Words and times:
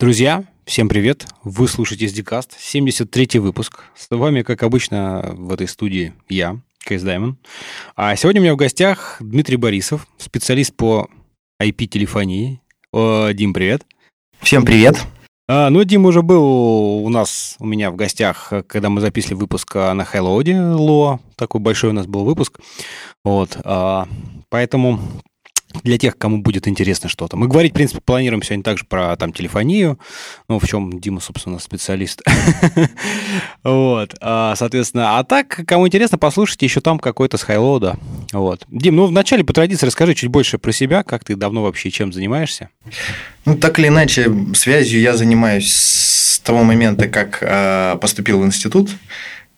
Друзья, 0.00 0.44
всем 0.64 0.88
привет! 0.88 1.26
Вы 1.44 1.68
слушаете 1.68 2.06
SDCast, 2.06 2.52
73-й 2.58 3.38
выпуск. 3.38 3.84
С 3.94 4.06
вами, 4.08 4.40
как 4.40 4.62
обычно, 4.62 5.34
в 5.36 5.52
этой 5.52 5.68
студии 5.68 6.14
я, 6.26 6.56
Кейс 6.78 7.02
Даймон. 7.02 7.36
А 7.96 8.16
сегодня 8.16 8.40
у 8.40 8.44
меня 8.44 8.54
в 8.54 8.56
гостях 8.56 9.18
Дмитрий 9.20 9.56
Борисов, 9.56 10.06
специалист 10.16 10.74
по 10.74 11.10
IP-телефонии. 11.62 12.62
Дим, 12.94 13.52
привет! 13.52 13.84
Всем 14.40 14.64
привет! 14.64 14.96
А, 15.46 15.68
ну, 15.68 15.84
Дим 15.84 16.06
уже 16.06 16.22
был 16.22 17.04
у 17.04 17.08
нас, 17.10 17.56
у 17.58 17.66
меня 17.66 17.90
в 17.90 17.96
гостях, 17.96 18.54
когда 18.68 18.88
мы 18.88 19.02
записывали 19.02 19.34
выпуск 19.34 19.74
на 19.74 20.06
Hello 20.10 20.42
Ло. 20.78 21.20
Такой 21.36 21.60
большой 21.60 21.90
у 21.90 21.92
нас 21.92 22.06
был 22.06 22.24
выпуск. 22.24 22.58
Вот. 23.22 23.58
А, 23.64 24.08
поэтому 24.48 24.98
для 25.82 25.98
тех, 25.98 26.16
кому 26.18 26.42
будет 26.42 26.68
интересно 26.68 27.08
что-то. 27.08 27.36
Мы 27.36 27.48
говорить, 27.48 27.72
в 27.72 27.74
принципе, 27.74 28.00
планируем 28.00 28.42
сегодня 28.42 28.64
также 28.64 28.84
про 28.84 29.16
там 29.16 29.32
телефонию, 29.32 29.98
ну, 30.48 30.58
в 30.58 30.66
чем 30.66 31.00
Дима, 31.00 31.20
собственно, 31.20 31.58
специалист. 31.58 32.22
вот, 33.64 34.14
а, 34.20 34.54
соответственно, 34.56 35.18
а 35.18 35.24
так, 35.24 35.60
кому 35.66 35.86
интересно, 35.86 36.18
послушайте 36.18 36.66
еще 36.66 36.80
там 36.80 36.98
какой-то 36.98 37.36
с 37.36 37.42
хайлода. 37.42 37.98
Вот. 38.32 38.64
Дим, 38.68 38.96
ну, 38.96 39.06
вначале 39.06 39.44
по 39.44 39.52
традиции 39.52 39.86
расскажи 39.86 40.14
чуть 40.14 40.30
больше 40.30 40.58
про 40.58 40.72
себя, 40.72 41.02
как 41.02 41.24
ты 41.24 41.36
давно 41.36 41.62
вообще 41.62 41.90
чем 41.90 42.12
занимаешься? 42.12 42.70
Ну, 43.44 43.56
так 43.56 43.78
или 43.78 43.88
иначе, 43.88 44.30
связью 44.54 45.00
я 45.00 45.16
занимаюсь 45.16 45.72
с 45.72 46.40
того 46.40 46.62
момента, 46.64 47.08
как 47.08 47.38
э, 47.40 47.96
поступил 48.00 48.40
в 48.40 48.46
институт. 48.46 48.90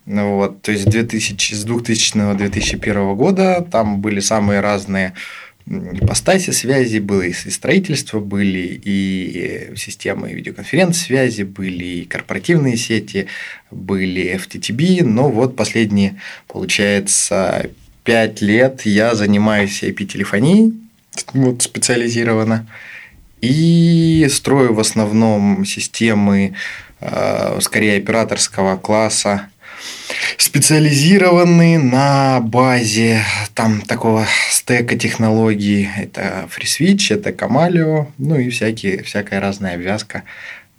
Вот, 0.05 0.63
то 0.63 0.73
есть 0.73 0.89
2000, 0.89 1.55
с 1.55 1.65
2000-2001 1.65 3.15
года 3.15 3.65
там 3.71 4.01
были 4.01 4.19
самые 4.19 4.61
разные 4.61 5.15
ипостаси 5.67 6.51
связи, 6.51 6.99
было 6.99 7.23
и 7.23 7.33
строительство, 7.33 8.21
были 8.21 8.81
и 8.85 9.73
системы 9.77 10.33
видеоконференц-связи, 10.33 11.43
были 11.43 11.85
и 11.85 12.05
корпоративные 12.05 12.77
сети, 12.77 13.27
были 13.71 14.35
FTTB, 14.35 15.05
но 15.05 15.31
вот 15.31 15.57
последние, 15.57 16.21
получается, 16.49 17.71
пять 18.05 18.41
лет 18.41 18.83
я 18.85 19.15
занимаюсь 19.15 19.83
IP-телефонией, 19.83 20.75
вот 21.33 21.63
специализированно, 21.63 22.67
и 23.41 24.27
строю 24.31 24.75
в 24.75 24.81
основном 24.81 25.65
системы 25.65 26.55
э, 27.01 27.59
скорее 27.61 27.99
операторского 27.99 28.77
класса, 28.77 29.49
специализированные 30.37 31.79
на 31.79 32.41
базе 32.41 33.25
там 33.55 33.81
такого 33.83 34.27
стека 34.51 34.97
технологий. 34.97 35.89
Это 35.97 36.49
FreeSwitch, 36.55 37.15
это 37.15 37.33
Камалио, 37.33 38.09
ну 38.19 38.39
и 38.39 38.51
всякие, 38.51 39.03
всякая 39.03 39.41
разная 39.41 39.75
обвязка. 39.75 40.25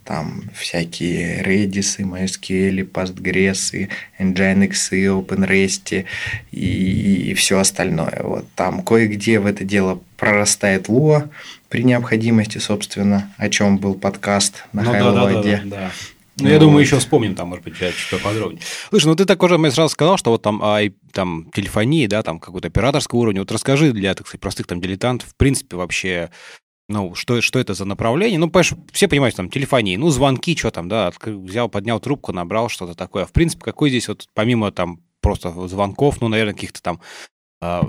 Там 0.04 0.50
всякие 0.54 1.42
Redis, 1.42 1.98
MySQL, 1.98 2.86
Postgres, 2.90 3.88
Nginx, 4.18 4.90
OpenRest 4.92 6.04
и, 6.52 7.30
и 7.30 7.34
все 7.34 7.58
остальное. 7.58 8.20
Вот 8.22 8.46
там 8.54 8.82
кое-где 8.82 9.38
в 9.38 9.46
это 9.46 9.64
дело 9.64 10.00
прорастает 10.18 10.88
Lua 10.88 11.30
при 11.70 11.84
необходимости, 11.84 12.58
собственно, 12.58 13.32
о 13.38 13.48
чем 13.48 13.78
был 13.78 13.94
подкаст 13.94 14.64
на 14.74 14.82
ну, 14.82 14.90
Хайловоде. 14.90 15.62
Да, 15.64 15.70
да, 15.70 15.70
да, 15.70 15.76
да. 15.76 15.90
Ну, 16.38 16.48
я 16.48 16.58
думаю, 16.58 16.80
еще 16.80 16.98
вспомним 16.98 17.34
там, 17.34 17.48
может 17.48 17.64
быть, 17.64 17.76
чуть 17.76 18.10
поподробнее. 18.10 18.60
Слушай, 18.90 19.06
ну 19.06 19.16
ты 19.16 19.24
так 19.24 19.42
уже 19.42 19.56
мне 19.56 19.70
сразу 19.70 19.92
сказал, 19.92 20.16
что 20.16 20.30
вот 20.30 20.42
там, 20.42 20.60
а, 20.62 20.80
там 21.12 21.50
телефонии, 21.54 22.06
да, 22.06 22.22
там 22.22 22.40
какой-то 22.40 22.68
операторского 22.68 23.20
уровня. 23.20 23.40
Вот 23.40 23.52
расскажи 23.52 23.92
для, 23.92 24.14
так 24.14 24.26
сказать, 24.26 24.40
простых 24.40 24.66
там 24.66 24.80
дилетантов, 24.80 25.28
в 25.28 25.36
принципе, 25.36 25.76
вообще, 25.76 26.30
ну, 26.88 27.14
что, 27.14 27.40
что 27.40 27.58
это 27.60 27.74
за 27.74 27.84
направление? 27.84 28.38
Ну, 28.38 28.50
понимаешь, 28.50 28.74
все 28.92 29.06
понимают, 29.06 29.36
там, 29.36 29.48
телефонии, 29.48 29.96
ну, 29.96 30.10
звонки, 30.10 30.56
что 30.56 30.70
там, 30.72 30.88
да, 30.88 31.12
взял, 31.24 31.68
поднял 31.68 32.00
трубку, 32.00 32.32
набрал 32.32 32.68
что-то 32.68 32.94
такое. 32.94 33.26
В 33.26 33.32
принципе, 33.32 33.64
какой 33.64 33.90
здесь 33.90 34.08
вот, 34.08 34.26
помимо 34.34 34.72
там 34.72 35.00
просто 35.20 35.50
звонков, 35.68 36.20
ну, 36.20 36.28
наверное, 36.28 36.54
каких-то 36.54 36.82
там 36.82 37.00
а, 37.00 37.33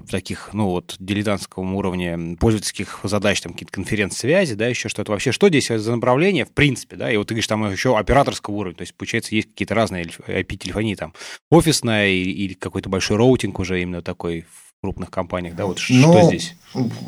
таких, 0.09 0.49
ну, 0.53 0.67
вот, 0.67 0.95
дилетантском 0.99 1.75
уровне 1.75 2.37
пользовательских 2.39 2.99
задач, 3.03 3.41
там, 3.41 3.53
какие-то 3.53 3.73
конференц-связи, 3.73 4.55
да, 4.55 4.67
еще 4.67 4.89
что-то. 4.89 5.11
Вообще, 5.11 5.31
что 5.31 5.49
здесь 5.49 5.67
за 5.67 5.95
направление, 5.95 6.45
в 6.45 6.51
принципе, 6.51 6.95
да, 6.95 7.11
и 7.11 7.17
вот 7.17 7.27
ты 7.27 7.33
говоришь, 7.33 7.47
там 7.47 7.69
еще 7.69 7.97
операторского 7.97 8.55
уровня, 8.55 8.77
то 8.77 8.83
есть, 8.83 8.95
получается, 8.95 9.35
есть 9.35 9.49
какие-то 9.49 9.75
разные 9.75 10.05
IP-телефонии, 10.05 10.95
там, 10.95 11.13
офисная 11.51 12.09
или 12.09 12.53
какой-то 12.53 12.89
большой 12.89 13.17
роутинг 13.17 13.59
уже 13.59 13.81
именно 13.81 14.01
такой 14.01 14.41
в 14.41 14.81
крупных 14.81 15.09
компаниях, 15.09 15.55
да, 15.55 15.65
вот 15.65 15.81
Но 15.89 16.13
что 16.13 16.27
здесь? 16.27 16.55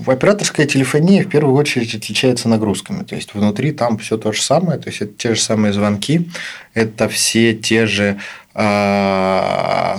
Операторская 0.05 0.65
телефония 0.65 1.23
в 1.23 1.29
первую 1.29 1.55
очередь 1.55 1.93
отличается 1.93 2.49
нагрузками, 2.49 3.03
то 3.03 3.15
есть, 3.15 3.33
внутри 3.33 3.71
там 3.71 3.97
все 3.97 4.17
то 4.17 4.31
же 4.31 4.41
самое, 4.41 4.79
то 4.79 4.89
есть, 4.89 5.01
это 5.01 5.13
те 5.13 5.35
же 5.35 5.41
самые 5.41 5.73
звонки, 5.73 6.29
это 6.73 7.07
все 7.07 7.53
те 7.53 7.85
же 7.85 8.19
а, 8.46 8.46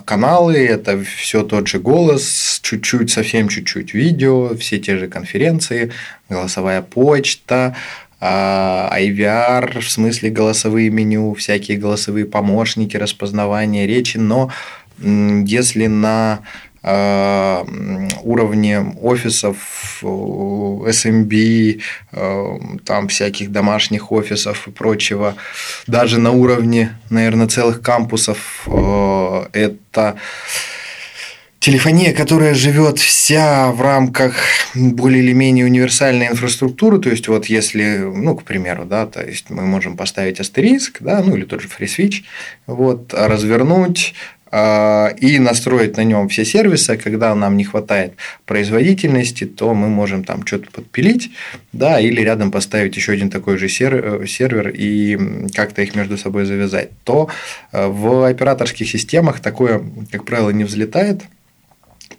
каналы, 0.04 0.56
это 0.56 1.00
все 1.00 1.44
тот 1.44 1.68
же 1.68 1.78
голос, 1.78 2.58
чуть-чуть, 2.62 3.10
совсем 3.10 3.48
чуть-чуть 3.48 3.94
видео, 3.94 4.56
все 4.56 4.80
те 4.80 4.96
же 4.98 5.06
конференции, 5.06 5.92
голосовая 6.28 6.82
почта, 6.82 7.76
а, 8.20 8.90
IVR, 8.98 9.80
в 9.80 9.88
смысле 9.88 10.30
голосовые 10.30 10.90
меню, 10.90 11.34
всякие 11.34 11.78
голосовые 11.78 12.26
помощники, 12.26 12.96
распознавание 12.96 13.86
речи, 13.86 14.16
но 14.16 14.50
если 15.00 15.86
на 15.86 16.40
уровне 16.82 18.94
офисов, 19.00 20.00
SMB, 20.02 21.80
э, 22.12 22.58
там 22.84 23.08
всяких 23.08 23.50
домашних 23.50 24.12
офисов 24.12 24.68
и 24.68 24.70
прочего, 24.70 25.34
даже 25.86 26.20
на 26.20 26.30
уровне, 26.30 26.96
наверное, 27.10 27.48
целых 27.48 27.82
кампусов, 27.82 28.66
э, 28.66 29.46
это 29.52 30.16
телефония, 31.60 32.12
которая 32.12 32.54
живет 32.54 32.98
вся 32.98 33.72
в 33.72 33.82
рамках 33.82 34.36
более 34.74 35.22
или 35.22 35.32
менее 35.32 35.64
универсальной 35.64 36.28
инфраструктуры, 36.28 36.98
то 36.98 37.10
есть 37.10 37.28
вот 37.28 37.46
если, 37.46 37.98
ну, 37.98 38.36
к 38.36 38.44
примеру, 38.44 38.84
да, 38.84 39.06
то 39.06 39.24
есть 39.24 39.50
мы 39.50 39.66
можем 39.66 39.96
поставить 39.96 40.40
астериск, 40.40 40.98
да, 41.00 41.22
ну 41.22 41.36
или 41.36 41.44
тот 41.44 41.60
же 41.60 41.68
FreeSwitch, 41.68 42.22
вот, 42.66 43.12
развернуть, 43.12 44.14
и 44.50 45.38
настроить 45.38 45.96
на 45.96 46.04
нем 46.04 46.28
все 46.28 46.44
сервисы. 46.44 46.96
Когда 46.96 47.34
нам 47.34 47.56
не 47.56 47.64
хватает 47.64 48.14
производительности, 48.46 49.44
то 49.44 49.74
мы 49.74 49.88
можем 49.88 50.24
там 50.24 50.46
что-то 50.46 50.70
подпилить, 50.70 51.30
да, 51.72 52.00
или 52.00 52.20
рядом 52.22 52.50
поставить 52.50 52.96
еще 52.96 53.12
один 53.12 53.30
такой 53.30 53.58
же 53.58 53.66
э, 53.66 54.26
сервер 54.26 54.68
и 54.70 55.48
как-то 55.54 55.82
их 55.82 55.94
между 55.94 56.16
собой 56.16 56.46
завязать. 56.46 56.90
То 57.04 57.28
э, 57.72 57.86
в 57.86 58.26
операторских 58.26 58.88
системах 58.88 59.40
такое, 59.40 59.82
как 60.10 60.24
правило, 60.24 60.50
не 60.50 60.64
взлетает, 60.64 61.22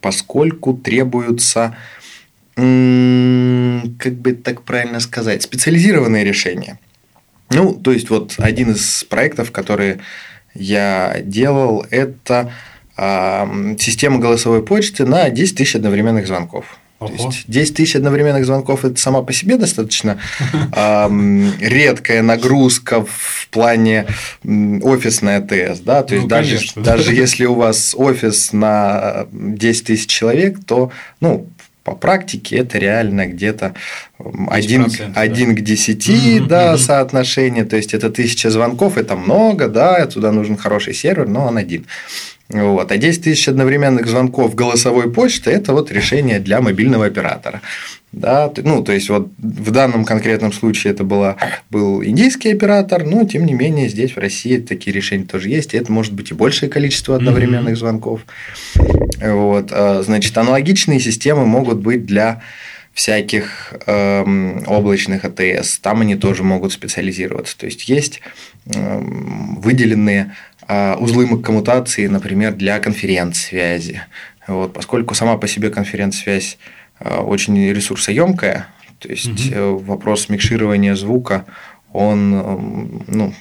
поскольку 0.02 0.74
требуются 0.74 1.76
как 2.56 4.16
бы 4.16 4.34
так 4.34 4.64
правильно 4.64 5.00
сказать, 5.00 5.44
специализированные 5.44 6.26
решения. 6.26 6.78
Ну, 7.52 7.74
то 7.74 7.92
есть, 7.92 8.10
вот 8.10 8.36
один 8.38 8.72
из 8.72 9.06
проектов, 9.06 9.52
которые 9.52 10.00
я 10.54 11.18
делал, 11.24 11.86
это 11.90 12.52
э, 12.98 13.76
система 13.80 14.20
голосовой 14.20 14.64
почты 14.64 15.06
на 15.06 15.30
10 15.30 15.58
тысяч 15.58 15.76
одновременных 15.76 16.28
звонков. 16.28 16.78
Ого. 17.00 17.16
То 17.16 17.28
есть 17.28 17.46
10 17.48 17.76
тысяч 17.76 17.96
одновременных 17.96 18.46
звонков 18.46 18.84
это 18.84 19.00
сама 19.00 19.22
по 19.22 19.32
себе 19.32 19.56
достаточно 19.58 20.20
э, 20.76 21.10
редкая 21.62 22.22
нагрузка 22.22 23.06
в 23.06 23.48
плане 23.52 24.06
офисной 24.44 25.38
АТС. 25.38 25.80
Да? 25.80 26.04
То 26.04 26.16
есть 26.16 26.24
ну, 26.24 26.30
даже, 26.30 26.56
конечно, 26.56 26.82
даже 26.84 27.14
если 27.14 27.46
у 27.46 27.56
вас 27.56 27.96
офис 27.98 28.52
на 28.52 29.28
10 29.32 29.86
тысяч 29.86 30.08
человек, 30.08 30.58
то 30.66 30.92
ну, 31.22 31.48
по 31.90 31.96
практике 31.96 32.58
это 32.58 32.78
реально 32.78 33.26
где-то 33.26 33.74
1, 34.20 34.88
1 35.16 35.56
да. 35.56 35.62
к 35.62 35.64
10 35.64 36.08
mm-hmm. 36.08 36.48
да, 36.48 36.78
соотношение, 36.78 37.66
то 37.66 37.78
есть 37.78 37.96
это 37.96 38.12
тысяча 38.12 38.52
звонков, 38.52 38.98
это 38.98 39.16
много, 39.16 39.68
да, 39.68 40.06
туда 40.06 40.32
нужен 40.32 40.56
хороший 40.56 40.94
сервер, 40.94 41.28
но 41.28 41.48
он 41.48 41.58
один. 41.58 41.86
Вот. 42.50 42.92
А 42.92 42.98
10 42.98 43.24
тысяч 43.24 43.48
одновременных 43.48 44.08
звонков 44.08 44.56
голосовой 44.56 45.12
почты– 45.12 45.52
это 45.52 45.74
вот 45.74 45.92
решение 45.92 46.40
для 46.40 46.62
мобильного 46.62 47.06
оператора. 47.06 47.62
Да, 48.12 48.52
ну, 48.58 48.84
то 48.84 48.92
есть, 48.92 49.08
вот 49.10 49.30
в 49.38 49.70
данном 49.70 50.04
конкретном 50.04 50.52
случае 50.52 50.94
это 50.94 51.04
была, 51.04 51.38
был 51.70 52.04
индийский 52.04 52.50
оператор, 52.52 53.06
но 53.06 53.24
тем 53.24 53.46
не 53.46 53.54
менее 53.54 53.88
здесь 53.88 54.16
в 54.16 54.18
России 54.18 54.58
такие 54.58 54.92
решения 54.96 55.26
тоже 55.26 55.50
есть, 55.50 55.76
и 55.76 55.78
это 55.78 55.92
может 55.92 56.14
быть 56.14 56.32
и 56.32 56.34
большее 56.34 56.70
количество 56.70 57.16
одновременных 57.16 57.74
mm-hmm. 57.74 57.80
звонков. 57.80 58.22
Вот, 59.22 59.70
а, 59.72 60.02
значит, 60.04 60.36
аналогичные 60.36 61.00
системы 61.00 61.46
могут 61.46 61.78
быть 61.78 62.08
для 62.08 62.42
всяких 62.94 63.74
эм, 63.86 64.64
облачных 64.68 65.24
АТС. 65.24 65.80
Там 65.80 66.02
они 66.02 66.16
тоже 66.16 66.44
могут 66.44 66.74
специализироваться. 66.74 67.58
То 67.58 67.68
есть 67.68 67.88
есть 67.88 68.22
эм, 68.74 69.56
выделенные 69.62 70.36
узлы 71.00 71.42
коммутации, 71.42 72.08
например, 72.08 72.54
для 72.54 72.80
конференц-связи. 72.80 74.04
Вот, 74.48 74.74
поскольку 74.74 75.16
сама 75.16 75.38
по 75.38 75.48
себе 75.48 75.70
конференц-связь 75.70 76.58
э, 77.00 77.18
очень 77.18 77.70
ресурсоемкая, 77.70 78.68
то 79.00 79.10
есть 79.10 79.56
угу. 79.56 79.78
вопрос 79.78 80.30
микширования 80.30 80.96
звука 80.96 81.46
он 81.94 83.04
ну, 83.08 83.34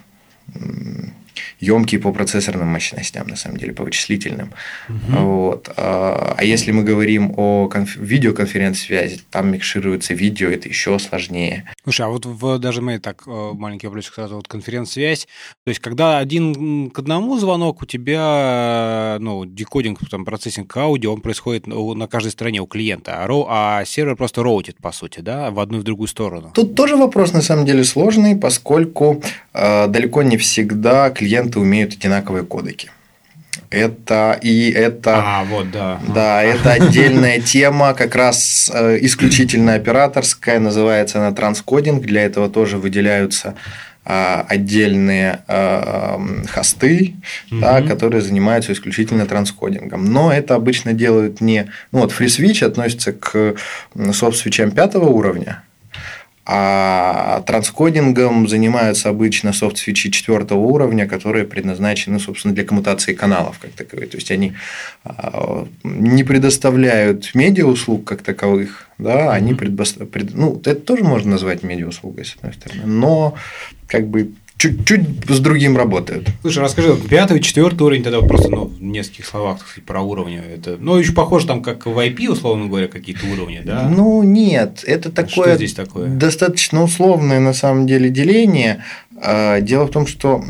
емкий 1.60 1.98
по 1.98 2.12
процессорным 2.12 2.68
мощностям, 2.68 3.26
на 3.26 3.36
самом 3.36 3.56
деле, 3.58 3.72
по 3.72 3.84
вычислительным. 3.84 4.52
Угу. 4.88 5.18
Вот. 5.18 5.70
А, 5.76 6.34
а 6.36 6.44
если 6.44 6.72
мы 6.72 6.84
говорим 6.84 7.32
о 7.36 7.68
конф... 7.68 7.96
видеоконференц-связи, 7.96 9.20
там 9.30 9.52
микшируется 9.52 10.14
видео, 10.14 10.48
это 10.48 10.68
еще 10.68 10.98
сложнее. 10.98 11.64
Слушай, 11.84 12.06
а 12.06 12.08
вот 12.08 12.26
в, 12.26 12.58
даже 12.58 12.82
мы 12.82 12.98
так 12.98 13.22
э, 13.26 13.50
маленький 13.54 13.86
вопросик 13.86 14.14
сразу, 14.14 14.36
вот 14.36 14.48
конференц-связь, 14.48 15.26
то 15.64 15.70
есть 15.70 15.80
когда 15.80 16.18
один 16.18 16.90
к 16.90 16.98
одному 16.98 17.38
звонок, 17.38 17.82
у 17.82 17.86
тебя 17.86 19.18
ну, 19.20 19.44
декодинг, 19.44 20.00
там, 20.10 20.24
процессинг 20.24 20.76
аудио, 20.76 21.12
он 21.12 21.20
происходит 21.20 21.66
на 21.66 22.06
каждой 22.06 22.32
стороне 22.32 22.60
у 22.60 22.66
клиента, 22.66 23.22
а, 23.22 23.26
роу, 23.26 23.46
а 23.48 23.84
сервер 23.84 24.16
просто 24.16 24.42
роутит, 24.42 24.76
по 24.78 24.92
сути, 24.92 25.20
да, 25.20 25.50
в 25.50 25.60
одну 25.60 25.78
и 25.78 25.80
в 25.80 25.84
другую 25.84 26.08
сторону. 26.08 26.50
Тут 26.54 26.74
тоже 26.74 26.96
вопрос, 26.96 27.32
на 27.32 27.42
самом 27.42 27.66
деле, 27.66 27.84
сложный, 27.84 28.36
поскольку 28.36 29.22
э, 29.52 29.86
далеко 29.88 30.22
не 30.22 30.36
всегда 30.36 31.10
клиенты 31.28 31.60
умеют 31.60 31.92
одинаковые 31.92 32.44
кодеки. 32.44 32.90
Это 33.70 34.38
и 34.40 34.70
это. 34.70 35.16
А, 35.16 35.44
вот, 35.44 35.70
да. 35.70 36.00
Да, 36.14 36.42
это 36.42 36.72
отдельная 36.72 37.40
тема, 37.54 37.92
как 37.92 38.14
раз 38.14 38.70
э, 38.72 38.98
исключительно 39.02 39.74
операторская, 39.74 40.58
называется 40.58 41.18
она 41.18 41.32
транскодинг. 41.32 42.02
Для 42.02 42.22
этого 42.22 42.48
тоже 42.48 42.78
выделяются 42.78 43.54
а, 44.06 44.46
отдельные 44.48 45.40
а, 45.48 46.18
хосты, 46.48 47.16
угу. 47.50 47.60
да, 47.60 47.82
которые 47.82 48.22
занимаются 48.22 48.72
исключительно 48.72 49.26
транскодингом. 49.26 50.06
Но 50.06 50.32
это 50.32 50.54
обычно 50.54 50.94
делают 50.94 51.42
не... 51.42 51.70
Ну, 51.92 51.98
вот 52.00 52.14
FreeSwitch 52.18 52.64
относится 52.64 53.12
к 53.12 53.56
софт-свечам 54.12 54.70
пятого 54.70 55.08
уровня, 55.10 55.62
а 56.50 57.42
транскодингом 57.42 58.48
занимаются 58.48 59.10
обычно 59.10 59.52
софт-свечи 59.52 60.10
четвертого 60.10 60.60
уровня, 60.60 61.06
которые 61.06 61.44
предназначены, 61.44 62.18
собственно, 62.18 62.54
для 62.54 62.64
коммутации 62.64 63.12
каналов 63.12 63.58
как 63.58 63.72
таковых. 63.72 64.08
То 64.08 64.16
есть 64.16 64.30
они 64.30 64.54
а, 65.04 65.68
не 65.84 66.24
предоставляют 66.24 67.34
медиа-услуг 67.34 68.04
как 68.04 68.22
таковых, 68.22 68.88
да, 68.96 69.34
они 69.34 69.52
предоставляют. 69.52 70.34
Ну, 70.34 70.58
это 70.64 70.76
тоже 70.76 71.04
можно 71.04 71.32
назвать 71.32 71.62
медиа-услугой, 71.62 72.24
с 72.24 72.34
одной 72.36 72.54
стороны, 72.54 72.86
но 72.86 73.34
как 73.86 74.06
бы 74.06 74.32
чуть-чуть 74.58 75.02
с 75.28 75.38
другим 75.38 75.76
работают. 75.76 76.28
Слушай, 76.42 76.64
расскажи, 76.64 76.96
пятый, 77.08 77.40
четвертый 77.40 77.82
уровень, 77.82 78.02
тогда 78.02 78.20
просто 78.20 78.50
ну, 78.50 78.64
в 78.64 78.82
нескольких 78.82 79.24
словах 79.26 79.60
сказать, 79.60 79.84
про 79.84 80.02
уровни. 80.02 80.38
Это, 80.38 80.76
ну, 80.78 80.96
еще 80.96 81.12
похоже 81.12 81.46
там, 81.46 81.62
как 81.62 81.86
в 81.86 81.96
IP, 81.96 82.28
условно 82.28 82.66
говоря, 82.66 82.88
какие-то 82.88 83.26
уровни, 83.26 83.62
да? 83.64 83.88
Ну, 83.88 84.22
нет, 84.22 84.84
это 84.86 85.10
такое, 85.10 85.46
Что 85.46 85.56
здесь 85.56 85.74
такое? 85.74 86.08
достаточно 86.08 86.82
условное 86.82 87.40
на 87.40 87.52
самом 87.52 87.86
деле 87.86 88.10
деление. 88.10 88.84
А, 89.16 89.60
дело 89.60 89.86
в 89.86 89.90
том, 89.90 90.06
что 90.06 90.42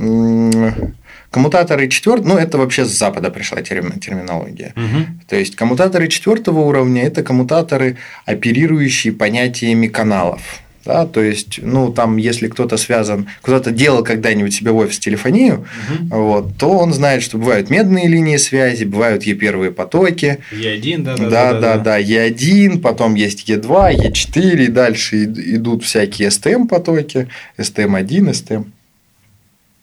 Коммутаторы 1.31 1.89
четвертого, 1.89 2.29
ну 2.29 2.37
это 2.39 2.57
вообще 2.57 2.87
с 2.87 2.89
запада 2.89 3.31
пришла 3.31 3.61
терминология. 3.61 4.73
Угу. 4.77 5.27
То 5.29 5.37
есть 5.37 5.57
коммутаторы 5.57 6.09
четвертого 6.09 6.61
уровня 6.61 7.03
это 7.03 7.23
коммутаторы, 7.23 7.99
оперирующие 8.25 9.13
понятиями 9.13 9.89
каналов. 9.89 10.41
Да, 10.89 11.05
то 11.05 11.21
есть, 11.21 11.61
ну, 11.63 11.93
там, 11.93 12.17
если 12.17 12.49
кто-то 12.49 12.79
связан, 12.79 13.29
кто-то 13.43 13.73
делал 13.73 14.03
когда-нибудь 14.03 14.55
себе 14.55 14.71
в 14.71 14.77
офис 14.79 14.99
телефонию, 14.99 15.67
угу. 15.91 16.23
вот, 16.23 16.57
то 16.57 16.71
он 16.71 16.95
знает, 16.95 17.23
что 17.23 17.37
бывают 17.37 17.69
медные 17.69 18.09
линии 18.09 18.39
связи, 18.39 18.85
бывают 18.85 19.25
е 19.25 19.35
первые 19.35 19.71
потоки. 19.71 20.39
Е1, 20.51 21.03
да, 21.03 21.17
да, 21.17 21.29
да, 21.29 21.61
да, 21.61 21.77
да, 21.77 22.01
Е1, 22.01 22.81
потом 22.81 23.17
есть 23.17 23.51
Е2, 23.51 23.97
Е4, 23.97 24.65
и 24.65 24.69
дальше 24.69 25.25
идут 25.25 25.85
всякие 25.85 26.29
STM 26.31 26.67
потоки, 26.67 27.29
STM1, 27.59 28.31
STM. 28.31 28.65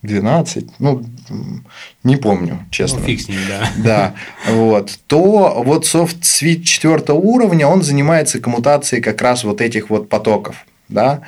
12, 0.02 0.66
ну, 0.80 1.04
не 2.04 2.18
помню, 2.18 2.66
честно. 2.72 3.00
Ну, 3.00 3.06
фиг 3.06 3.22
с 3.22 3.28
ним, 3.28 3.40
да. 3.48 3.70
Да, 3.78 4.16
вот. 4.52 5.00
То 5.08 5.64
вот 5.64 5.86
софт 5.86 6.26
свит 6.26 6.64
четвертого 6.66 7.18
уровня, 7.18 7.68
он 7.68 7.84
занимается 7.84 8.40
коммутацией 8.40 9.04
как 9.04 9.22
раз 9.22 9.44
вот 9.44 9.62
этих 9.62 9.92
вот 9.92 10.10
потоков 10.10 10.66
да. 10.90 11.22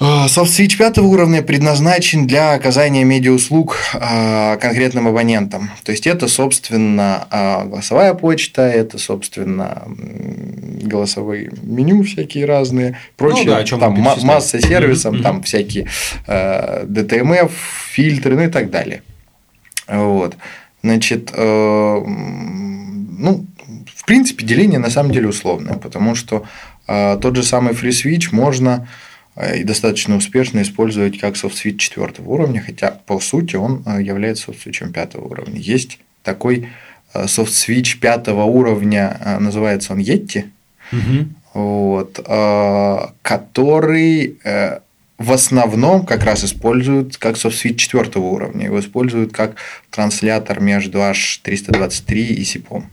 SoftSwitch 0.00 0.76
пятого 0.76 1.06
уровня 1.06 1.42
предназначен 1.42 2.28
для 2.28 2.52
оказания 2.52 3.02
медиауслуг 3.02 3.76
а, 3.94 4.56
конкретным 4.58 5.08
абонентам. 5.08 5.70
То 5.82 5.90
есть 5.90 6.06
это, 6.06 6.28
собственно, 6.28 7.26
а, 7.30 7.64
голосовая 7.64 8.14
почта, 8.14 8.62
это, 8.62 8.96
собственно, 8.98 9.82
голосовые 9.88 11.50
меню 11.62 12.04
всякие 12.04 12.44
разные, 12.44 12.96
прочее. 13.16 13.46
Ну, 13.46 13.78
да, 13.78 13.78
там 13.78 13.98
масса 13.98 14.60
сервисов, 14.60 15.14
mm-hmm. 15.14 15.22
там 15.22 15.42
всякие 15.42 15.88
э, 16.28 16.84
DTMF, 16.84 17.50
фильтры, 17.90 18.36
ну 18.36 18.42
и 18.42 18.48
так 18.48 18.70
далее. 18.70 19.02
Вот. 19.88 20.36
Значит, 20.84 21.32
э, 21.34 22.02
ну, 22.06 23.46
в 23.96 24.04
принципе, 24.06 24.46
деление 24.46 24.78
на 24.78 24.90
самом 24.90 25.10
деле 25.10 25.28
условное, 25.28 25.74
потому 25.74 26.14
что 26.14 26.44
тот 26.88 27.36
же 27.36 27.42
самый 27.42 27.74
FreeSwitch 27.74 28.28
можно 28.32 28.88
э, 29.36 29.58
и 29.58 29.64
достаточно 29.64 30.16
успешно 30.16 30.62
использовать 30.62 31.18
как 31.18 31.36
софт-свич 31.36 31.80
четвертого 31.80 32.30
уровня, 32.30 32.62
хотя 32.64 32.98
по 33.06 33.20
сути 33.20 33.56
он 33.56 33.82
э, 33.84 34.02
является 34.02 34.44
софт-свичем 34.44 34.92
пятого 34.92 35.26
уровня. 35.26 35.60
Есть 35.60 35.98
такой 36.22 36.70
э, 37.12 37.26
софт-свич 37.26 38.00
пятого 38.00 38.44
уровня, 38.44 39.38
называется 39.38 39.92
он 39.92 39.98
Yeti, 39.98 40.46
угу. 40.92 41.28
вот, 41.52 42.16
который 43.22 44.38
в 45.18 45.32
основном 45.32 46.06
как 46.06 46.22
раз 46.22 46.44
используют 46.44 47.16
как 47.16 47.36
софт-свич 47.36 47.80
четвертого 47.80 48.24
уровня. 48.26 48.66
Его 48.66 48.80
используют 48.80 49.32
как 49.32 49.56
транслятор 49.90 50.60
между 50.60 50.98
H323 50.98 52.14
и 52.14 52.42
SIPOM. 52.42 52.84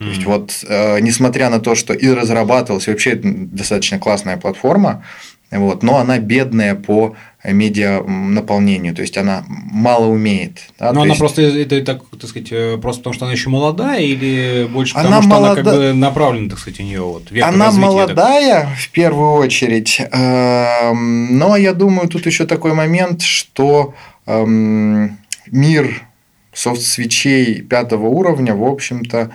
То 0.00 0.06
есть 0.06 0.24
вот, 0.24 0.64
э, 0.66 0.98
несмотря 1.00 1.50
на 1.50 1.60
то, 1.60 1.74
что 1.74 1.92
и 1.92 2.08
разрабатывалась, 2.08 2.88
и 2.88 2.90
вообще 2.90 3.20
достаточно 3.22 3.98
классная 3.98 4.38
платформа, 4.38 5.04
вот, 5.50 5.82
но 5.82 5.98
она 5.98 6.18
бедная 6.18 6.74
по 6.74 7.16
медиа 7.44 8.02
наполнению, 8.02 8.94
то 8.94 9.02
есть 9.02 9.18
она 9.18 9.44
мало 9.46 10.06
умеет. 10.06 10.60
Да? 10.78 10.94
Но 10.94 11.02
она 11.02 11.10
есть... 11.10 11.18
просто 11.18 11.42
это 11.42 11.84
так, 11.84 12.02
так 12.18 12.30
сказать, 12.30 12.48
э, 12.50 12.78
просто 12.78 13.00
потому 13.00 13.14
что 13.14 13.24
она 13.26 13.32
еще 13.32 13.50
молодая 13.50 14.00
или 14.00 14.66
больше 14.72 14.94
потому 14.94 15.12
она 15.12 15.22
что 15.22 15.30
молода... 15.30 15.52
она 15.52 15.62
как 15.62 15.74
бы 15.74 15.92
направлена, 15.92 16.48
так 16.48 16.58
сказать, 16.60 16.80
у 16.80 16.82
нее 16.82 17.02
вот 17.02 17.30
век 17.30 17.44
Она 17.44 17.66
развития, 17.66 17.86
молодая 17.86 18.60
так... 18.62 18.78
в 18.78 18.90
первую 18.92 19.32
очередь, 19.32 20.00
эм, 20.00 21.38
но 21.38 21.56
я 21.56 21.74
думаю 21.74 22.08
тут 22.08 22.24
еще 22.24 22.46
такой 22.46 22.72
момент, 22.72 23.20
что 23.20 23.92
эм, 24.24 25.18
мир 25.46 26.06
софт-свечей 26.54 27.60
пятого 27.60 28.06
уровня, 28.06 28.54
в 28.54 28.64
общем-то, 28.64 29.30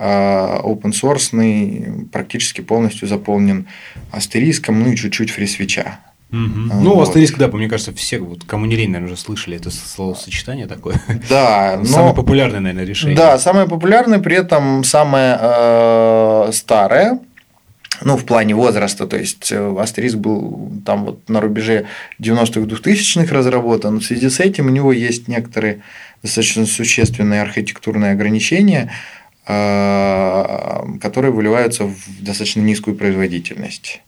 open 0.00 0.92
source 0.92 2.08
практически 2.10 2.60
полностью 2.62 3.06
заполнен 3.06 3.66
астериском, 4.10 4.82
ну 4.82 4.92
и 4.92 4.96
чуть-чуть 4.96 5.30
фрисвеча. 5.30 5.98
Угу. 6.32 6.82
Ну, 6.82 6.94
вот. 6.94 7.08
астериск, 7.08 7.38
да, 7.38 7.48
мне 7.48 7.68
кажется, 7.68 7.92
все, 7.92 8.20
вот, 8.20 8.44
кому 8.44 8.66
не 8.66 8.76
лень, 8.76 8.90
наверное, 8.90 9.12
уже 9.12 9.20
слышали 9.20 9.56
это 9.56 9.70
словосочетание 9.70 10.68
такое. 10.68 11.00
Да. 11.28 11.76
но... 11.78 11.84
Самое 11.84 12.14
популярное, 12.14 12.60
наверное, 12.60 12.84
решение. 12.84 13.16
Да, 13.16 13.38
самое 13.38 13.66
популярное, 13.66 14.20
при 14.20 14.36
этом 14.36 14.84
самое 14.84 15.36
э, 15.40 16.50
старое, 16.52 17.18
ну, 18.02 18.16
в 18.16 18.24
плане 18.24 18.54
возраста, 18.54 19.08
то 19.08 19.16
есть 19.16 19.50
э, 19.50 19.76
Астериск 19.78 20.16
был 20.16 20.70
там 20.86 21.04
вот 21.04 21.28
на 21.28 21.40
рубеже 21.40 21.86
90-х, 22.20 22.60
2000-х 22.60 23.34
разработан, 23.34 23.98
в 23.98 24.04
связи 24.04 24.30
с 24.30 24.38
этим 24.38 24.66
у 24.66 24.70
него 24.70 24.92
есть 24.92 25.26
некоторые 25.26 25.82
достаточно 26.22 26.64
существенные 26.64 27.42
архитектурные 27.42 28.12
ограничения, 28.12 28.84
а, 28.84 29.19
которые 31.00 31.32
выливаются 31.32 31.84
в 31.84 32.22
достаточно 32.22 32.60
низкую 32.60 32.96
производительность. 32.96 34.02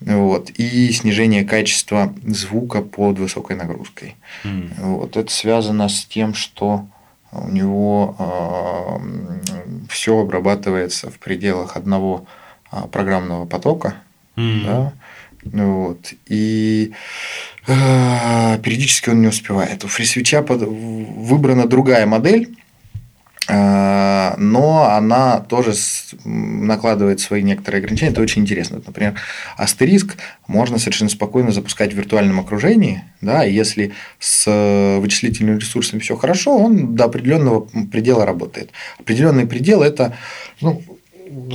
Вот, 0.00 0.50
и 0.50 0.90
снижение 0.92 1.44
качества 1.44 2.14
звука 2.24 2.80
под 2.80 3.18
высокой 3.18 3.56
нагрузкой. 3.56 4.16
Mm. 4.44 4.70
Вот, 4.78 5.16
это 5.18 5.30
связано 5.30 5.90
с 5.90 6.06
тем, 6.06 6.32
что 6.32 6.86
у 7.32 7.48
него 7.48 8.16
э, 8.18 9.86
все 9.90 10.18
обрабатывается 10.18 11.10
в 11.10 11.18
пределах 11.18 11.76
одного 11.76 12.24
э, 12.72 12.78
программного 12.90 13.44
потока. 13.44 13.96
Mm. 14.36 14.64
Да? 14.64 14.92
Вот, 15.52 16.14
и 16.26 16.92
э, 17.66 18.58
периодически 18.62 19.10
он 19.10 19.20
не 19.20 19.28
успевает. 19.28 19.84
У 19.84 19.88
фрисвича 19.88 20.40
выбрана 20.40 21.66
другая 21.66 22.06
модель, 22.06 22.48
Э, 22.48 22.59
но 23.48 24.90
она 24.92 25.40
тоже 25.40 25.72
накладывает 26.24 27.20
свои 27.20 27.42
некоторые 27.42 27.80
ограничения. 27.80 28.12
Это 28.12 28.20
очень 28.20 28.42
интересно. 28.42 28.80
Например, 28.86 29.14
астериск 29.56 30.16
можно 30.46 30.78
совершенно 30.78 31.10
спокойно 31.10 31.50
запускать 31.50 31.92
в 31.92 31.96
виртуальном 31.96 32.40
окружении, 32.40 33.02
да, 33.20 33.42
если 33.42 33.92
с 34.18 34.98
вычислительными 35.00 35.58
ресурсами 35.58 36.00
все 36.00 36.16
хорошо, 36.16 36.56
он 36.56 36.94
до 36.94 37.04
определенного 37.04 37.60
предела 37.90 38.24
работает. 38.24 38.70
Определенный 38.98 39.46
предел 39.46 39.82
это, 39.82 40.16
ну, 40.60 40.82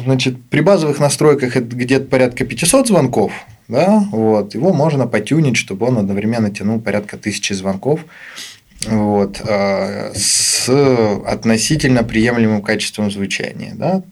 значит, 0.03 0.41
при 0.49 0.61
базовых 0.61 0.99
настройках 0.99 1.55
это 1.55 1.75
где-то 1.75 2.05
порядка 2.05 2.45
500 2.45 2.87
звонков, 2.87 3.31
да, 3.67 4.05
вот, 4.11 4.53
его 4.53 4.73
можно 4.73 5.07
потюнить, 5.07 5.57
чтобы 5.57 5.87
он 5.87 5.97
одновременно 5.97 6.51
тянул 6.51 6.79
порядка 6.79 7.17
тысячи 7.17 7.53
звонков 7.53 8.01
вот, 8.85 9.41
э, 9.45 10.13
с 10.13 10.69
относительно 11.25 12.03
приемлемым 12.03 12.61
качеством 12.61 13.11
звучания. 13.11 13.73
Да? 13.75 14.03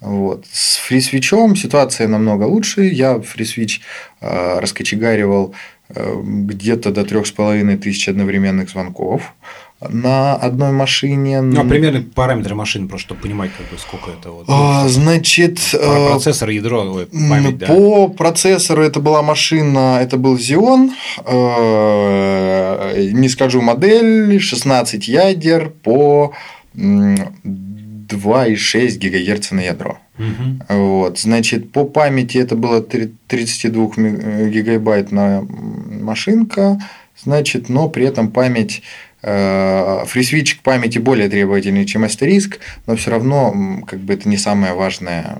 Вот. 0.00 0.44
С 0.52 0.76
фрисвичом 0.76 1.56
ситуация 1.56 2.08
намного 2.08 2.44
лучше. 2.44 2.82
Я 2.82 3.20
фрисвич 3.20 3.80
э, 4.20 4.58
раскочегаривал 4.58 5.54
э, 5.88 6.22
где-то 6.22 6.90
до 6.90 7.04
трех 7.04 7.26
с 7.26 7.32
половиной 7.32 7.76
тысяч 7.76 8.08
одновременных 8.08 8.68
звонков 8.70 9.32
на 9.80 10.34
одной 10.34 10.72
машине. 10.72 11.40
Ну, 11.40 11.60
а 11.60 11.64
примерно 11.64 12.04
параметры 12.14 12.54
машины, 12.54 12.86
просто 12.88 13.06
чтобы 13.06 13.22
понимать, 13.22 13.50
как 13.56 13.66
бы, 13.70 13.78
сколько 13.78 14.10
это 14.10 14.30
вот. 14.30 14.44
А, 14.48 14.86
значит, 14.88 15.58
э, 15.74 16.08
процессор, 16.10 16.50
ядро, 16.50 17.06
память, 17.12 17.58
да? 17.58 17.66
По 17.66 18.08
процессору 18.08 18.82
это 18.82 19.00
была 19.00 19.22
машина, 19.22 19.98
это 20.00 20.16
был 20.16 20.36
Xeon, 20.36 20.90
э, 21.26 23.10
не 23.12 23.28
скажу 23.28 23.60
модель, 23.60 24.40
16 24.40 25.08
ядер 25.08 25.70
по 25.82 26.32
2,6 26.74 28.98
ГГц 28.98 29.50
на 29.50 29.60
ядро. 29.60 29.98
Угу. 30.18 30.58
Вот, 30.68 31.18
значит, 31.18 31.72
по 31.72 31.84
памяти 31.84 32.38
это 32.38 32.56
было 32.56 32.80
32 32.80 34.48
гигабайтная 34.48 35.42
машинка, 35.42 36.80
значит, 37.22 37.68
но 37.68 37.88
при 37.88 38.06
этом 38.06 38.30
память 38.30 38.82
Э, 39.26 40.04
к 40.04 40.62
памяти 40.62 40.98
более 40.98 41.30
требовательный, 41.30 41.86
чем 41.86 42.04
Asterisk, 42.04 42.58
но 42.86 42.94
все 42.94 43.10
равно 43.10 43.82
как 43.86 44.00
бы 44.00 44.12
это 44.12 44.28
не 44.28 44.36
самое 44.36 44.74
важное 44.74 45.38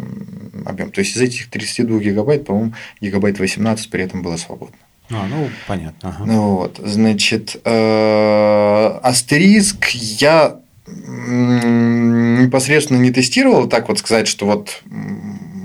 объем. 0.64 0.90
То 0.90 1.00
есть 1.00 1.14
из 1.16 1.20
этих 1.20 1.50
32 1.50 1.98
гигабайт, 1.98 2.46
по-моему, 2.46 2.72
гигабайт 3.02 3.38
18 3.38 3.90
при 3.90 4.04
этом 4.04 4.22
было 4.22 4.38
свободно. 4.38 4.76
А, 5.10 5.26
ну, 5.26 5.50
понятно. 5.66 6.08
Ага. 6.08 6.24
Ну, 6.24 6.54
вот, 6.56 6.80
значит, 6.82 7.56
Астериск 9.02 9.94
э, 9.94 9.98
я 10.18 10.56
непосредственно 12.46 12.98
не 12.98 13.10
тестировал, 13.10 13.68
так 13.68 13.88
вот 13.88 13.98
сказать, 13.98 14.28
что 14.28 14.46
вот 14.46 14.82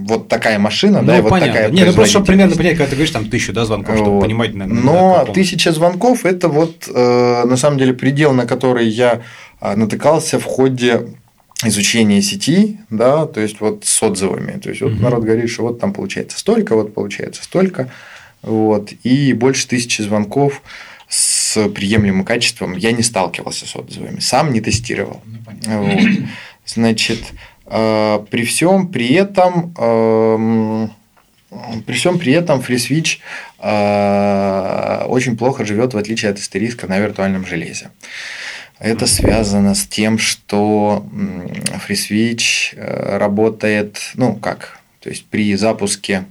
вот 0.10 0.28
такая 0.28 0.60
машина, 0.60 1.01
ну, 1.01 1.08
да, 1.08 1.18
и 1.18 1.22
вот 1.22 1.30
понятно. 1.30 1.54
такая 1.54 1.72
Нет, 1.72 1.88
ну 1.88 1.94
просто 1.94 2.12
чтобы 2.12 2.25
примерно 2.25 2.56
понять, 2.56 2.74
когда 2.74 2.89
ты 2.89 2.96
говоришь 2.96 3.13
там 3.13 3.30
тысячу 3.30 3.54
да, 3.54 3.66
звонков, 3.66 3.96
чтобы 3.96 4.12
вот. 4.12 4.22
понимать. 4.22 4.54
На, 4.54 4.68
Но 4.68 5.24
на 5.25 5.34
тысяча 5.34 5.72
звонков– 5.72 6.20
это 6.25 6.50
вот 6.50 6.89
э, 6.94 7.44
на 7.46 7.56
самом 7.56 7.78
деле 7.78 7.94
предел, 7.94 8.34
на 8.34 8.46
который 8.46 8.88
я 8.88 9.22
а, 9.62 9.75
натыкался 9.75 10.39
в 10.39 10.44
ходе 10.44 11.08
изучения 11.63 12.22
сети, 12.22 12.80
да, 12.89 13.25
то 13.25 13.42
есть 13.42 13.60
вот 13.60 13.86
с 13.86 14.04
отзывами. 14.04 14.60
То 14.60 14.70
есть 14.70 14.82
вот 14.82 14.94
угу. 14.94 15.01
народ 15.01 15.24
говорит, 15.24 15.50
что 15.50 15.63
вот 15.63 15.80
там 15.80 15.94
получается 15.94 16.38
столько, 16.38 16.75
вот 16.75 16.94
получается 16.94 17.44
столько, 17.44 17.89
вот, 18.42 18.92
и 19.04 19.34
больше 19.34 19.68
тысячи 19.68 20.01
звонков 20.01 20.62
с 21.10 21.70
приемлемым 21.70 22.24
качеством 22.24 22.78
я 22.78 22.92
не 22.92 23.04
сталкивался 23.04 23.68
с 23.68 23.75
отзывами, 23.75 24.20
сам 24.20 24.54
не 24.54 24.62
тестировал. 24.62 25.22
Ну, 25.66 25.84
вот. 25.84 26.01
Значит, 26.66 27.20
при 27.70 28.44
всем 28.46 28.88
при 28.88 29.14
этом 29.14 29.74
эм, 29.78 30.92
при 31.86 31.96
всем 31.96 32.20
при 32.20 32.34
этом 32.34 32.60
FreeSwitch 32.60 33.18
э, 33.60 35.06
очень 35.08 35.36
плохо 35.36 35.66
живет, 35.66 35.94
в 35.94 35.98
отличие 35.98 36.32
от 36.32 36.38
астериска, 36.38 36.88
на 36.88 37.00
виртуальном 37.00 37.46
железе. 37.46 37.90
Это 38.78 39.08
связано 39.08 39.76
с 39.76 39.86
тем, 39.86 40.20
что 40.20 41.06
FreeSwitch 41.88 42.76
э, 42.76 43.18
работает, 43.18 44.00
ну 44.14 44.36
как, 44.36 44.80
то 45.00 45.10
есть 45.10 45.26
при 45.26 45.56
запуске 45.56 46.26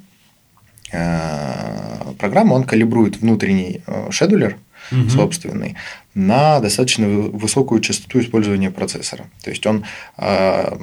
программы 2.19 2.55
он 2.55 2.65
калибрует 2.65 3.19
внутренний 3.19 3.83
шедулер, 4.09 4.57
угу. 4.91 5.11
собственный, 5.11 5.77
на 6.19 6.61
достаточно 6.61 7.09
высокую 7.09 7.81
частоту 7.81 8.21
использования 8.21 8.71
процессора. 8.71 9.27
То 9.43 9.51
есть 9.51 9.65
он 9.67 9.85
э, 10.17 10.77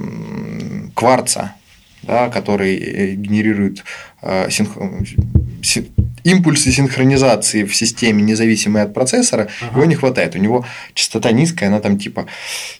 кварца, 0.94 1.56
да, 2.04 2.30
который 2.30 2.76
э, 2.78 3.16
генерирует 3.16 3.84
э, 4.22 4.50
синх 4.50 4.78
импульсы 6.26 6.72
синхронизации 6.72 7.64
в 7.64 7.76
системе, 7.76 8.24
независимые 8.24 8.84
от 8.84 8.94
процессора, 8.94 9.48
ага. 9.62 9.78
его 9.78 9.86
не 9.86 9.96
хватает. 9.96 10.36
У 10.36 10.40
него 10.40 10.66
частота 10.94 11.32
низкая, 11.32 11.70
она 11.70 11.80
там 11.80 12.00
типа, 12.00 12.26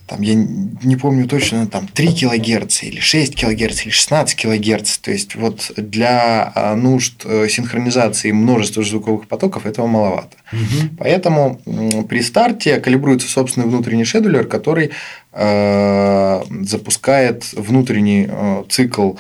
там, 0.08 0.22
я 0.22 0.34
не 0.34 0.96
помню 0.96 1.28
точно, 1.28 1.68
там 1.68 1.88
3 1.88 2.08
кГц 2.08 2.84
или 2.84 3.00
6 3.00 3.36
кГц 3.36 3.86
или 3.86 3.92
16 3.92 4.36
кГц. 4.36 4.98
То 4.98 5.12
есть, 5.12 5.36
вот 5.36 5.72
для 5.78 6.52
а, 6.56 6.76
нужд 6.76 7.22
э, 7.24 7.48
синхронизации 7.48 8.32
множества 8.32 8.84
звуковых 8.84 9.28
потоков 9.28 9.68
этого 9.68 9.86
маловато. 9.86 10.38
Угу. 10.52 10.98
Поэтому 10.98 11.62
при 12.10 12.22
старте 12.22 12.80
калибруется 12.80 13.28
собственный 13.30 13.68
внутренний 13.68 14.06
шедулер, 14.06 14.48
который 14.48 14.90
э, 15.34 16.44
запускает 16.62 17.54
внутренний 17.54 18.28
э, 18.28 18.64
цикл 18.70 19.14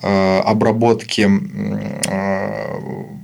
э, 0.00 0.38
обработки 0.44 1.28
э, 1.28 3.21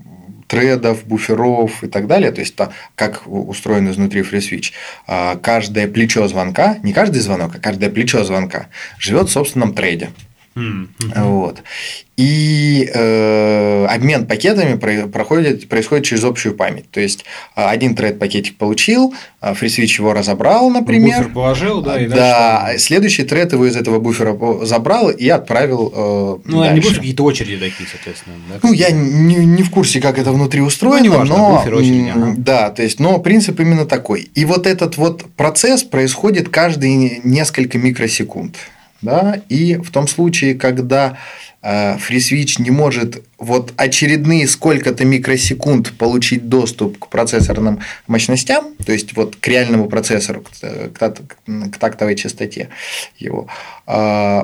тредов, 0.49 1.05
буферов 1.05 1.85
и 1.85 1.87
так 1.87 2.09
далее, 2.09 2.33
то 2.33 2.41
есть 2.41 2.57
то, 2.57 2.73
как 2.97 3.23
устроен 3.27 3.89
изнутри 3.91 4.23
FreeSwitch, 4.23 4.73
а, 5.07 5.37
каждое 5.37 5.87
плечо 5.87 6.27
звонка, 6.27 6.79
не 6.83 6.93
каждый 6.93 7.21
звонок, 7.21 7.55
а 7.55 7.59
каждое 7.61 7.91
плечо 7.91 8.25
звонка 8.25 8.69
живет 8.99 9.29
в 9.29 9.33
собственном 9.33 9.75
трейде. 9.75 10.11
Mm-hmm. 10.59 11.23
Вот. 11.23 11.63
И 12.17 12.91
э, 12.93 13.87
обмен 13.87 14.27
пакетами 14.27 14.77
проходит, 15.07 15.69
происходит 15.69 16.05
через 16.05 16.25
общую 16.25 16.55
память. 16.57 16.91
То 16.91 17.01
есть 17.01 17.25
а, 17.55 17.71
один 17.71 17.95
тред 17.95 18.19
пакетик 18.19 18.57
получил, 18.57 19.15
FreeSwitch 19.41 19.99
его 19.99 20.13
разобрал, 20.13 20.69
например. 20.69 21.19
Буфер 21.19 21.33
положил, 21.33 21.81
да, 21.81 22.01
и 22.01 22.09
Да, 22.09 22.65
дальше... 22.65 22.81
следующий 22.81 23.23
тред 23.23 23.53
его 23.53 23.67
из 23.67 23.77
этого 23.77 24.01
буфера 24.01 24.37
забрал 24.65 25.11
и 25.11 25.29
отправил. 25.29 25.93
Э, 25.95 26.39
ну, 26.45 26.59
дальше. 26.59 26.75
не 26.75 26.81
буфер, 26.81 26.97
какие-то 26.97 27.23
очереди 27.23 27.57
такие, 27.57 27.89
соответственно. 27.89 28.37
Да, 28.49 28.59
ну, 28.65 28.73
я 28.73 28.91
не, 28.91 29.37
не 29.37 29.63
в 29.63 29.71
курсе, 29.71 30.01
как 30.01 30.19
это 30.19 30.33
внутри 30.33 30.61
устроено, 30.61 30.99
ну, 30.99 31.05
неважно, 31.05 31.37
но 31.37 31.57
буфер, 31.59 31.75
очередь, 31.77 32.11
ага. 32.11 32.35
да, 32.37 32.71
то 32.71 32.83
есть, 32.83 32.99
но 32.99 33.21
принцип 33.21 33.61
именно 33.61 33.87
такой. 33.87 34.29
И 34.35 34.45
вот 34.45 34.67
этот 34.67 34.97
вот 34.97 35.25
процесс 35.37 35.85
происходит 35.85 36.49
каждые 36.49 37.21
несколько 37.23 37.79
микросекунд. 37.79 38.57
Да? 39.03 39.41
И 39.49 39.77
в 39.77 39.91
том 39.91 40.09
случае, 40.09 40.55
когда 40.55 41.19
э, 41.63 41.97
FreeSwitch 41.97 42.61
не 42.61 42.71
может 42.71 43.23
вот 43.39 43.73
очередные 43.77 44.49
сколько-то 44.49 45.05
микросекунд 45.05 45.93
получить 45.93 46.49
доступ 46.49 46.99
к 46.99 47.07
процессорным 47.07 47.81
мощностям, 48.09 48.75
то 48.85 48.93
есть 48.93 49.15
вот 49.15 49.37
к 49.37 49.47
реальному 49.47 49.89
процессору, 49.89 50.45
к 50.61 51.79
тактовой 51.79 52.17
частоте 52.17 52.71
его, 53.19 53.47
э, 53.87 54.41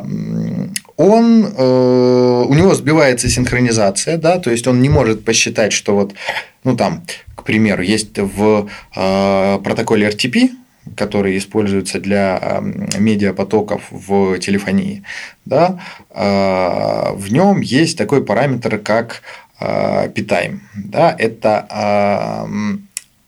он, 0.96 1.44
э, 1.56 2.44
у 2.48 2.54
него 2.54 2.74
сбивается 2.74 3.28
синхронизация, 3.28 4.18
да, 4.18 4.38
то 4.38 4.50
есть 4.50 4.68
он 4.68 4.80
не 4.80 4.88
может 4.88 5.24
посчитать, 5.24 5.72
что 5.72 5.96
вот, 5.96 6.14
ну 6.62 6.76
там, 6.76 7.04
к 7.34 7.42
примеру, 7.42 7.82
есть 7.82 8.16
в 8.16 8.68
протоколе 8.94 10.08
RTP, 10.08 10.50
которые 10.96 11.38
используются 11.38 12.00
для 12.00 12.62
медиапотоков 12.98 13.82
в 13.90 14.38
телефонии, 14.38 15.02
да, 15.44 15.80
а, 16.10 17.12
в 17.14 17.32
нем 17.32 17.60
есть 17.60 17.98
такой 17.98 18.24
параметр, 18.24 18.78
как 18.78 19.22
питайм. 20.14 20.62
Да, 20.74 21.14
это 21.16 22.46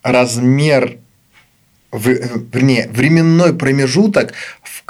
размер 0.02 0.98
вернее, 1.92 2.88
временной 2.88 3.54
промежуток, 3.54 4.34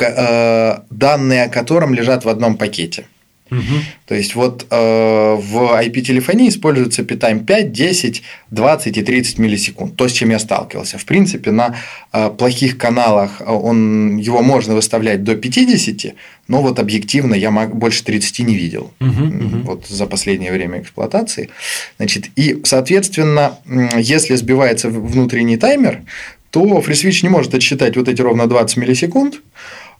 а, 0.03 0.85
данные 0.91 1.45
о 1.45 1.49
котором 1.49 1.95
лежат 1.95 2.25
в 2.25 2.29
одном 2.29 2.57
пакете. 2.57 3.07
Угу. 3.51 3.61
То 4.07 4.15
есть 4.15 4.35
вот 4.35 4.67
э, 4.71 4.77
в 4.77 5.81
IP-телефонии 5.81 6.49
используется 6.49 7.05
питайм 7.05 7.45
5, 7.45 7.73
10, 7.73 8.23
20 8.51 8.97
и 8.97 9.03
30 9.03 9.39
миллисекунд. 9.39 9.97
То, 9.97 10.09
с 10.09 10.13
чем 10.13 10.31
я 10.31 10.39
сталкивался. 10.39 10.99
В 10.99 11.05
принципе, 11.05 11.53
на 11.53 11.77
э, 12.13 12.31
плохих 12.31 12.77
каналах 12.77 13.41
он, 13.47 14.17
его 14.17 14.43
можно 14.43 14.75
выставлять 14.75 15.23
до 15.23 15.37
50, 15.37 16.15
но 16.49 16.63
вот 16.63 16.79
объективно 16.79 17.35
я 17.35 17.51
больше 17.51 18.05
30 18.05 18.41
не 18.41 18.57
видел 18.57 18.93
угу, 19.01 19.25
угу. 19.25 19.59
вот 19.65 19.87
за 19.87 20.07
последнее 20.07 20.53
время 20.53 20.81
эксплуатации. 20.81 21.51
Значит, 21.99 22.31
и, 22.37 22.61
соответственно, 22.65 23.59
если 23.97 24.35
сбивается 24.35 24.89
внутренний 24.89 25.57
таймер, 25.57 26.03
то 26.51 26.65
FreeSwitch 26.81 27.21
не 27.23 27.29
может 27.29 27.55
отсчитать 27.55 27.97
вот 27.97 28.09
эти 28.09 28.23
ровно 28.23 28.47
20 28.47 28.77
миллисекунд, 28.79 29.43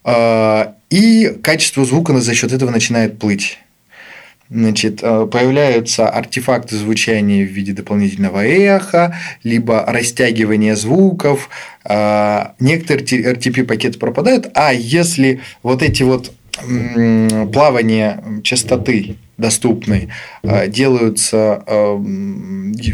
а, 0.05 0.76
и 0.91 1.37
качество 1.43 1.85
звука 1.85 2.19
за 2.19 2.35
счет 2.35 2.53
этого 2.53 2.71
начинает 2.71 3.19
плыть. 3.19 3.59
Значит, 4.49 5.01
э, 5.03 5.27
появляются 5.31 6.09
артефакты 6.09 6.77
звучания 6.77 7.45
в 7.45 7.49
виде 7.49 7.73
дополнительного 7.73 8.47
эха, 8.47 9.17
либо 9.43 9.85
растягивания 9.87 10.77
звуков. 10.77 11.49
А, 11.85 12.55
некоторые 12.61 13.33
RTP-пакеты 13.33 13.99
пропадают, 13.99 14.49
а 14.55 14.73
если 14.73 15.41
вот 15.65 15.83
эти 15.83 16.05
вот 16.05 16.33
плавания 17.53 18.23
частоты 18.43 19.17
доступной 19.39 20.09
э, 20.43 20.69
делаются 20.69 21.63
э, 21.67 22.03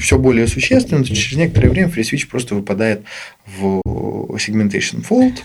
все 0.01 0.19
более 0.19 0.49
существенными, 0.49 1.05
то 1.05 1.15
через 1.15 1.37
некоторое 1.37 1.69
время 1.69 1.89
FreeSwitch 1.89 2.29
просто 2.29 2.55
выпадает 2.55 3.05
в 3.47 3.81
segmentation 4.37 5.05
fault. 5.09 5.39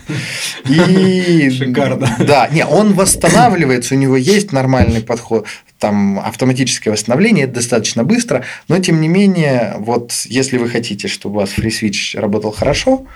И, 0.68 1.50
Шикарно. 1.50 2.16
Да, 2.18 2.48
не, 2.48 2.66
он 2.66 2.94
восстанавливается, 2.94 3.94
у 3.94 3.98
него 3.98 4.16
есть 4.16 4.52
нормальный 4.52 5.00
подход, 5.00 5.46
там 5.78 6.18
автоматическое 6.18 6.92
восстановление, 6.92 7.44
это 7.44 7.54
достаточно 7.54 8.02
быстро, 8.02 8.44
но 8.66 8.78
тем 8.80 9.00
не 9.00 9.08
менее, 9.08 9.76
вот 9.78 10.12
если 10.26 10.58
вы 10.58 10.68
хотите, 10.68 11.06
чтобы 11.06 11.36
у 11.36 11.38
вас 11.40 11.50
FreeSwitch 11.56 12.18
работал 12.18 12.50
хорошо, 12.50 13.06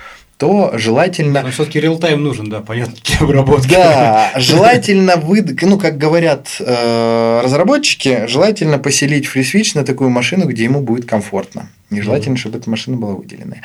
то 0.42 0.72
желательно... 0.74 1.40
Но 1.40 1.52
все-таки 1.52 1.78
реал-тайм 1.78 2.20
нужен, 2.20 2.50
да, 2.50 2.62
понятно, 2.62 2.96
для 3.04 3.18
обработки. 3.20 3.70
Да, 3.70 4.32
желательно, 4.36 5.14
вы, 5.14 5.46
ну, 5.62 5.78
как 5.78 5.98
говорят 5.98 6.56
э, 6.58 7.40
разработчики, 7.44 8.26
желательно 8.26 8.80
поселить 8.80 9.28
FreeSwitch 9.32 9.70
на 9.76 9.84
такую 9.84 10.10
машину, 10.10 10.46
где 10.46 10.64
ему 10.64 10.80
будет 10.80 11.04
комфортно. 11.04 11.68
Нежелательно, 11.90 12.34
mm-hmm. 12.34 12.38
чтобы 12.38 12.58
эта 12.58 12.68
машина 12.68 12.96
была 12.96 13.12
выделенная. 13.12 13.62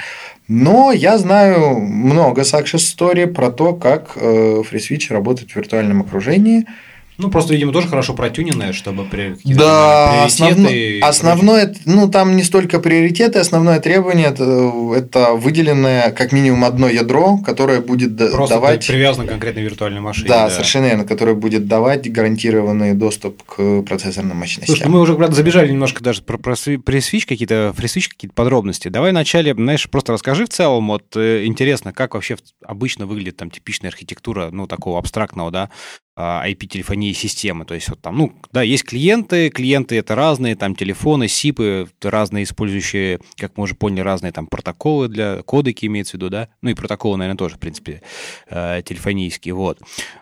Но 0.47 0.91
я 0.91 1.17
знаю 1.17 1.79
много 1.79 2.41
success 2.41 2.95
story 2.95 3.25
про 3.25 3.49
то, 3.49 3.73
как 3.73 4.11
э, 4.15 4.61
FreeSwitch 4.71 5.11
работает 5.11 5.49
в 5.49 5.55
виртуальном 5.55 6.01
окружении– 6.01 6.67
ну, 7.17 7.31
просто, 7.31 7.53
видимо, 7.53 7.73
тоже 7.73 7.87
хорошо 7.87 8.13
протюненная, 8.13 8.73
чтобы 8.73 9.05
при 9.05 9.35
да, 9.43 10.25
основно, 10.25 10.69
основное, 11.01 11.75
ну, 11.85 12.09
там 12.09 12.35
не 12.35 12.43
столько 12.43 12.79
приоритеты, 12.79 13.39
основное 13.39 13.79
требование 13.79 14.27
это, 14.27 14.71
это 14.95 15.33
выделенное 15.33 16.11
как 16.11 16.31
минимум 16.31 16.63
одно 16.63 16.87
ядро, 16.87 17.39
которое 17.39 17.81
будет 17.81 18.17
просто 18.31 18.55
давать... 18.55 18.85
привязано 18.85 19.25
к 19.25 19.29
конкретной 19.29 19.63
виртуальной 19.63 19.99
машине. 19.99 20.27
Да, 20.27 20.45
да, 20.45 20.49
совершенно 20.51 20.85
верно, 20.85 21.05
которое 21.05 21.33
будет 21.33 21.67
давать 21.67 22.11
гарантированный 22.11 22.93
доступ 22.93 23.41
к 23.43 23.81
процессорным 23.81 24.37
мощностям. 24.37 24.75
Слушай, 24.75 24.89
мы 24.89 25.01
уже, 25.01 25.15
правда, 25.15 25.35
забежали 25.35 25.71
немножко 25.71 26.03
даже 26.03 26.21
про, 26.21 26.37
про 26.37 26.55
пресвич, 26.85 27.25
какие-то 27.25 27.73
фрисвич, 27.75 28.09
какие-то 28.09 28.35
подробности. 28.35 28.89
Давай 28.89 29.11
вначале, 29.11 29.53
знаешь, 29.53 29.89
просто 29.89 30.13
расскажи 30.13 30.45
в 30.45 30.49
целом, 30.49 30.87
вот 30.87 31.15
э, 31.15 31.45
интересно, 31.45 31.93
как 31.93 32.13
вообще 32.13 32.37
обычно 32.63 33.07
выглядит 33.07 33.37
там 33.37 33.49
типичная 33.49 33.89
архитектура, 33.89 34.49
ну, 34.51 34.67
такого 34.67 34.99
абстрактного, 34.99 35.49
да, 35.49 35.69
IP-телефонии 36.17 37.11
а, 37.11 37.15
системы. 37.15 37.65
То 37.65 37.75
есть 37.75 37.89
вот 37.89 38.01
там, 38.01 38.17
ну, 38.17 38.33
да, 38.51 38.63
есть 38.63 38.83
клиенты, 38.83 39.49
клиенты 39.49 39.97
это 39.97 40.15
разные, 40.15 40.55
там 40.55 40.75
телефоны, 40.75 41.27
СИПы, 41.27 41.87
разные 42.01 42.43
использующие, 42.43 43.19
как 43.35 43.55
мы 43.55 43.65
уже 43.65 43.75
поняли, 43.75 44.01
разные 44.01 44.31
там 44.31 44.47
протоколы 44.47 45.09
для 45.09 45.43
кодеки 45.43 45.85
имеется 45.85 46.11
в 46.11 46.13
виду, 46.15 46.29
да, 46.29 46.49
ну 46.61 46.71
и 46.71 46.73
протоколы, 46.73 47.17
наверное, 47.17 47.37
тоже, 47.37 47.55
в 47.55 47.59
принципе, 47.59 48.01
э, 48.49 48.81
телефонийские, 48.83 49.53
вот. 49.53 49.79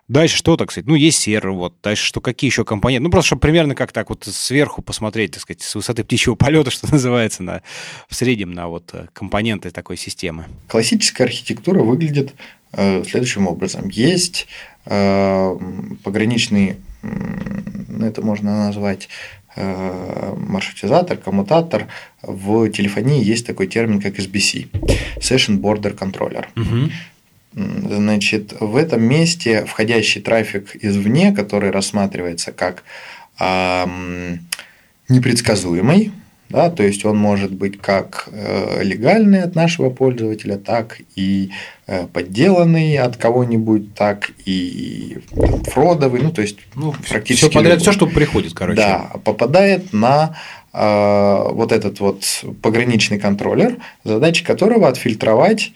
Дальше 0.10 0.36
что, 0.36 0.58
так 0.58 0.72
сказать, 0.72 0.88
ну, 0.88 0.96
есть 0.96 1.20
сервер, 1.20 1.52
вот, 1.52 1.76
дальше 1.82 2.06
что, 2.06 2.20
какие 2.20 2.50
еще 2.50 2.66
компоненты, 2.66 3.04
ну, 3.04 3.10
просто 3.10 3.28
чтобы 3.28 3.42
примерно 3.42 3.74
как 3.74 3.94
так 3.94 4.10
вот 4.10 4.26
сверху 4.26 4.82
посмотреть, 4.82 5.32
так 5.32 5.42
сказать, 5.42 5.62
с 5.62 5.76
высоты 5.76 6.04
птичьего 6.04 6.36
полета, 6.36 6.72
что 6.72 6.92
называется, 6.92 7.42
на, 7.42 7.62
в 8.10 8.16
среднем 8.16 8.52
на 8.52 8.68
вот 8.68 8.90
э, 8.94 9.08
компоненты 9.14 9.72
такой 9.72 9.96
системы. 9.96 10.46
Классическая 10.68 11.24
архитектура 11.24 11.82
выглядит 11.84 12.34
э, 12.74 13.04
следующим 13.06 13.48
образом. 13.48 13.88
Есть 13.88 14.48
пограничный, 14.86 16.78
ну, 17.02 18.06
это 18.06 18.22
можно 18.22 18.68
назвать 18.68 19.10
э, 19.56 20.34
маршрутизатор, 20.38 21.18
коммутатор. 21.18 21.88
В 22.22 22.70
телефонии 22.70 23.24
есть 23.24 23.46
такой 23.46 23.68
термин, 23.68 24.02
как 24.02 24.20
SBC– 24.20 24.68
Session 25.18 25.60
Border 25.60 25.98
Controller. 25.98 26.46
Угу. 26.56 26.92
Значит, 27.96 28.54
в 28.60 28.76
этом 28.76 29.02
месте 29.02 29.66
входящий 29.66 30.22
трафик 30.22 30.76
извне, 30.76 31.32
который 31.32 31.72
рассматривается 31.72 32.52
как 32.52 32.84
э, 33.40 34.38
непредсказуемый, 35.08 36.12
да, 36.50 36.70
то 36.70 36.84
есть 36.84 37.06
он 37.06 37.18
может 37.18 37.52
быть 37.52 37.80
как 37.80 38.30
э, 38.32 38.84
легальный 38.84 39.42
от 39.42 39.56
нашего 39.56 39.90
пользователя, 39.90 40.58
так 40.58 41.02
и 41.16 41.50
э, 41.88 42.06
подделанный 42.08 42.98
от 42.98 43.18
кого-нибудь, 43.18 43.96
так 43.96 44.32
и 44.46 45.18
там, 45.36 45.64
фродовый, 45.64 46.22
ну 46.22 46.32
то 46.32 46.42
есть 46.42 46.58
ну, 46.76 46.94
практически 47.10 47.50
все 47.50 47.52
подряд, 47.52 47.82
все, 47.82 47.92
что 47.92 48.08
приходит, 48.08 48.54
короче. 48.54 48.78
Да, 48.78 49.12
попадает 49.24 49.92
на 49.92 50.38
э, 50.72 51.48
вот 51.52 51.72
этот 51.72 52.00
вот 52.00 52.24
пограничный 52.62 53.18
контроллер, 53.20 53.78
задача 54.04 54.46
которого 54.46 54.88
отфильтровать 54.88 55.72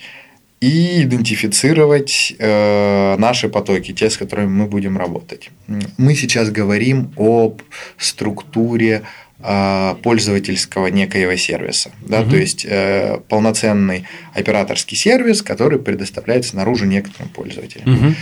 и 0.61 1.03
идентифицировать 1.03 2.35
э, 2.37 3.15
наши 3.17 3.49
потоки, 3.49 3.93
те, 3.93 4.09
с 4.09 4.17
которыми 4.17 4.49
мы 4.49 4.65
будем 4.65 4.97
работать. 4.97 5.51
Мы 5.97 6.15
сейчас 6.15 6.51
говорим 6.51 7.11
об 7.15 7.61
структуре 7.97 9.03
пользовательского 9.41 10.87
некоего 10.87 11.35
сервиса. 11.37 11.91
Да? 12.01 12.21
Угу. 12.21 12.29
То 12.29 12.35
есть 12.35 12.65
э, 12.65 13.19
полноценный 13.29 14.05
операторский 14.33 14.97
сервис, 14.97 15.41
который 15.41 15.79
предоставляется 15.79 16.57
наружу 16.57 16.85
некоторым 16.85 17.29
пользователям. 17.29 17.93
Угу. 17.93 18.15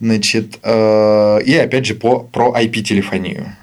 Значит, 0.00 0.58
э, 0.62 1.42
и 1.44 1.54
опять 1.56 1.86
же 1.86 1.94
по, 1.94 2.20
про 2.20 2.52
IP-телефонию. 2.60 3.56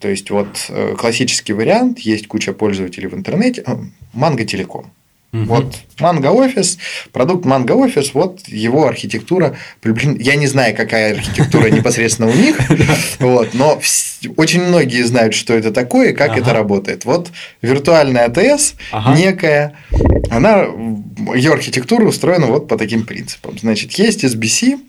То 0.00 0.08
есть, 0.08 0.30
вот 0.30 0.66
э, 0.70 0.94
классический 0.98 1.52
вариант, 1.52 2.00
есть 2.00 2.26
куча 2.26 2.52
пользователей 2.52 3.06
в 3.06 3.14
интернете, 3.14 3.64
Манго 4.12 4.44
Телеком. 4.44 4.90
Угу. 5.32 5.44
Вот 5.44 5.76
Манго 6.00 6.32
офис, 6.32 6.78
продукт 7.12 7.44
Манго 7.44 7.72
офис, 7.72 8.14
вот 8.14 8.48
его 8.48 8.88
архитектура. 8.88 9.56
Я 9.84 10.34
не 10.34 10.48
знаю, 10.48 10.74
какая 10.76 11.14
архитектура 11.14 11.68
непосредственно 11.70 12.28
у 12.28 12.34
них, 12.34 12.58
вот, 13.20 13.54
но 13.54 13.80
очень 14.36 14.64
многие 14.64 15.02
знают, 15.04 15.34
что 15.34 15.54
это 15.54 15.70
такое 15.70 16.10
и 16.10 16.14
как 16.14 16.36
это 16.36 16.52
работает. 16.52 17.04
Вот 17.04 17.30
виртуальная 17.62 18.26
АТС 18.26 18.74
некая, 19.16 19.74
она 20.30 20.66
ее 21.34 21.52
архитектура 21.52 22.04
устроена 22.04 22.46
вот 22.46 22.66
по 22.66 22.76
таким 22.76 23.04
принципам. 23.04 23.56
Значит, 23.56 23.92
есть 23.92 24.24
SBC 24.24 24.80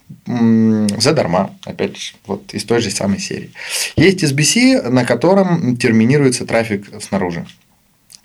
задарма, 0.99 1.55
опять 1.65 1.97
же, 1.97 2.13
вот 2.25 2.53
из 2.53 2.63
той 2.63 2.81
же 2.81 2.89
самой 2.89 3.19
серии. 3.19 3.51
Есть 3.95 4.23
SBC, 4.23 4.89
на 4.89 5.05
котором 5.05 5.77
терминируется 5.77 6.45
трафик 6.45 6.87
снаружи. 7.01 7.45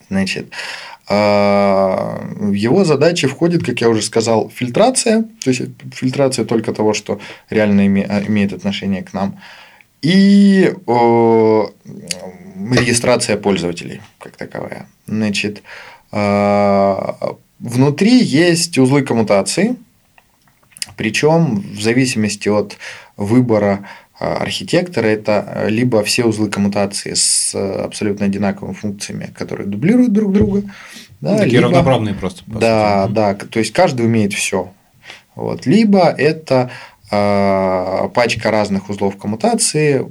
Значит, 0.09 0.53
в 1.09 2.53
его 2.53 2.85
задачи 2.85 3.29
входит, 3.29 3.65
как 3.65 3.81
я 3.81 3.89
уже 3.89 4.03
сказал, 4.03 4.51
фильтрация, 4.51 5.23
то 5.45 5.51
есть 5.51 5.63
фильтрация 5.93 6.45
только 6.45 6.73
того, 6.73 6.95
что 6.95 7.21
реально 7.49 7.83
а, 7.83 8.25
имеет 8.27 8.53
отношение 8.53 9.03
к 9.05 9.13
нам, 9.13 9.39
и 10.03 10.75
регистрация 12.73 13.37
пользователей 13.37 14.01
как 14.19 14.37
таковая. 14.37 14.89
Значит, 15.07 15.63
а, 16.11 17.37
внутри 17.59 18.23
есть 18.23 18.77
узлы 18.79 19.03
коммутации, 19.03 19.77
причем 20.97 21.61
в 21.61 21.81
зависимости 21.81 22.49
от 22.49 22.79
выбора 23.17 23.81
а, 23.81 24.06
архитектора 24.19 25.07
это 25.07 25.45
э, 25.47 25.69
либо 25.69 26.03
все 26.03 26.25
узлы 26.25 26.49
коммутации 26.49 27.13
с 27.15 27.55
э, 27.55 27.83
абсолютно 27.83 28.27
одинаковыми 28.27 28.73
функциями, 28.75 29.31
которые 29.37 29.67
дублируют 29.67 30.13
друг 30.13 30.33
друга. 30.33 30.63
Да, 31.21 31.39
Такие 31.39 31.59
либо, 31.59 31.65
равноправные 31.65 32.15
просто. 32.15 32.43
Да, 32.47 33.05
сути. 33.05 33.15
да, 33.15 33.35
то 33.35 33.59
есть 33.59 33.73
каждый 33.73 34.07
умеет 34.07 34.33
все. 34.33 34.73
Вот. 35.35 35.67
Либо 35.67 36.09
это 36.09 36.71
э, 37.11 38.09
пачка 38.15 38.51
разных 38.51 38.89
узлов 38.89 39.19
коммутации 39.19 40.07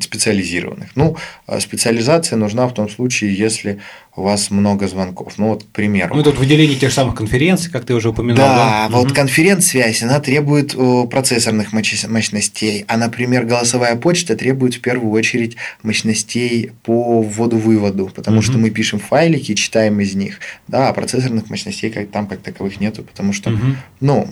специализированных. 0.00 0.90
Ну, 0.94 1.16
специализация 1.58 2.36
нужна 2.36 2.68
в 2.68 2.74
том 2.74 2.88
случае, 2.90 3.34
если 3.34 3.80
у 4.14 4.22
вас 4.22 4.50
много 4.50 4.88
звонков. 4.88 5.34
Ну, 5.38 5.48
вот, 5.48 5.64
к 5.64 5.66
примеру. 5.68 6.14
Ну, 6.14 6.22
тут 6.22 6.38
выделение 6.38 6.76
тех 6.76 6.92
самых 6.92 7.14
конференций, 7.14 7.70
как 7.70 7.86
ты 7.86 7.94
уже 7.94 8.10
упоминал. 8.10 8.46
Да, 8.46 8.88
да? 8.88 8.96
вот 8.96 9.06
угу. 9.06 9.14
конференц-связь, 9.14 10.02
она 10.02 10.20
требует 10.20 10.76
процессорных 11.10 11.72
мощностей, 11.72 12.84
а, 12.88 12.98
например, 12.98 13.46
голосовая 13.46 13.96
почта 13.96 14.36
требует 14.36 14.74
в 14.74 14.80
первую 14.80 15.12
очередь 15.12 15.56
мощностей 15.82 16.72
по 16.82 17.22
вводу-выводу, 17.22 18.10
потому 18.14 18.38
угу. 18.38 18.42
что 18.42 18.58
мы 18.58 18.68
пишем 18.68 18.98
файлики, 18.98 19.54
читаем 19.54 19.98
из 20.00 20.14
них, 20.14 20.40
да, 20.68 20.90
а 20.90 20.92
процессорных 20.92 21.48
мощностей 21.48 21.88
как, 21.88 22.10
там 22.10 22.26
как 22.26 22.40
таковых 22.40 22.80
нету, 22.80 23.04
потому 23.04 23.32
что, 23.32 23.50
угу. 23.50 23.76
ну, 24.00 24.28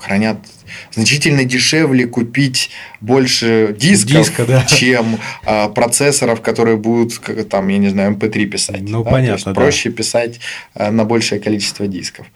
хранят 0.00 0.38
значительно 0.92 1.44
дешевле 1.44 2.06
купить 2.06 2.70
больше 3.02 3.76
дисков, 3.78 4.26
Диска, 4.26 4.46
да. 4.46 4.64
чем 4.64 5.18
а, 5.44 5.68
процессоров, 5.68 6.40
которые 6.40 6.78
будут, 6.78 7.18
как, 7.18 7.46
там, 7.48 7.68
я 7.68 7.76
не 7.76 7.88
знаю, 7.88 8.14
MP3 8.14 8.46
писать. 8.46 8.82
Ну, 8.82 9.01
ну, 9.04 9.10
да? 9.10 9.10
понятно. 9.10 9.52
да. 9.52 9.60
проще 9.60 9.90
писать 9.90 10.40
э, 10.74 10.90
на 10.90 11.04
большее 11.04 11.40
количество 11.40 11.86
дисков. 11.86 12.26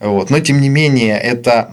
Вот. 0.00 0.30
Но 0.30 0.40
тем 0.40 0.60
не 0.60 0.68
менее, 0.68 1.18
это 1.18 1.68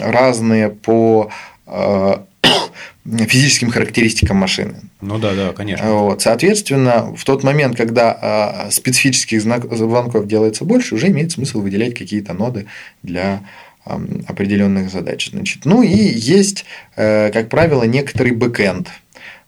разные 0.00 0.70
по 0.70 1.30
э, 1.66 2.16
физическим 3.04 3.70
характеристикам 3.70 4.36
машины. 4.36 4.74
Ну 5.00 5.18
да, 5.18 5.34
да, 5.34 5.52
конечно. 5.52 5.92
Вот. 5.92 6.22
Соответственно, 6.22 7.14
в 7.16 7.24
тот 7.24 7.42
момент, 7.42 7.76
когда 7.76 8.66
э, 8.66 8.70
специфических 8.70 9.40
звонков 9.40 10.26
делается 10.26 10.64
больше, 10.64 10.94
уже 10.94 11.08
имеет 11.08 11.32
смысл 11.32 11.60
выделять 11.60 11.94
какие-то 11.94 12.34
ноды 12.34 12.66
для 13.02 13.40
определенных 13.84 14.90
задач. 14.90 15.30
Значит, 15.30 15.64
ну 15.64 15.80
и 15.80 15.96
есть, 15.96 16.64
как 16.96 17.48
правило, 17.48 17.84
некоторый 17.84 18.32
бэкэнд, 18.32 18.88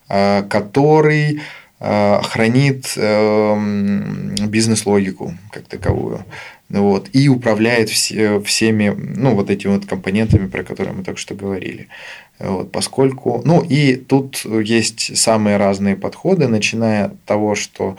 который 0.07 1.41
хранит 1.79 2.97
бизнес-логику 4.47 5.33
как 5.51 5.63
таковую. 5.63 6.25
Вот, 6.69 7.09
и 7.13 7.29
управляет 7.29 7.89
все, 7.89 8.39
всеми, 8.41 8.89
ну, 8.89 9.33
вот 9.33 9.49
этими 9.49 9.71
вот 9.71 9.87
компонентами, 9.87 10.45
про 10.47 10.63
которые 10.63 10.93
мы 10.93 11.03
только 11.03 11.19
что 11.19 11.33
говорили. 11.33 11.87
Вот, 12.37 12.71
поскольку, 12.71 13.41
ну, 13.43 13.61
и 13.61 13.95
тут 13.95 14.45
есть 14.45 15.17
самые 15.17 15.57
разные 15.57 15.95
подходы, 15.95 16.47
начиная 16.47 17.05
от 17.05 17.23
того, 17.23 17.55
что 17.55 17.97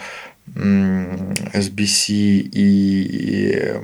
SBC 0.55 2.13
и 2.13 3.75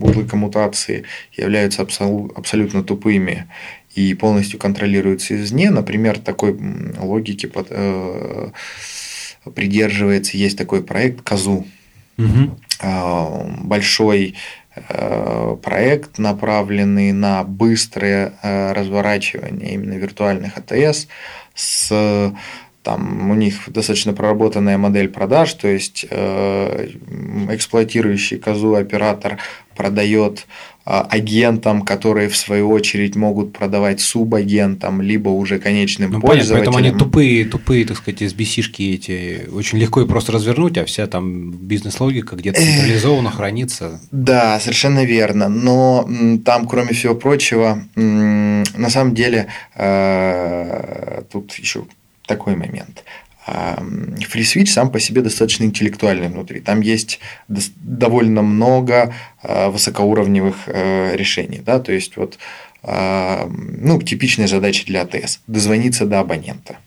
узлы 0.00 0.24
коммутации 0.24 1.04
являются 1.36 1.82
абсолютно 1.82 2.82
тупыми 2.82 3.46
и 3.94 4.14
полностью 4.14 4.58
контролируются 4.58 5.34
извне. 5.36 5.70
Например, 5.70 6.18
такой 6.18 6.58
логики 6.98 7.46
под, 7.46 7.66
э, 7.70 8.50
придерживается, 9.54 10.36
есть 10.36 10.58
такой 10.58 10.82
проект 10.82 11.22
Казу. 11.22 11.66
Угу. 12.18 12.58
Большой 13.64 14.34
э, 14.74 15.56
проект, 15.62 16.18
направленный 16.18 17.12
на 17.12 17.44
быстрое 17.44 18.34
э, 18.42 18.72
разворачивание 18.72 19.74
именно 19.74 19.94
виртуальных 19.94 20.58
АТС 20.58 21.08
с 21.54 22.34
там 22.82 23.30
у 23.30 23.34
них 23.34 23.54
достаточно 23.66 24.14
проработанная 24.14 24.78
модель 24.78 25.08
продаж, 25.08 25.52
то 25.52 25.68
есть 25.68 26.06
э, 26.08 26.88
эксплуатирующий 27.50 28.38
козу 28.38 28.74
оператор 28.74 29.38
продает 29.76 30.46
агентам, 30.90 31.82
которые 31.82 32.28
в 32.28 32.36
свою 32.36 32.70
очередь 32.70 33.16
могут 33.16 33.52
продавать 33.52 34.00
субагентам, 34.00 35.00
либо 35.02 35.28
уже 35.28 35.58
конечным 35.58 36.10
ну, 36.10 36.20
пользователям. 36.20 36.72
Понятно, 36.72 36.72
поэтому 36.72 36.76
они 36.78 36.98
тупые, 36.98 37.44
тупые, 37.44 37.84
так 37.84 37.96
сказать, 37.96 38.22
SBC-шки 38.22 38.94
эти 38.94 39.48
очень 39.52 39.78
легко 39.78 40.02
и 40.02 40.06
просто 40.06 40.32
развернуть, 40.32 40.78
а 40.78 40.84
вся 40.84 41.06
там 41.06 41.52
бизнес-логика 41.52 42.36
где-то 42.36 42.60
централизованно 42.60 43.30
хранится. 43.30 44.00
Да, 44.10 44.58
совершенно 44.60 45.04
верно. 45.04 45.48
Но 45.48 46.08
там, 46.44 46.66
кроме 46.66 46.92
всего 46.92 47.14
прочего, 47.14 47.82
на 47.94 48.90
самом 48.90 49.14
деле 49.14 49.46
э, 49.74 51.22
тут 51.30 51.52
еще 51.54 51.84
такой 52.26 52.56
момент. 52.56 53.04
FreeSwitch 53.50 54.66
сам 54.66 54.90
по 54.90 55.00
себе 55.00 55.22
достаточно 55.22 55.64
интеллектуальный 55.64 56.28
внутри. 56.28 56.60
Там 56.60 56.80
есть 56.80 57.20
довольно 57.48 58.42
много 58.42 59.14
а, 59.42 59.70
высокоуровневых 59.70 60.56
э, 60.66 61.16
решений. 61.16 61.60
Да? 61.64 61.80
То 61.80 61.92
есть, 61.92 62.16
вот, 62.16 62.38
ну, 62.82 64.00
типичная 64.00 64.46
задача 64.46 64.86
для 64.86 65.02
АТС– 65.02 65.40
дозвониться 65.46 66.06
до 66.06 66.20
абонента. 66.20 66.78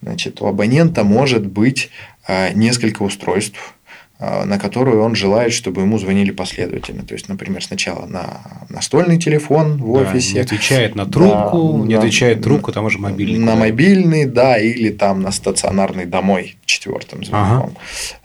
Значит, 0.00 0.40
у 0.40 0.46
абонента 0.46 1.04
может 1.04 1.46
быть 1.46 1.90
а, 2.26 2.50
несколько 2.52 3.02
устройств, 3.02 3.74
на 4.18 4.58
которую 4.58 5.02
он 5.02 5.14
желает, 5.14 5.52
чтобы 5.52 5.82
ему 5.82 5.98
звонили 5.98 6.30
последовательно. 6.30 7.04
То 7.04 7.12
есть, 7.12 7.28
например, 7.28 7.62
сначала 7.62 8.06
на 8.06 8.40
настольный 8.70 9.18
телефон 9.18 9.76
в 9.76 9.92
офисе. 9.92 10.28
Да, 10.28 10.34
не 10.34 10.40
отвечает 10.40 10.94
на 10.94 11.04
трубку, 11.04 11.78
да, 11.80 11.86
не 11.86 11.94
на, 11.94 12.00
отвечает 12.00 12.42
трубку, 12.42 12.72
там 12.72 12.86
уже 12.86 12.98
мобильный. 12.98 13.38
На 13.38 13.56
мобильный, 13.56 14.24
да, 14.24 14.58
или 14.58 14.90
там 14.90 15.20
на 15.20 15.32
стационарный 15.32 16.06
домой 16.06 16.56
четвертым 16.64 17.24
звонком. 17.24 17.76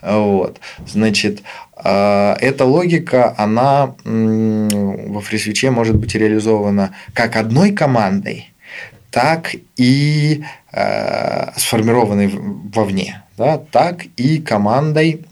Ага. 0.01 0.17
Вот. 0.17 0.59
Значит, 0.87 1.41
а, 1.75 2.37
эта 2.39 2.65
логика, 2.65 3.33
она 3.37 3.95
во 4.05 5.21
фрисвиче 5.21 5.71
может 5.71 5.95
быть 5.95 6.15
реализована 6.15 6.95
как 7.13 7.35
одной 7.35 7.71
командой, 7.71 8.53
так 9.09 9.55
и 9.75 10.43
э, 10.71 11.51
сформированной 11.57 12.31
вовне, 12.73 13.23
да, 13.37 13.57
так 13.57 14.05
и 14.15 14.37
командой 14.37 15.25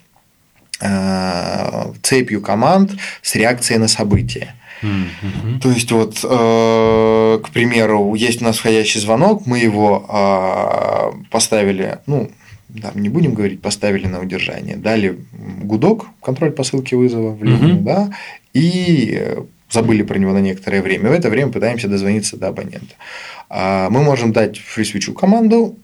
цепью 2.01 2.41
команд 2.41 2.91
с 3.21 3.35
реакцией 3.35 3.79
на 3.79 3.87
события. 3.87 4.55
Mm-hmm. 4.81 5.59
То 5.61 5.71
есть, 5.71 5.91
вот, 5.91 6.19
э, 6.23 7.39
к 7.43 7.49
примеру, 7.49 8.15
есть 8.15 8.41
у 8.41 8.45
нас 8.45 8.57
входящий 8.57 9.01
звонок, 9.01 9.45
мы 9.45 9.59
его 9.59 10.05
э, 10.07 11.29
поставили, 11.29 11.99
ну, 12.05 12.31
да, 12.69 12.91
не 12.95 13.09
будем 13.09 13.33
говорить, 13.33 13.61
поставили 13.61 14.07
на 14.07 14.21
удержание, 14.21 14.77
дали 14.77 15.19
гудок, 15.63 16.05
контроль 16.21 16.51
посылки 16.51 16.95
вызова 16.95 17.31
в 17.31 17.43
линию, 17.43 17.75
mm-hmm. 17.75 17.83
да, 17.83 18.09
и 18.53 19.37
забыли 19.69 20.03
про 20.03 20.17
него 20.17 20.33
на 20.33 20.39
некоторое 20.39 20.81
время. 20.81 21.09
В 21.09 21.13
это 21.13 21.29
время 21.29 21.51
пытаемся 21.51 21.87
дозвониться 21.87 22.37
до 22.37 22.47
абонента. 22.47 22.95
А 23.49 23.89
мы 23.89 24.01
можем 24.01 24.31
дать 24.31 24.57
фрисвичу 24.57 25.13
команду 25.13 25.77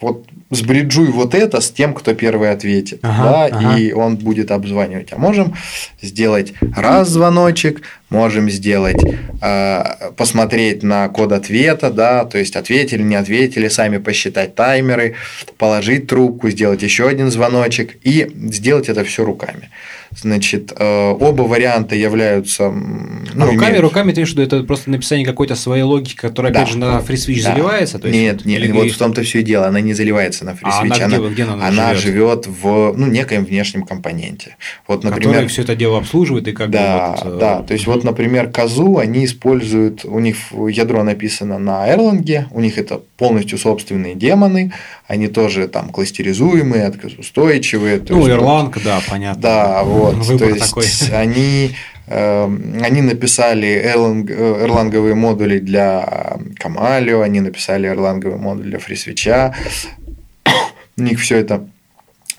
вот 0.00 0.26
сбриджуй 0.50 1.08
вот 1.08 1.34
это 1.34 1.60
с 1.60 1.70
тем, 1.70 1.94
кто 1.94 2.14
первый 2.14 2.50
ответит, 2.50 3.00
ага, 3.02 3.22
да, 3.22 3.56
ага. 3.56 3.78
и 3.78 3.92
он 3.92 4.16
будет 4.16 4.50
обзванивать. 4.50 5.12
А 5.12 5.18
можем 5.18 5.54
сделать 6.00 6.54
раз 6.74 7.08
звоночек, 7.08 7.82
можем 8.08 8.48
сделать, 8.50 9.02
э, 9.42 10.10
посмотреть 10.16 10.82
на 10.82 11.08
код 11.08 11.32
ответа, 11.32 11.90
да, 11.90 12.24
то 12.24 12.38
есть 12.38 12.56
ответили, 12.56 13.02
не 13.02 13.16
ответили, 13.16 13.68
сами 13.68 13.98
посчитать 13.98 14.54
таймеры, 14.54 15.14
положить 15.58 16.06
трубку, 16.06 16.50
сделать 16.50 16.82
еще 16.82 17.08
один 17.08 17.30
звоночек 17.30 17.96
и 18.02 18.30
сделать 18.50 18.88
это 18.88 19.04
все 19.04 19.24
руками. 19.24 19.70
Значит, 20.14 20.72
э, 20.76 21.10
оба 21.10 21.42
варианта 21.42 21.94
являются... 21.94 22.70
Ну, 22.70 23.44
а 23.44 23.46
руками, 23.46 23.70
имеют... 23.70 23.80
руками 23.80 24.12
ты 24.12 24.22
виду, 24.22 24.42
это 24.42 24.62
просто 24.62 24.88
написание 24.90 25.26
какой-то 25.26 25.56
своей 25.56 25.82
логики, 25.82 26.14
которая, 26.14 26.52
да. 26.52 26.60
опять 26.60 26.72
же, 26.72 26.78
на 26.78 26.98
FreeSwitch 27.00 27.42
да. 27.42 27.52
заливается? 27.52 27.98
То 27.98 28.08
есть, 28.08 28.18
нет, 28.18 28.44
нет, 28.44 28.62
или... 28.62 28.72
вот 28.72 28.90
в 28.90 28.96
том-то 28.96 29.22
все 29.22 29.40
и 29.40 29.42
дело, 29.42 29.66
она 29.66 29.80
не 29.80 29.94
заливается 29.94 30.44
на 30.44 30.50
FreeSwitch, 30.50 31.00
а 31.00 31.04
она, 31.04 31.04
она, 31.04 31.18
где, 31.18 31.28
где 31.28 31.42
она, 31.42 31.66
она 31.66 31.94
живет 31.94 32.46
в 32.46 32.94
ну, 32.96 33.06
некоем 33.06 33.44
внешнем 33.44 33.82
компоненте. 33.82 34.56
Вот, 34.86 35.04
например, 35.04 35.32
Который 35.32 35.48
все 35.48 35.62
это 35.62 35.74
дело 35.74 35.98
обслуживает 35.98 36.48
и 36.48 36.52
как 36.52 36.70
да, 36.70 37.16
бы 37.22 37.30
вот... 37.30 37.38
Да, 37.38 37.62
то 37.62 37.74
есть, 37.74 37.86
вот, 37.86 37.95
например, 38.04 38.50
Казу, 38.50 38.98
они 38.98 39.24
используют, 39.24 40.04
у 40.04 40.18
них 40.18 40.36
ядро 40.68 41.02
написано 41.02 41.58
на 41.58 41.88
Erlang, 41.88 42.46
у 42.50 42.60
них 42.60 42.78
это 42.78 43.00
полностью 43.16 43.58
собственные 43.58 44.14
демоны, 44.14 44.72
они 45.06 45.28
тоже 45.28 45.68
там 45.68 45.90
кластеризуемые, 45.90 46.84
отказоустойчивые. 46.86 48.02
Ну, 48.08 48.26
Erlang, 48.26 48.78
да, 48.82 49.00
понятно. 49.08 49.42
Да, 49.42 49.82
вот 49.84 50.16
вот, 50.16 50.38
то 50.38 50.44
есть 50.48 50.66
такой. 50.68 50.86
они 51.12 51.70
эм, 52.06 52.78
они 52.82 53.02
написали 53.02 53.68
эрланговые 53.84 55.14
модули 55.14 55.58
для 55.58 56.38
Камалио, 56.58 57.22
они 57.22 57.40
написали 57.40 57.88
эрланговый 57.88 58.38
модуль 58.38 58.66
для 58.66 58.78
фрисвича. 58.78 59.54
У 60.96 61.02
них 61.02 61.20
все 61.20 61.38
это 61.38 61.68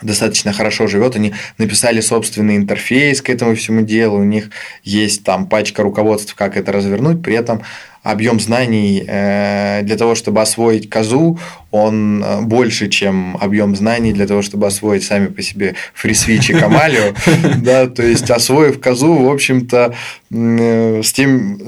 достаточно 0.02 0.54
хорошо 0.54 0.88
живет. 0.88 1.16
Они 1.16 1.34
написали 1.58 2.02
собственный 2.02 2.58
интерфейс 2.58 3.22
к 3.22 3.30
этому 3.30 3.56
всему 3.56 3.82
делу. 3.82 4.20
У 4.20 4.24
них 4.24 4.50
есть 4.84 5.24
там 5.24 5.48
пачка 5.48 5.84
руководств, 5.84 6.36
как 6.36 6.58
это 6.58 6.72
развернуть. 6.72 7.22
При 7.22 7.36
этом 7.36 7.64
объем 8.12 8.40
знаний 8.40 9.04
э, 9.06 9.82
для 9.84 9.98
того, 9.98 10.16
чтобы 10.16 10.42
освоить 10.42 10.90
козу, 10.90 11.38
он 11.72 12.24
э, 12.24 12.42
больше, 12.42 12.88
чем 12.88 13.38
объем 13.42 13.76
знаний 13.76 14.14
для 14.14 14.26
того, 14.26 14.42
чтобы 14.42 14.68
освоить 14.68 15.04
сами 15.04 15.28
по 15.28 15.42
себе 15.42 15.76
фрисвич 15.94 16.50
и 16.50 16.54
камалию. 16.54 17.14
Да, 17.58 17.88
то 17.88 18.04
есть, 18.04 18.30
освоив 18.32 18.80
козу, 18.80 19.14
в 19.14 19.30
общем-то, 19.30 19.94
э, 20.32 21.02
с 21.04 21.14
тем, 21.14 21.60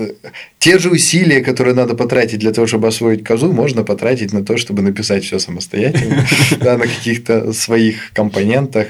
те 0.60 0.80
же 0.80 0.90
усилия, 0.90 1.42
которые 1.42 1.74
надо 1.76 1.94
потратить 1.96 2.40
для 2.40 2.52
того, 2.52 2.68
чтобы 2.68 2.88
освоить 2.88 3.24
козу, 3.24 3.52
можно 3.52 3.84
потратить 3.84 4.34
на 4.34 4.44
то, 4.44 4.58
чтобы 4.58 4.82
написать 4.82 5.24
все 5.26 5.40
самостоятельно, 5.40 6.26
да, 6.62 6.78
на 6.78 6.88
каких-то 6.88 7.52
своих 7.54 8.14
компонентах, 8.14 8.88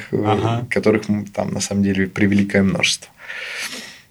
которых 0.70 1.04
там 1.34 1.52
на 1.52 1.62
самом 1.62 1.84
деле 1.84 2.08
превеликое 2.08 2.64
множество. 2.64 3.10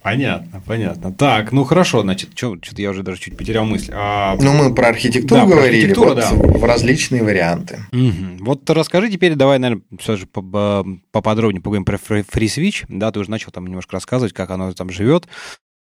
Понятно, 0.09 0.62
понятно. 0.64 1.12
Так, 1.12 1.53
ну 1.53 1.64
хорошо, 1.64 2.01
значит, 2.01 2.31
что-то 2.35 2.81
я 2.81 2.90
уже 2.90 3.03
даже 3.03 3.21
чуть 3.21 3.37
потерял 3.37 3.66
мысль. 3.66 3.92
А... 3.94 4.37
Ну, 4.40 4.55
мы 4.55 4.75
про 4.75 4.88
архитектуру 4.88 5.42
да, 5.42 5.47
говорили, 5.47 5.92
про 5.92 6.12
архитектуру, 6.12 6.40
вот 6.40 6.53
да. 6.53 6.59
в 6.59 6.64
различные 6.64 7.23
варианты. 7.23 7.81
Угу. 7.92 8.44
Вот 8.44 8.71
расскажи 8.71 9.11
теперь, 9.11 9.35
давай, 9.35 9.59
наверное, 9.59 9.85
все 9.99 10.16
же 10.16 10.27
поподробнее 10.27 11.61
поговорим 11.61 11.85
про 11.85 11.99
FreeSwitch. 11.99 12.87
Да, 12.88 13.12
ты 13.12 13.21
уже 13.21 13.31
начал 13.31 13.51
там 13.51 13.66
немножко 13.66 13.92
рассказывать, 13.92 14.33
как 14.33 14.51
оно 14.51 14.73
там 14.73 14.88
живет. 14.88 15.29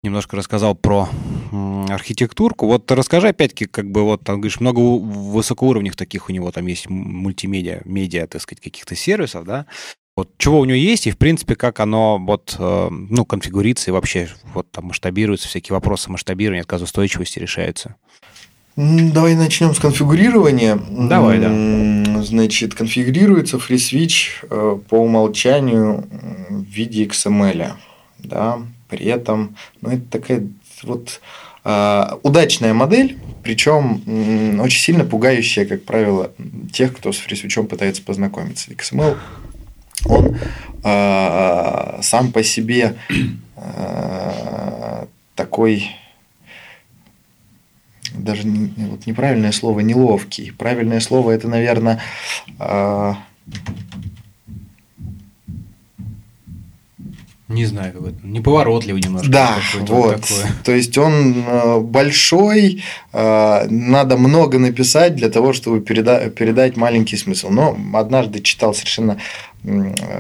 Немножко 0.05 0.37
рассказал 0.37 0.75
про 0.77 1.09
архитектурку. 1.89 2.67
Вот 2.67 2.91
расскажи 2.93 3.29
опять-таки, 3.29 3.67
как 3.67 3.91
бы 3.91 4.03
вот 4.03 4.25
там 4.25 4.41
говоришь, 4.41 4.61
много 4.61 4.79
высокоуровневых 4.79 5.97
таких 5.97 6.29
у 6.29 6.33
него 6.33 6.51
там 6.53 6.67
есть 6.67 6.89
мультимедиа, 6.89 7.83
медиа, 7.85 8.27
так 8.27 8.41
сказать, 8.41 8.61
каких-то 8.63 8.95
сервисов, 8.95 9.45
да. 9.45 9.67
Вот 10.15 10.31
чего 10.37 10.61
у 10.61 10.65
него 10.67 10.77
есть 10.77 11.07
и, 11.07 11.11
в 11.11 11.17
принципе, 11.17 11.55
как 11.57 11.81
оно 11.81 12.19
вот, 12.19 12.57
э, 12.59 12.89
ну, 12.91 13.25
конфигурируется 13.25 13.91
и 13.91 13.93
вообще 13.93 14.29
вот 14.53 14.71
там 14.71 14.87
масштабируется, 14.87 15.49
всякие 15.49 15.73
вопросы 15.73 16.11
масштабирования, 16.11 16.63
отказоустойчивости 16.63 17.39
решаются. 17.39 17.97
Давай 18.77 19.35
начнем 19.35 19.75
с 19.75 19.79
конфигурирования. 19.79 20.79
Давай, 20.91 21.39
да. 21.39 22.23
Значит, 22.23 22.75
конфигурируется 22.75 23.57
FreeSwitch 23.57 24.47
э, 24.51 24.79
по 24.89 24.97
умолчанию 24.97 26.07
в 26.51 26.65
виде 26.65 27.05
XML. 27.05 27.73
Да? 28.19 28.59
При 28.89 29.07
этом, 29.07 29.57
ну, 29.81 29.91
это 29.91 30.05
такая 30.11 30.47
вот 30.83 31.21
удачная 31.65 32.75
модель, 32.75 33.19
причем 33.45 34.61
очень 34.61 34.81
сильно 34.81 35.05
пугающая, 35.05 35.65
как 35.65 35.85
правило, 35.85 36.33
тех, 36.73 36.93
кто 36.97 37.13
с 37.13 37.19
фрисвичом 37.19 37.69
пытается 37.69 38.03
познакомиться. 38.03 38.73
XML, 38.73 39.17
он 40.07 40.37
сам 40.85 42.33
по 42.33 42.43
себе 42.43 42.97
такой 45.37 45.95
даже 48.15 48.43
вот 48.45 49.07
неправильное 49.07 49.53
слово 49.53 49.81
неловкий. 49.81 50.53
Правильное 50.53 51.01
слово 51.01 51.33
это, 51.33 51.49
наверное, 51.49 52.01
э... 52.59 53.15
не 57.49 57.67
знаю, 57.67 57.93
какой-то 57.93 58.19
неповоротливый 58.23 59.03
немножко. 59.03 59.31
Да, 59.31 59.57
вот. 59.81 60.23
Такое. 60.23 60.47
То 60.65 60.73
есть 60.73 60.97
он 60.97 61.45
а, 61.47 61.81
большой, 61.81 62.83
а, 63.13 63.67
надо 63.69 64.17
много 64.17 64.59
написать 64.59 65.17
для 65.17 65.29
того, 65.29 65.53
чтобы 65.53 65.81
переда- 65.81 66.31
передать 66.31 66.77
маленький 66.77 67.17
смысл. 67.17 67.51
Но 67.51 67.77
однажды 67.93 68.41
читал 68.41 68.73
совершенно 68.73 69.19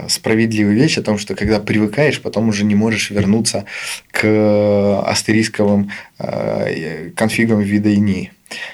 справедливую 0.09 0.77
вещь 0.77 0.99
о 0.99 1.03
том, 1.03 1.19
что 1.19 1.35
когда 1.35 1.59
привыкаешь, 1.59 2.21
потом 2.21 2.49
уже 2.49 2.65
не 2.65 2.75
можешь 2.75 3.11
вернуться 3.11 3.65
к 4.11 5.03
астерисковым 5.07 5.91
э, 6.19 7.11
конфигам 7.17 7.61
вида 7.61 7.95
ини. 7.95 8.33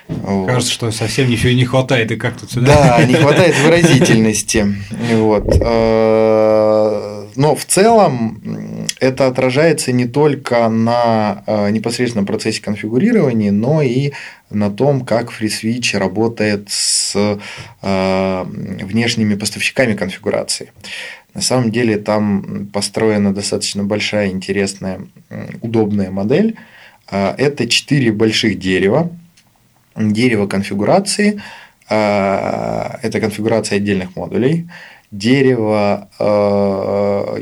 Вот. 0.09 0.47
Кажется, 0.47 0.73
что 0.73 0.91
совсем 0.91 1.29
ничего 1.29 1.53
не 1.53 1.65
хватает, 1.65 2.11
и 2.11 2.17
как 2.17 2.39
тут 2.39 2.51
сюда. 2.51 2.99
Да, 2.99 3.05
не 3.05 3.15
хватает 3.15 3.55
выразительности. 3.61 4.75
Вот. 5.13 5.45
Э, 5.61 7.27
но 7.37 7.55
в 7.55 7.65
целом 7.65 8.87
это 9.01 9.27
отражается 9.27 9.93
не 9.93 10.07
только 10.07 10.69
на 10.69 11.43
э, 11.47 11.71
непосредственном 11.71 12.27
процессе 12.27 12.63
конфигурирования, 12.63 13.53
но 13.53 13.83
и 13.83 14.13
на 14.51 14.71
том, 14.71 15.05
как 15.05 15.31
FreeSwitch 15.31 15.97
работает 15.99 16.69
с 16.71 17.39
э, 17.83 18.45
внешними 18.83 19.35
поставщиками 19.35 19.95
конфигурации. 19.95 20.73
На 21.35 21.43
самом 21.43 21.71
деле 21.71 21.99
там 21.99 22.69
построена 22.73 23.35
достаточно 23.35 23.85
большая, 23.85 24.29
интересная, 24.29 25.03
удобная 25.61 26.11
модель. 26.11 26.57
Это 27.07 27.69
четыре 27.69 28.11
больших 28.13 28.59
дерева. 28.59 29.11
Дерево 29.99 30.47
конфигурации– 30.47 31.41
это 31.89 33.19
конфигурация 33.21 33.77
отдельных 33.77 34.15
модулей 34.17 34.69
дерево 35.11 36.11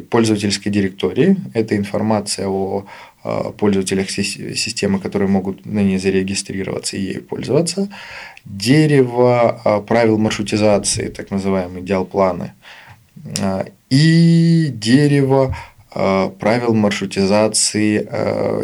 пользовательской 0.09 0.71
директории. 0.71 1.37
Это 1.53 1.77
информация 1.77 2.47
о 2.47 2.87
Э, 3.29 3.53
пользователях 3.59 4.09
системы, 4.11 5.01
которые 5.01 5.29
могут 5.29 5.67
на 5.67 5.81
ней 5.81 5.99
зарегистрироваться 5.99 6.97
и 6.97 7.01
ей 7.01 7.21
пользоваться. 7.21 7.89
Дерево 8.45 9.61
э, 9.65 9.81
правил 9.81 10.17
маршрутизации, 10.17 11.09
так 11.09 11.33
называемые 11.33 11.83
диал-планы. 11.83 12.53
Э, 13.41 13.65
и 13.91 14.69
дерево 14.73 15.57
правил 15.91 16.75
маршрутизации 16.75 18.07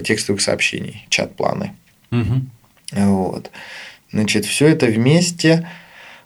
текстовых 0.03 0.43
сообщений, 0.43 1.07
чат-планы. 1.09 1.73
Угу. 2.11 2.43
Вот. 2.93 3.51
Значит, 4.13 4.45
все 4.45 4.69
это 4.69 4.87
вместе 4.87 5.67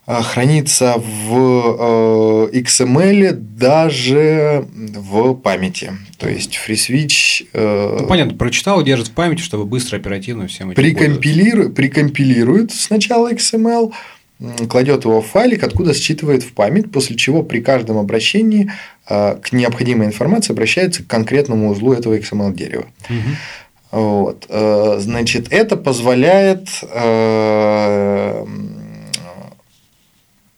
а, 0.08 0.22
хранится 0.22 0.94
в 0.98 2.48
э, 2.52 2.58
XML 2.58 3.32
даже 3.32 4.64
в 4.72 5.34
памяти. 5.34 5.92
То 6.18 6.28
есть 6.28 6.56
FreeSwitch... 6.56 7.48
Э, 7.52 7.98
ну, 8.02 8.06
понятно, 8.06 8.34
прочитал, 8.36 8.84
держит 8.84 9.08
в 9.08 9.12
памяти, 9.12 9.40
чтобы 9.40 9.64
быстро, 9.64 9.96
оперативно 9.96 10.46
всем 10.46 10.70
этим 10.70 10.80
прикомпилирует, 10.80 11.74
прикомпилирует 11.74 12.70
сначала 12.70 13.32
XML, 13.32 13.92
кладет 14.68 15.04
его 15.04 15.20
в 15.20 15.26
файлик, 15.26 15.64
откуда 15.64 15.92
считывает 15.92 16.44
в 16.44 16.52
память, 16.52 16.92
после 16.92 17.16
чего 17.16 17.42
при 17.42 17.60
каждом 17.60 17.98
обращении 17.98 18.70
э, 19.08 19.36
к 19.42 19.52
необходимой 19.52 20.06
информации 20.06 20.52
обращается 20.52 21.02
к 21.02 21.08
конкретному 21.08 21.70
узлу 21.70 21.92
этого 21.92 22.16
XML 22.16 22.54
дерева. 22.54 22.86
Угу. 23.10 23.36
Вот. 23.96 24.46
Значит, 24.48 25.46
это 25.50 25.76
позволяет 25.76 26.68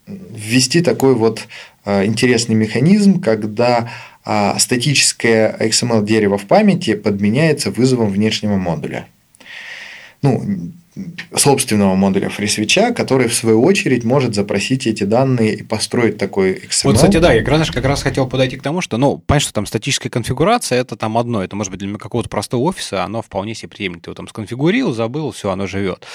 ввести 0.06 0.80
такой 0.80 1.14
вот 1.14 1.46
э, 1.84 2.06
интересный 2.06 2.54
механизм, 2.54 3.20
когда 3.20 3.90
а, 4.30 4.58
статическое 4.58 5.56
XML 5.58 6.04
дерево 6.04 6.36
в 6.36 6.44
памяти 6.44 6.94
подменяется 6.94 7.70
вызовом 7.70 8.10
внешнего 8.10 8.56
модуля. 8.56 9.06
Ну, 10.20 10.44
собственного 11.34 11.94
модуля 11.94 12.28
FreeSwitch, 12.28 12.94
который 12.94 13.28
в 13.28 13.34
свою 13.34 13.62
очередь 13.62 14.04
может 14.04 14.34
запросить 14.34 14.86
эти 14.86 15.04
данные 15.04 15.54
и 15.56 15.62
построить 15.62 16.18
такой 16.18 16.54
XML. 16.54 16.80
Вот, 16.84 16.96
кстати, 16.96 17.18
да, 17.18 17.32
я 17.32 17.44
раз, 17.44 17.70
как 17.70 17.84
раз 17.84 18.02
хотел 18.02 18.28
подойти 18.28 18.56
к 18.56 18.62
тому, 18.62 18.80
что, 18.80 18.96
ну, 18.96 19.18
понятно, 19.18 19.44
что 19.44 19.52
там 19.52 19.66
статическая 19.66 20.10
конфигурация 20.10 20.80
это 20.80 20.96
там 20.96 21.16
одно, 21.18 21.42
это 21.42 21.56
может 21.56 21.70
быть 21.70 21.80
для 21.80 21.96
какого-то 21.96 22.28
простого 22.28 22.62
офиса, 22.62 23.04
оно 23.04 23.22
вполне 23.22 23.54
себе 23.54 23.68
приемлемо. 23.68 24.02
Ты 24.02 24.10
его 24.10 24.14
там 24.14 24.28
сконфигурил, 24.28 24.92
забыл, 24.92 25.30
все, 25.32 25.50
оно 25.50 25.66
живет. 25.66 26.06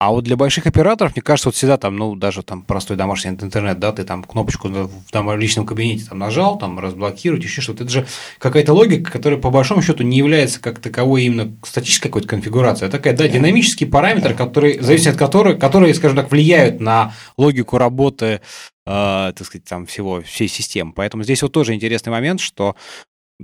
А 0.00 0.12
вот 0.12 0.24
для 0.24 0.34
больших 0.34 0.66
операторов, 0.66 1.14
мне 1.14 1.20
кажется, 1.20 1.48
вот 1.48 1.56
всегда 1.56 1.76
там, 1.76 1.94
ну, 1.94 2.16
даже 2.16 2.42
там 2.42 2.62
простой 2.62 2.96
домашний 2.96 3.32
интернет, 3.32 3.78
да, 3.78 3.92
ты 3.92 4.02
там 4.04 4.24
кнопочку 4.24 4.68
в 4.68 4.90
там, 5.10 5.38
личном 5.38 5.66
кабинете 5.66 6.06
там 6.08 6.18
нажал, 6.18 6.56
там 6.56 6.80
разблокировать, 6.80 7.44
еще 7.44 7.60
что-то. 7.60 7.84
Это 7.84 7.92
же 7.92 8.06
какая-то 8.38 8.72
логика, 8.72 9.12
которая 9.12 9.38
по 9.38 9.50
большому 9.50 9.82
счету 9.82 10.02
не 10.02 10.16
является 10.16 10.58
как 10.58 10.78
таковой 10.78 11.24
именно 11.24 11.54
статической 11.62 12.10
какой-то 12.10 12.28
конфигурацией, 12.28 12.88
а 12.88 12.90
такая, 12.90 13.14
да, 13.14 13.28
динамический 13.28 13.86
параметр, 13.86 14.32
который, 14.32 14.80
зависит 14.80 15.08
от 15.08 15.16
которого, 15.18 15.54
которые, 15.56 15.92
скажем 15.92 16.16
так, 16.16 16.30
влияют 16.30 16.80
на 16.80 17.12
логику 17.36 17.76
работы 17.76 18.40
э, 18.86 19.32
так 19.36 19.46
сказать, 19.46 19.64
там 19.66 19.84
всего, 19.84 20.22
всей 20.22 20.48
системы. 20.48 20.92
Поэтому 20.94 21.24
здесь 21.24 21.42
вот 21.42 21.52
тоже 21.52 21.74
интересный 21.74 22.10
момент, 22.10 22.40
что 22.40 22.74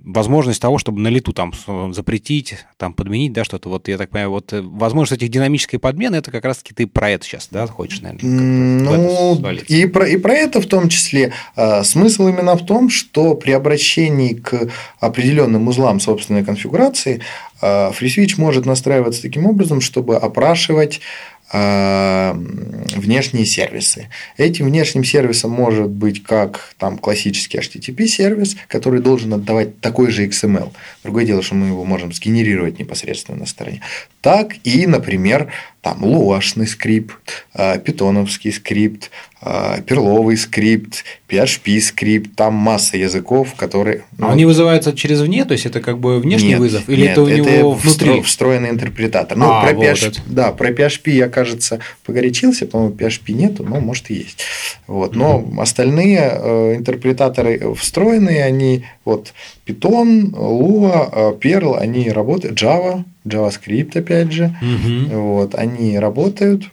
возможность 0.04 0.60
того, 0.60 0.78
чтобы 0.78 1.00
на 1.00 1.08
лету 1.08 1.32
там 1.32 1.52
запретить, 1.92 2.56
там 2.76 2.92
подменить, 2.92 3.32
да, 3.32 3.44
что-то. 3.44 3.68
Вот 3.68 3.88
я 3.88 3.98
так 3.98 4.10
понимаю, 4.10 4.30
вот 4.30 4.52
э, 4.52 4.62
возможность 4.62 5.22
этих 5.22 5.32
динамической 5.32 5.78
подмены, 5.78 6.16
это 6.16 6.30
как 6.30 6.44
раз-таки 6.44 6.74
ты 6.74 6.86
про 6.86 7.10
это 7.10 7.24
сейчас, 7.24 7.48
да, 7.50 7.66
хочешь, 7.66 8.00
наверное? 8.00 8.30
Ну, 8.30 9.40
и 9.68 9.86
про, 9.86 10.06
и 10.06 10.16
про 10.16 10.34
это 10.34 10.60
в 10.60 10.66
том 10.66 10.88
числе. 10.88 11.32
А, 11.54 11.84
смысл 11.84 12.28
именно 12.28 12.56
в 12.56 12.64
том, 12.64 12.90
что 12.90 13.34
при 13.34 13.52
обращении 13.52 14.34
к 14.34 14.68
определенным 15.00 15.68
узлам 15.68 16.00
собственной 16.00 16.44
конфигурации 16.44 17.22
FreeSwitch 17.62 18.34
может 18.36 18.66
настраиваться 18.66 19.22
таким 19.22 19.46
образом, 19.46 19.80
чтобы 19.80 20.16
опрашивать 20.16 21.00
Э, 21.35 21.35
внешние 21.52 23.46
сервисы. 23.46 24.08
Этим 24.36 24.66
внешним 24.66 25.04
сервисом 25.04 25.52
может 25.52 25.88
быть 25.88 26.22
как 26.22 26.74
там 26.78 26.98
классический 26.98 27.58
HTTP 27.58 28.06
сервис, 28.06 28.56
который 28.68 29.00
должен 29.00 29.32
отдавать 29.34 29.80
такой 29.80 30.10
же 30.10 30.26
XML. 30.26 30.72
Другое 31.04 31.24
дело, 31.24 31.42
что 31.42 31.54
мы 31.54 31.68
его 31.68 31.84
можем 31.84 32.12
сгенерировать 32.12 32.78
непосредственно 32.78 33.38
на 33.38 33.46
стороне. 33.46 33.80
Так 34.20 34.56
и, 34.64 34.86
например, 34.86 35.52
там 35.86 36.02
луашный 36.02 36.66
скрипт, 36.66 37.46
э, 37.54 37.78
питоновский 37.78 38.52
скрипт, 38.52 39.12
э, 39.40 39.82
перловый 39.86 40.36
скрипт, 40.36 41.04
PHP 41.28 41.80
скрипт, 41.80 42.34
там 42.34 42.54
масса 42.54 42.96
языков, 42.96 43.54
которые... 43.54 44.02
Ну, 44.18 44.26
а 44.26 44.32
они 44.32 44.46
вызываются 44.46 44.92
через 44.92 45.20
вне, 45.20 45.44
то 45.44 45.52
есть 45.52 45.64
это 45.64 45.80
как 45.80 46.00
бы 46.00 46.18
внешний 46.18 46.48
нет, 46.48 46.58
вызов, 46.58 46.88
или 46.88 47.02
нет, 47.02 47.12
это 47.12 47.22
у 47.22 47.28
это 47.28 47.36
него 47.36 47.70
внутри? 47.70 48.20
встроенный 48.22 48.70
интерпретатор. 48.70 49.38
Ну, 49.38 49.46
а, 49.48 49.62
про, 49.62 49.74
вот 49.74 49.84
PHP, 49.84 50.18
да, 50.26 50.50
про 50.50 50.70
PHP 50.70 51.10
я, 51.12 51.28
кажется, 51.28 51.78
погорячился, 52.04 52.66
по-моему, 52.66 52.96
PHP 52.96 53.32
нету, 53.32 53.62
но 53.62 53.78
может 53.78 54.10
и 54.10 54.14
есть. 54.14 54.42
Вот. 54.88 55.14
Но 55.14 55.38
mm-hmm. 55.38 55.62
остальные 55.62 56.18
э, 56.18 56.74
интерпретаторы 56.78 57.74
встроенные, 57.76 58.42
они 58.42 58.84
вот 59.06 59.32
Python, 59.64 60.32
Lua, 60.32 61.38
Perl, 61.38 61.78
они 61.78 62.10
работают, 62.10 62.60
Java, 62.60 63.04
JavaScript, 63.24 63.98
опять 63.98 64.32
же, 64.32 64.54
угу. 64.60 65.20
вот, 65.20 65.54
они 65.54 65.98
работают, 65.98 66.64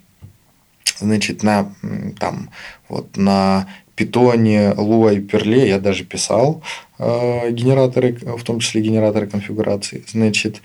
значит, 1.00 1.44
на, 1.44 1.72
там, 2.20 2.50
вот, 2.90 3.16
на 3.16 3.68
Питоне, 3.96 4.72
Lua 4.72 5.16
и 5.16 5.20
Perl 5.20 5.68
я 5.68 5.80
даже 5.80 6.04
писал 6.04 6.64
э, 6.98 7.52
генераторы, 7.52 8.18
в 8.38 8.44
том 8.44 8.60
числе 8.60 8.82
генераторы 8.82 9.28
конфигурации. 9.28 10.04
Значит, 10.08 10.62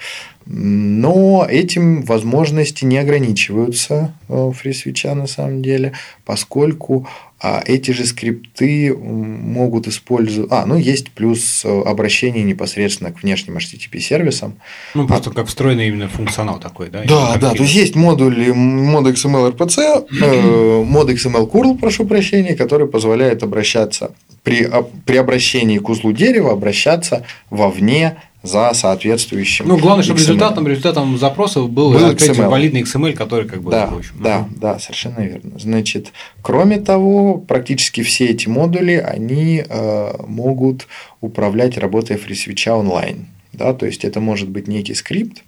но 0.47 1.47
этим 1.49 2.03
возможности 2.05 2.87
не 2.87 2.97
ограничиваются 2.97 4.15
э, 4.29 4.33
FreeSwitch 4.33 5.13
на 5.13 5.27
самом 5.27 5.63
деле, 5.63 5.93
поскольку 6.25 7.07
а 7.41 7.63
эти 7.65 7.93
же 7.93 8.05
скрипты 8.05 8.93
могут 8.95 9.87
использовать... 9.87 10.51
А, 10.51 10.67
ну, 10.67 10.77
есть 10.77 11.13
плюс 11.13 11.65
э, 11.65 11.83
обращение 11.83 12.43
непосредственно 12.43 13.13
к 13.13 13.23
внешним 13.23 13.57
HTTP-сервисам. 13.57 14.55
Ну, 14.95 15.07
просто 15.07 15.31
а... 15.31 15.33
как 15.33 15.47
встроенный 15.47 15.89
именно 15.89 16.09
функционал 16.09 16.59
такой, 16.59 16.91
да? 16.91 17.05
Да, 17.05 17.37
да, 17.37 17.53
то 17.53 17.63
есть 17.63 17.75
есть 17.75 17.95
модуль 17.95 18.53
мод 18.53 19.07
XML 19.07 19.57
RPC, 19.57 20.07
э, 20.21 20.83
мод 20.85 21.11
XML 21.11 21.49
curl, 21.49 21.79
прошу 21.79 22.07
прощения, 22.07 22.57
который 22.57 22.89
позволяет 22.89 23.45
обращаться 23.45 24.13
при, 24.43 24.69
при 25.05 25.17
обращении 25.17 25.79
к 25.79 25.89
узлу 25.89 26.13
дерева 26.13 26.53
обращаться 26.53 27.25
вовне 27.51 28.17
за 28.43 28.73
соответствующим. 28.73 29.67
Ну, 29.67 29.79
главное, 29.79 30.05
чтобы 30.05 30.19
XML. 30.19 30.23
результатом, 30.23 30.69
результатом 30.69 31.19
запросов 31.19 31.71
был, 31.71 31.93
был 31.93 32.07
опять 32.07 32.31
XML. 32.31 32.49
валидный 32.49 32.83
XML, 32.83 33.13
который 33.15 33.49
как 33.49 33.63
бы 33.63 33.71
Да, 33.71 33.91
да, 34.15 34.41
угу. 34.41 34.49
да, 34.57 34.79
совершенно 34.79 35.21
верно. 35.21 35.59
Значит, 35.59 36.13
кроме 36.41 36.79
того, 36.79 37.39
практически 37.39 38.03
все 38.03 38.27
эти 38.27 38.49
модули, 38.49 38.95
они 38.95 39.65
э, 39.69 40.13
могут 40.27 40.87
управлять 41.21 41.77
работой 41.79 42.17
FreeSwitch 42.17 42.71
онлайн. 42.71 43.27
Да, 43.53 43.73
то 43.75 43.87
есть 43.87 44.05
это 44.05 44.21
может 44.21 44.49
быть 44.49 44.69
некий 44.69 44.95
скрипт, 44.95 45.43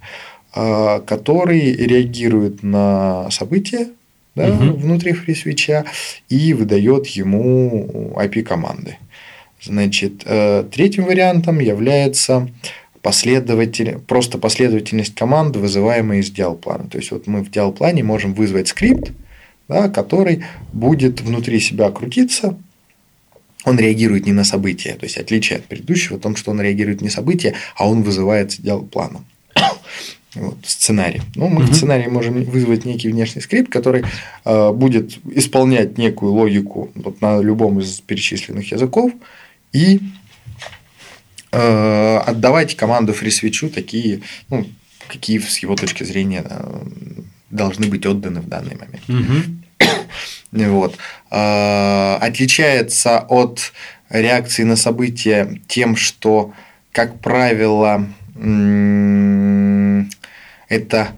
э, 0.55 1.00
который 1.07 1.72
реагирует 1.72 2.64
на 2.64 3.31
события 3.31 3.88
да, 4.35 4.48
угу. 4.48 4.76
внутри 4.76 5.12
FreeSwitch 5.12 5.85
и 6.29 6.55
выдает 6.55 7.07
ему 7.07 8.12
IP-команды. 8.16 8.96
Значит, 9.62 10.22
э, 10.24 10.64
третьим 10.72 11.05
вариантом 11.05 11.61
является 11.61 12.48
последователь, 13.03 13.99
просто 14.07 14.39
последовательность 14.39 15.15
команд, 15.15 15.57
вызываемая 15.57 16.19
из 16.19 16.31
диал-плана. 16.31 16.89
То 16.89 16.99
есть, 16.99 17.11
вот 17.11 17.27
мы 17.27 17.43
в 17.43 17.51
диал-плане 17.51 18.03
можем 18.03 18.35
вызвать 18.35 18.69
скрипт, 18.69 19.13
да, 19.69 19.89
который 19.89 20.45
будет 20.73 21.21
внутри 21.21 21.61
себя 21.61 21.91
крутиться, 21.91 22.57
он 23.65 23.79
реагирует 23.79 24.27
не 24.27 24.33
на 24.33 24.45
события, 24.45 24.95
то 24.95 25.05
есть 25.05 25.19
отличие 25.19 25.59
от 25.59 25.65
предыдущего 25.65 26.17
в 26.17 26.21
том, 26.21 26.35
что 26.35 26.51
он 26.51 26.61
реагирует 26.61 27.03
не 27.03 27.09
на 27.09 27.13
события, 27.13 27.55
а 27.77 27.89
он 27.89 28.03
вызывается 28.03 28.63
диал-планом. 28.63 29.25
Вот, 30.37 30.59
сценарий. 30.65 31.23
Ну, 31.35 31.49
мы 31.49 31.65
угу. 31.65 31.73
в 31.73 31.75
сценарии 31.75 32.07
можем 32.07 32.45
вызвать 32.45 32.85
некий 32.85 33.09
внешний 33.09 33.43
скрипт, 33.43 33.69
который 33.69 34.05
э, 34.45 34.73
будет 34.73 35.19
исполнять 35.35 35.99
некую 35.99 36.31
логику 36.31 36.89
вот, 36.95 37.21
на 37.21 37.41
любом 37.41 37.81
из 37.81 38.01
перечисленных 38.01 38.71
языков 38.71 39.11
и 39.73 39.99
э, 41.53 42.17
отдавать 42.19 42.77
команду 42.77 43.13
фрисвичу 43.13 43.69
такие, 43.69 44.23
ну, 44.49 44.67
какие 45.09 45.39
с 45.39 45.59
его 45.59 45.77
точки 45.77 46.05
зрения 46.05 46.45
э, 46.49 46.83
должны 47.51 47.87
быть 47.87 48.07
отданы 48.07 48.41
в 48.41 48.49
данный 48.49 48.77
момент. 48.77 49.03
Угу. 49.09 49.43
Вот. 50.69 50.97
Э, 51.31 52.17
отличается 52.21 53.21
от 53.21 53.73
реакции 54.09 54.65
на 54.65 54.77
события 54.77 55.61
тем, 55.69 55.95
что, 55.95 56.53
как 56.91 57.21
правило, 57.21 58.09
это 60.69 61.09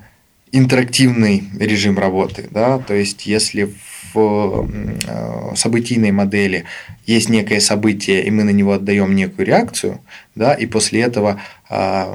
интерактивный 0.52 1.44
режим 1.58 1.98
работы. 1.98 2.48
Да? 2.50 2.78
То 2.78 2.94
есть, 2.94 3.26
если 3.26 3.72
в 4.14 4.68
э, 5.06 5.54
событийной 5.56 6.12
модели 6.12 6.64
есть 7.06 7.28
некое 7.28 7.60
событие, 7.60 8.24
и 8.24 8.30
мы 8.30 8.44
на 8.44 8.50
него 8.50 8.72
отдаем 8.72 9.14
некую 9.14 9.46
реакцию, 9.46 10.00
да, 10.34 10.54
и 10.54 10.66
после 10.66 11.02
этого 11.02 11.40
э, 11.68 12.14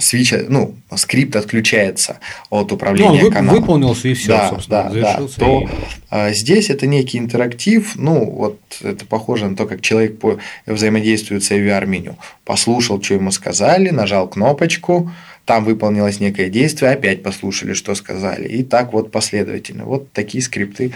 свич, 0.00 0.34
ну, 0.48 0.74
скрипт 0.96 1.36
отключается 1.36 2.18
от 2.48 2.72
управления 2.72 3.20
ну, 3.20 3.26
он 3.26 3.32
каналом. 3.32 3.60
выполнился 3.60 4.08
и 4.08 4.14
все, 4.14 4.28
да, 4.28 4.48
собственно, 4.48 4.90
да, 4.92 5.18
да, 5.18 5.26
то 5.38 5.62
и... 5.62 5.68
А, 6.10 6.32
здесь 6.32 6.70
это 6.70 6.86
некий 6.86 7.18
интерактив, 7.18 7.92
ну, 7.96 8.24
вот 8.30 8.60
это 8.82 9.04
похоже 9.06 9.48
на 9.48 9.56
то, 9.56 9.66
как 9.66 9.80
человек 9.80 10.20
взаимодействует 10.66 11.44
с 11.44 11.50
AVR-меню. 11.50 12.16
Послушал, 12.44 13.02
что 13.02 13.14
ему 13.14 13.30
сказали, 13.30 13.90
нажал 13.90 14.28
кнопочку, 14.28 15.10
там 15.50 15.64
выполнилось 15.64 16.20
некое 16.20 16.48
действие, 16.48 16.92
опять 16.92 17.24
послушали, 17.24 17.72
что 17.74 17.96
сказали. 17.96 18.46
И 18.46 18.62
так 18.62 18.92
вот 18.92 19.10
последовательно. 19.10 19.84
Вот 19.84 20.12
такие 20.12 20.44
скрипты 20.44 20.92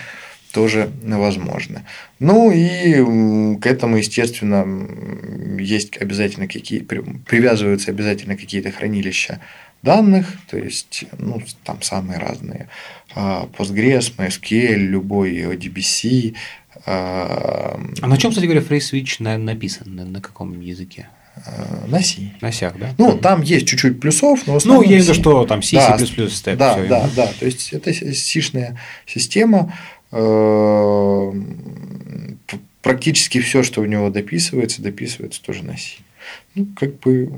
тоже 0.53 0.93
возможны. 1.03 1.83
Ну 2.21 2.53
и 2.53 3.59
к 3.59 3.67
этому, 3.67 3.97
естественно, 3.97 4.65
есть 5.61 6.01
обязательно 6.01 6.47
какие 6.47 6.83
привязываются 6.83 7.91
обязательно 7.91 8.37
какие-то 8.37 8.71
хранилища 8.71 9.41
данных, 9.83 10.29
то 10.49 10.57
есть 10.57 11.05
ну, 11.19 11.43
там 11.65 11.83
самые 11.83 12.21
разные. 12.21 12.69
А, 13.17 13.49
Postgres, 13.59 14.15
MySQL, 14.17 14.77
любой 14.77 15.57
DBC. 15.57 16.37
А, 16.87 17.77
а 18.03 18.07
на 18.07 18.17
чем, 18.19 18.31
кстати 18.31 18.47
говоря, 18.47 18.63
FreeSwitch 18.63 19.21
написан? 19.37 20.13
На 20.13 20.21
каком 20.21 20.61
языке? 20.61 21.09
Э, 21.37 21.87
на 21.89 22.01
C. 22.01 22.33
На 22.41 22.53
сях, 22.53 22.79
да? 22.79 22.95
Ну, 22.99 23.19
там 23.19 23.43
есть 23.43 23.67
чуть-чуть 23.67 24.01
плюсов, 24.01 24.47
но 24.47 24.59
в 24.59 24.65
Ну, 24.65 24.83
я 24.83 24.89
имею 24.89 25.03
в 25.03 25.05
виду, 25.05 25.15
что 25.15 25.45
там 25.45 25.63
C, 25.63 25.77
да, 25.77 25.99
C++, 25.99 26.07
степ. 26.07 26.59
Да, 26.59 26.75
все 26.75 26.87
да, 26.87 27.11
да. 27.17 27.27
То 27.39 27.47
есть, 27.47 27.73
это 27.73 27.93
C-шная 27.93 28.79
система. 29.07 29.77
Э, 30.13 31.33
практически 32.83 33.41
все, 33.41 33.63
что 33.63 33.81
у 33.81 33.85
него 33.85 34.11
дописывается, 34.11 34.81
дописывается 34.81 35.43
тоже 35.43 35.65
на 35.65 35.77
C. 35.77 35.97
Ну, 36.55 36.69
как 36.77 37.01
бы 37.01 37.33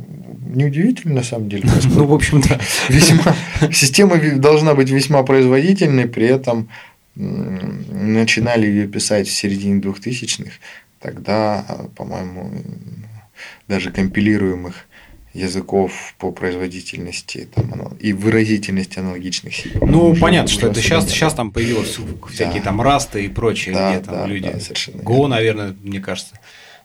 неудивительно, 0.55 1.15
на 1.15 1.23
самом 1.23 1.49
деле. 1.49 1.65
Ну, 1.85 2.07
в 2.07 2.13
общем, 2.13 2.43
да. 2.43 2.61
Весьма, 2.89 3.35
система 3.73 4.19
должна 4.37 4.75
быть 4.75 4.91
весьма 4.91 5.23
производительной, 5.23 6.07
при 6.07 6.27
этом 6.27 6.69
начинали 7.15 8.67
ее 8.67 8.87
писать 8.87 9.27
в 9.27 9.33
середине 9.33 9.81
2000-х, 9.81 10.51
тогда, 11.01 11.65
по-моему, 11.97 12.53
даже 13.69 13.91
компилируемых 13.91 14.87
языков 15.37 16.15
по 16.19 16.33
производительности 16.33 17.49
там, 17.55 17.95
и 18.01 18.13
выразительности 18.13 18.99
аналогичных 18.99 19.55
C. 19.55 19.71
Ну, 19.81 20.17
понятно, 20.17 20.49
что 20.49 20.69
это 20.69 20.81
сейчас, 20.81 21.09
сейчас 21.09 21.35
там 21.35 21.51
появилось 21.53 21.99
всякие 22.33 22.61
да. 22.61 22.71
там 22.71 22.81
расты 22.81 23.25
и 23.25 23.29
прочее, 23.29 23.75
да, 23.75 23.93
где 23.93 24.05
там 24.05 24.15
да, 24.15 24.27
люди. 24.27 24.51
Да, 24.51 24.61
совершенно 24.61 25.03
Go, 25.03 25.13
верно. 25.13 25.29
наверное, 25.29 25.77
мне 25.83 26.01
кажется, 26.01 26.37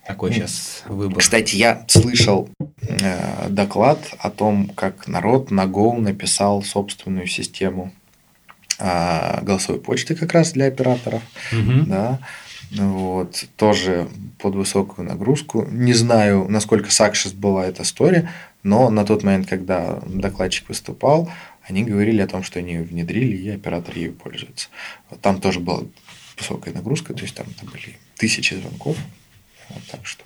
такой 0.06 0.32
сейчас 0.32 0.82
выбор. 0.86 1.18
Кстати, 1.18 1.56
я 1.56 1.84
слышал 1.88 2.48
э, 2.82 3.48
доклад 3.48 3.98
о 4.18 4.30
том, 4.30 4.68
как 4.68 5.08
народ 5.08 5.50
на 5.50 5.64
Go 5.64 5.98
написал 5.98 6.62
собственную 6.62 7.26
систему 7.26 7.92
э, 8.78 9.42
голосовой 9.42 9.80
почты 9.80 10.14
как 10.14 10.32
раз 10.32 10.52
для 10.52 10.66
операторов. 10.66 11.22
Угу. 11.52 11.86
Да, 11.86 12.18
вот, 12.76 13.44
тоже 13.56 14.08
под 14.38 14.54
высокую 14.54 15.06
нагрузку. 15.06 15.66
Не 15.70 15.92
знаю, 15.92 16.46
насколько 16.48 16.88
success 16.88 17.34
была 17.34 17.66
эта 17.66 17.82
история, 17.82 18.30
но 18.62 18.90
на 18.90 19.04
тот 19.04 19.22
момент, 19.22 19.48
когда 19.48 20.00
докладчик 20.06 20.68
выступал, 20.68 21.30
они 21.62 21.84
говорили 21.84 22.20
о 22.20 22.26
том, 22.26 22.42
что 22.42 22.58
они 22.58 22.78
внедрили, 22.78 23.36
и 23.36 23.48
оператор 23.50 23.96
ею 23.96 24.14
пользуется. 24.14 24.68
Там 25.20 25.40
тоже 25.40 25.60
была 25.60 25.82
высокая 26.38 26.74
нагрузка, 26.74 27.14
то 27.14 27.22
есть 27.22 27.34
там, 27.34 27.46
там 27.58 27.68
были 27.68 27.96
тысячи 28.16 28.54
звонков. 28.54 28.96
Вот, 29.68 29.82
так 29.90 30.06
что 30.06 30.24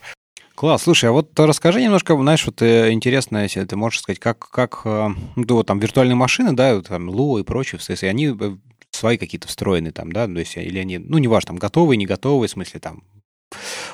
Класс, 0.54 0.84
слушай, 0.84 1.10
а 1.10 1.12
вот 1.12 1.38
расскажи 1.38 1.82
немножко, 1.82 2.16
знаешь, 2.16 2.46
вот 2.46 2.62
э, 2.62 2.90
интересно, 2.90 3.42
если 3.42 3.62
ты 3.66 3.76
можешь 3.76 4.00
сказать, 4.00 4.18
как, 4.18 4.38
как 4.38 4.80
э, 4.86 5.08
ну, 5.36 5.62
там 5.64 5.78
виртуальные 5.78 6.16
машины, 6.16 6.54
да, 6.54 6.80
там 6.80 7.10
Лу 7.10 7.36
и 7.36 7.42
прочие, 7.42 7.78
в 7.78 8.02
они 8.04 8.28
э, 8.28 8.56
свои 8.96 9.16
какие-то 9.16 9.48
встроенные 9.48 9.92
там, 9.92 10.12
да, 10.12 10.26
то 10.26 10.38
есть, 10.38 10.56
или 10.56 10.78
они, 10.78 10.98
ну, 10.98 11.18
неважно, 11.18 11.48
там, 11.48 11.56
готовые, 11.56 11.96
не 11.96 12.06
готовые, 12.06 12.48
в 12.48 12.52
смысле, 12.52 12.80
там, 12.80 13.04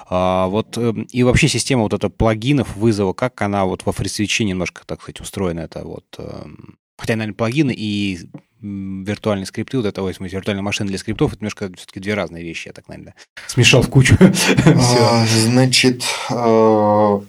а, 0.08 0.46
вот, 0.48 0.76
эм, 0.78 1.02
и 1.02 1.22
вообще 1.22 1.48
система 1.48 1.82
вот 1.82 1.92
эта 1.92 2.08
плагинов 2.08 2.76
вызова, 2.76 3.12
как 3.12 3.40
она 3.42 3.64
вот 3.64 3.84
во 3.84 3.92
FreeSwitch 3.92 4.44
немножко, 4.44 4.82
так 4.86 5.02
сказать, 5.02 5.20
устроена, 5.20 5.60
это 5.60 5.84
вот, 5.84 6.06
эм, 6.18 6.76
хотя, 6.98 7.16
наверное, 7.16 7.36
плагины 7.36 7.74
и 7.76 8.20
виртуальные 8.60 9.46
скрипты, 9.46 9.76
вот 9.76 9.86
это, 9.86 10.02
в 10.02 10.12
смысле, 10.12 10.36
виртуальная 10.38 10.62
машина 10.62 10.88
для 10.88 10.98
скриптов, 10.98 11.32
это 11.32 11.40
немножко 11.40 11.70
все-таки 11.76 11.98
две 11.98 12.14
разные 12.14 12.44
вещи, 12.44 12.68
я 12.68 12.72
так, 12.72 12.88
наверное, 12.88 13.14
смешал 13.48 13.82
в 13.82 13.90
кучу. 13.90 14.16
А, 14.64 15.26
значит, 15.26 16.04
э, 16.30 17.20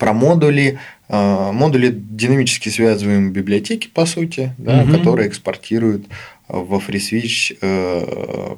про 0.00 0.12
модули 0.12 0.80
а, 1.12 1.50
модули 1.52 1.90
динамически 1.92 2.68
связываем 2.68 3.32
библиотеки, 3.32 3.88
по 3.88 4.06
сути, 4.06 4.54
да, 4.58 4.82
угу. 4.82 4.92
которые 4.96 5.28
экспортируют 5.28 6.06
во 6.46 6.78
FreeSwitch 6.78 7.58
э, 7.60 8.56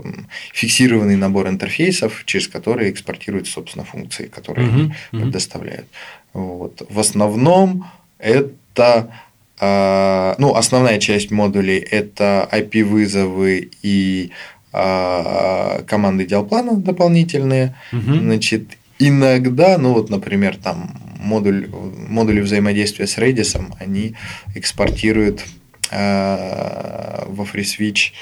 фиксированный 0.52 1.16
набор 1.16 1.48
интерфейсов, 1.48 2.22
через 2.26 2.48
которые 2.48 2.90
экспортируют, 2.90 3.48
собственно, 3.48 3.85
функции, 3.85 4.26
которые 4.26 4.68
угу, 4.68 4.74
они 4.74 4.85
угу. 4.85 5.22
предоставляют. 5.22 5.87
Вот. 6.33 6.87
В 6.88 7.00
основном 7.00 7.87
это 8.18 9.11
э, 9.59 10.35
ну, 10.38 10.55
основная 10.55 10.98
часть 10.98 11.31
модулей 11.31 11.78
это 11.78 12.48
IP-вызовы 12.52 13.70
и 13.83 14.31
э, 14.72 15.83
команды 15.87 16.26
диалплана 16.26 16.76
дополнительные. 16.76 17.74
Угу. 17.93 18.14
Значит, 18.14 18.64
иногда, 18.99 19.78
ну 19.78 19.95
вот, 19.95 20.11
например, 20.11 20.57
там 20.57 21.01
модуль, 21.23 21.68
модули 22.09 22.41
взаимодействия 22.41 23.07
с 23.07 23.18
Redis, 23.18 23.59
они 23.79 24.14
экспортируют 24.55 25.45
э, 25.91 27.25
во 27.27 27.45
FreeSwitch 27.45 28.12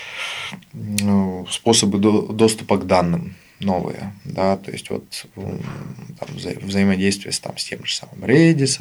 ну, 0.72 1.46
способы 1.51 1.98
до, 1.98 2.22
доступа 2.22 2.78
к 2.78 2.86
данным 2.86 3.34
новые, 3.61 4.12
да, 4.24 4.57
то 4.57 4.70
есть 4.70 4.90
вот 4.90 5.26
там, 5.36 6.28
вза 6.34 6.51
взаимодействие 6.61 7.32
с, 7.32 7.40
там, 7.40 7.57
с 7.59 7.64
тем 7.64 7.84
же 7.84 7.94
самым 7.94 8.24
Redis, 8.24 8.78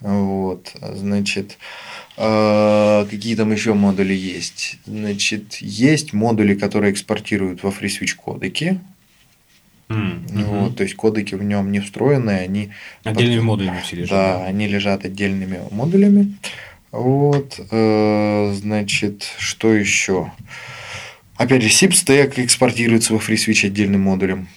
вот, 0.00 0.72
значит, 0.80 1.58
э, 2.16 3.06
какие 3.10 3.34
там 3.34 3.50
еще 3.52 3.74
модули 3.74 4.14
есть? 4.14 4.76
Значит, 4.86 5.56
есть 5.56 6.12
модули, 6.12 6.54
которые 6.54 6.92
экспортируют 6.92 7.62
во 7.62 7.70
FreeSwitch 7.70 8.14
кодеки, 8.14 8.80
Mm-hmm. 9.88 10.44
Вот, 10.44 10.76
то 10.76 10.82
есть 10.82 10.96
кодеки 10.96 11.34
в 11.34 11.42
нем 11.42 11.72
не 11.72 11.80
встроенные, 11.80 12.40
они 12.40 12.70
отдельными 13.04 13.38
под... 13.38 13.46
модулями 13.46 13.80
все 13.82 13.96
лежат. 13.96 14.10
Да, 14.10 14.44
они 14.44 14.66
лежат 14.66 15.04
отдельными 15.04 15.60
модулями. 15.70 16.36
Вот, 16.90 17.58
э, 17.70 18.54
значит, 18.54 19.26
что 19.38 19.72
еще? 19.72 20.30
Опять 21.36 21.62
же, 21.62 21.68
SIP 21.68 21.92
стек 21.92 22.38
экспортируется 22.38 23.14
во 23.14 23.18
FreeSwitch 23.18 23.66
отдельным 23.66 24.02
модулем. 24.02 24.48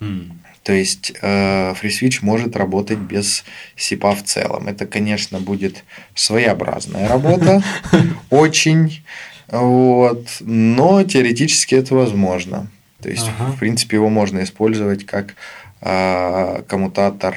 Mm. 0.00 0.32
То 0.64 0.72
есть 0.72 1.12
э, 1.20 1.74
FreeSwitch 1.74 2.18
может 2.22 2.56
работать 2.56 2.98
без 2.98 3.44
SIP 3.76 4.14
в 4.16 4.22
целом. 4.24 4.66
Это, 4.66 4.86
конечно, 4.86 5.40
будет 5.40 5.84
своеобразная 6.14 7.08
работа, 7.08 7.62
очень, 8.30 9.02
вот, 9.48 10.26
но 10.40 11.02
теоретически 11.04 11.74
это 11.74 11.94
возможно. 11.94 12.68
То 13.04 13.10
есть, 13.10 13.28
ага. 13.38 13.52
в 13.52 13.58
принципе, 13.58 13.98
его 13.98 14.08
можно 14.08 14.42
использовать 14.42 15.04
как 15.04 15.34
э, 15.82 16.62
коммутатор 16.66 17.36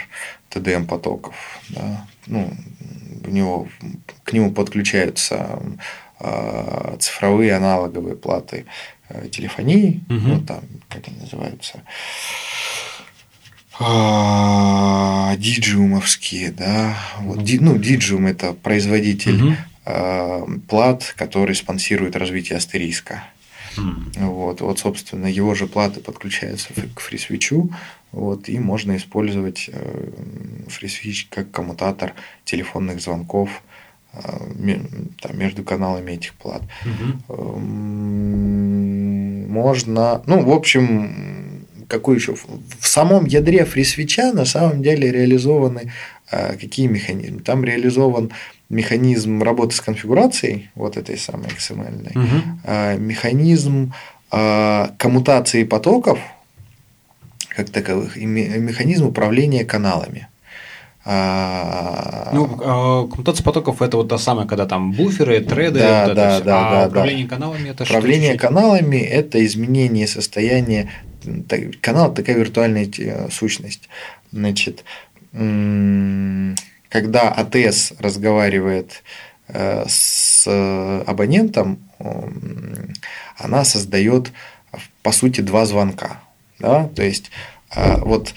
TDM 0.49 0.85
потоков. 0.85 1.35
Да. 1.67 2.07
Ну, 2.25 2.53
у 3.25 3.29
него, 3.29 3.67
к 4.23 4.31
нему 4.31 4.53
подключаются 4.53 5.61
э, 6.21 6.95
цифровые 7.01 7.53
аналоговые 7.53 8.15
платы 8.15 8.65
э, 9.09 9.27
телефонии, 9.27 9.99
угу. 10.09 10.19
ну, 10.19 10.39
там, 10.39 10.61
как 10.87 11.05
они 11.09 11.17
называются, 11.19 11.81
а, 13.77 15.35
диджиумовские, 15.35 16.51
да, 16.51 16.97
вот, 17.19 17.43
ди, 17.43 17.59
ну, 17.59 17.77
диджиум– 17.77 18.25
это 18.27 18.53
производитель 18.53 19.57
угу. 19.85 20.61
плат, 20.69 21.13
который 21.17 21.55
спонсирует 21.55 22.15
развитие 22.15 22.57
Вот, 24.17 24.61
вот, 24.61 24.79
собственно, 24.79 25.27
его 25.27 25.53
же 25.55 25.67
платы 25.67 25.99
подключаются 25.99 26.69
к 26.95 26.99
фрисвичу, 26.99 27.69
вот, 28.11 28.49
и 28.49 28.59
можно 28.59 28.95
использовать 28.95 29.69
э, 29.71 30.09
фрисвич 30.67 31.27
как 31.29 31.51
коммутатор 31.51 32.13
телефонных 32.45 33.01
звонков 33.01 33.61
э, 34.13 34.19
там, 35.21 35.37
между 35.37 35.63
каналами 35.63 36.11
этих 36.13 36.33
плат. 36.33 36.61
Угу. 36.85 37.59
Можно, 39.49 40.21
ну, 40.25 40.43
в 40.43 40.51
общем, 40.51 41.47
какой 41.87 42.15
еще 42.17 42.35
в 42.35 42.87
самом 42.87 43.25
ядре 43.25 43.65
фрисвича 43.65 44.33
на 44.33 44.45
самом 44.45 44.81
деле 44.81 45.11
реализованы 45.11 45.91
э, 46.31 46.55
какие 46.57 46.87
механизмы? 46.87 47.41
Там 47.41 47.63
реализован 47.63 48.31
механизм 48.69 49.41
работы 49.43 49.75
с 49.75 49.81
конфигурацией, 49.81 50.69
вот 50.75 50.97
этой 50.97 51.17
самой 51.17 51.47
XML, 51.47 52.11
угу. 52.11 53.01
механизм 53.01 53.93
а, 54.29 54.91
коммутации 54.97 55.63
потоков, 55.63 56.19
как 57.49 57.69
таковых, 57.69 58.17
и 58.17 58.25
механизм 58.25 59.07
управления 59.07 59.63
каналами. 59.63 60.27
А, 61.05 62.31
ну, 62.33 63.07
коммутация 63.07 63.45
потоков 63.45 63.81
это 63.81 63.95
вот 63.95 64.09
та 64.09 64.17
самая, 64.17 64.45
когда 64.45 64.65
там 64.65 64.91
буферы, 64.91 65.39
треды, 65.39 65.79
да, 65.79 66.07
вот 66.07 66.15
да, 66.15 66.35
это 66.35 66.45
да, 66.45 66.67
а 66.67 66.81
да, 66.81 66.87
управление 66.89 67.25
да. 67.25 67.35
каналами 67.35 67.69
это 67.69 67.83
Управление 67.83 68.37
что 68.37 68.47
каналами 68.47 68.97
это 68.97 69.45
изменение 69.45 70.07
состояния 70.07 70.91
канал 71.81 72.13
такая 72.13 72.35
виртуальная 72.35 72.89
э, 72.97 73.29
сущность. 73.31 73.87
Значит, 74.31 74.83
когда 76.89 77.29
АТС 77.29 77.93
разговаривает 77.99 79.03
э, 79.47 79.85
с 79.87 80.47
абонентом, 81.05 81.79
она 83.37 83.65
создает, 83.65 84.31
по 85.01 85.11
сути, 85.11 85.41
два 85.41 85.65
звонка. 85.65 86.21
Да? 86.59 86.87
То 86.95 87.03
есть, 87.03 87.31
вот 87.75 88.33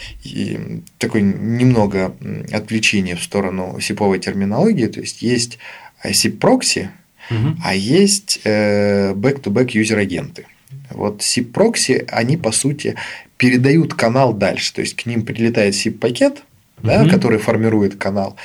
такое 0.98 1.22
немного 1.22 2.16
отвлечение 2.52 3.16
в 3.16 3.22
сторону 3.22 3.78
сиповой 3.80 4.18
терминологии. 4.18 4.86
То 4.86 5.00
есть, 5.00 5.22
есть 5.22 5.58
SIP-прокси, 6.04 6.88
угу. 7.30 7.56
а 7.62 7.74
есть 7.74 8.40
э, 8.44 9.12
back-to-back 9.12 9.70
user 9.72 9.99
agent 9.99 10.33
ы. 10.33 10.46
Вот 10.90 11.20
SIP-прокси, 11.20 12.06
они, 12.08 12.36
по 12.36 12.52
сути, 12.52 12.96
передают 13.36 13.94
канал 13.94 14.32
дальше. 14.32 14.74
То 14.74 14.80
есть, 14.80 14.94
к 14.96 15.06
ним 15.06 15.24
прилетает 15.24 15.74
SIP-пакет, 15.74 16.42
да, 16.82 17.02
угу. 17.02 17.10
который 17.10 17.38
формирует 17.38 17.96
канал. 17.96 18.36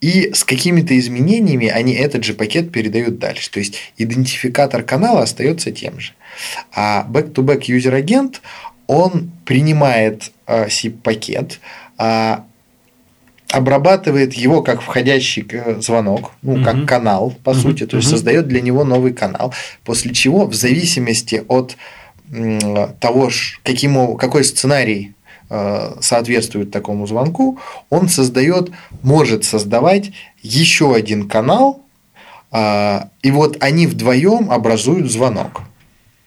И 0.00 0.30
с 0.32 0.44
какими-то 0.44 0.98
изменениями 0.98 1.68
они 1.68 1.94
этот 1.94 2.24
же 2.24 2.34
пакет 2.34 2.72
передают 2.72 3.18
дальше. 3.18 3.50
То 3.50 3.58
есть 3.58 3.78
идентификатор 3.96 4.82
канала 4.82 5.22
остается 5.22 5.70
тем 5.70 6.00
же. 6.00 6.12
А 6.72 7.06
back-to-back 7.08 7.62
user 7.62 7.94
агент 7.94 8.42
он 8.86 9.30
принимает 9.44 10.32
э, 10.46 10.66
SIP-пакет, 10.66 11.60
э, 11.98 12.36
обрабатывает 13.50 14.34
его 14.34 14.62
как 14.62 14.82
входящий 14.82 15.46
э, 15.50 15.80
звонок, 15.80 16.32
ну, 16.42 16.54
угу. 16.54 16.64
как 16.64 16.86
канал, 16.86 17.34
по 17.44 17.50
угу. 17.50 17.60
сути, 17.60 17.86
то 17.86 17.96
есть 17.96 18.08
угу. 18.08 18.16
создает 18.16 18.48
для 18.48 18.60
него 18.60 18.84
новый 18.84 19.12
канал, 19.12 19.54
после 19.84 20.12
чего, 20.12 20.46
в 20.46 20.54
зависимости 20.54 21.44
от 21.48 21.76
того, 23.00 23.30
каким, 23.62 24.16
какой 24.16 24.44
сценарий 24.44 25.14
Э, 25.23 25.23
соответствует 26.00 26.70
такому 26.70 27.06
звонку, 27.06 27.58
он 27.90 28.08
создает, 28.08 28.70
может 29.02 29.44
создавать 29.44 30.12
еще 30.42 30.94
один 30.94 31.28
канал, 31.28 31.82
э, 32.52 33.00
и 33.22 33.30
вот 33.30 33.56
они 33.60 33.86
вдвоем 33.86 34.50
образуют 34.50 35.10
звонок. 35.10 35.62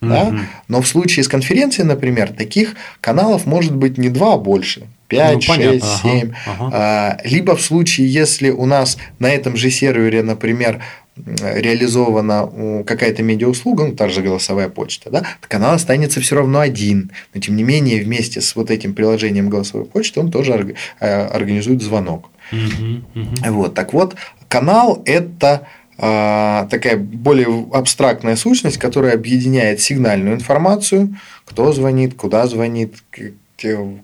Да? 0.01 0.31
Но 0.67 0.81
в 0.81 0.87
случае 0.87 1.23
с 1.23 1.27
конференцией, 1.27 1.87
например, 1.87 2.31
таких 2.31 2.75
каналов 3.01 3.45
может 3.45 3.75
быть 3.75 3.97
не 3.97 4.09
два, 4.09 4.33
а 4.33 4.37
больше. 4.37 4.87
5, 5.07 5.33
ну, 5.33 5.41
6, 5.41 5.85
7. 6.01 6.33
Ага, 6.45 6.67
ага. 6.67 7.21
Либо 7.23 7.55
в 7.55 7.61
случае, 7.61 8.11
если 8.11 8.49
у 8.49 8.65
нас 8.65 8.97
на 9.19 9.29
этом 9.29 9.55
же 9.55 9.71
сервере, 9.71 10.21
например, 10.21 10.83
реализована 11.25 12.83
какая-то 12.85 13.23
медиауслуга, 13.23 13.85
ну, 13.85 13.95
та 13.95 14.09
же 14.09 14.21
голосовая 14.21 14.69
почта, 14.69 15.09
да, 15.09 15.23
канал 15.41 15.73
останется 15.73 16.21
все 16.21 16.35
равно 16.35 16.59
один. 16.59 17.11
Но 17.33 17.41
тем 17.41 17.55
не 17.55 17.63
менее, 17.63 18.03
вместе 18.03 18.41
с 18.41 18.55
вот 18.55 18.71
этим 18.71 18.93
приложением 18.93 19.49
голосовой 19.49 19.85
почты 19.85 20.19
он 20.19 20.31
тоже 20.31 20.75
э, 20.99 21.25
организует 21.25 21.81
звонок. 21.81 22.29
Угу, 22.51 23.21
угу. 23.21 23.53
Вот, 23.53 23.73
так 23.73 23.93
вот, 23.93 24.15
канал 24.47 25.01
это 25.05 25.67
а, 25.99 26.67
такая 26.69 26.97
более 26.97 27.67
абстрактная 27.73 28.35
сущность, 28.35 28.77
которая 28.77 29.15
объединяет 29.15 29.81
сигнальную 29.81 30.35
информацию, 30.35 31.15
кто 31.45 31.73
звонит, 31.73 32.13
куда 32.13 32.45
звонит, 32.45 32.95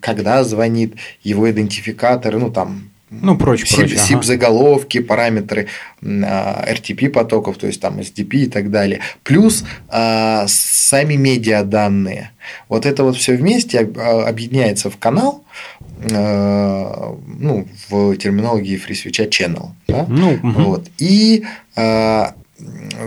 когда 0.02 0.44
звонит, 0.44 0.96
его 1.24 1.50
идентификаторы, 1.52 2.40
ну 2.40 2.50
там 2.50 2.90
ну, 3.22 3.38
прочее, 3.38 3.68
прочее. 3.76 4.00
SIP-заголовки, 4.00 5.00
ага. 5.00 5.08
параметры 5.08 5.68
RTP 6.02 7.10
потоков, 7.10 7.58
то 7.58 7.68
есть 7.68 7.80
там 7.82 8.00
SDP 8.00 8.44
и 8.44 8.48
так 8.48 8.72
далее. 8.72 9.00
Плюс 9.24 9.64
а, 9.90 10.46
сами 10.48 11.16
медиаданные. 11.16 12.32
Вот 12.70 12.86
это 12.86 13.04
вот 13.04 13.16
все 13.16 13.36
вместе 13.36 13.80
объединяется 13.80 14.90
в 14.90 14.98
канал, 14.98 15.44
а, 16.12 17.18
ну, 17.40 17.68
в 17.90 18.16
терминологии 18.18 18.80
FreeSwitch 18.80 19.30
channel. 19.30 19.70
Да? 19.88 20.06
Ну, 20.08 20.34
угу. 20.34 20.62
вот. 20.64 20.88
И 20.98 21.46
а, 21.76 22.34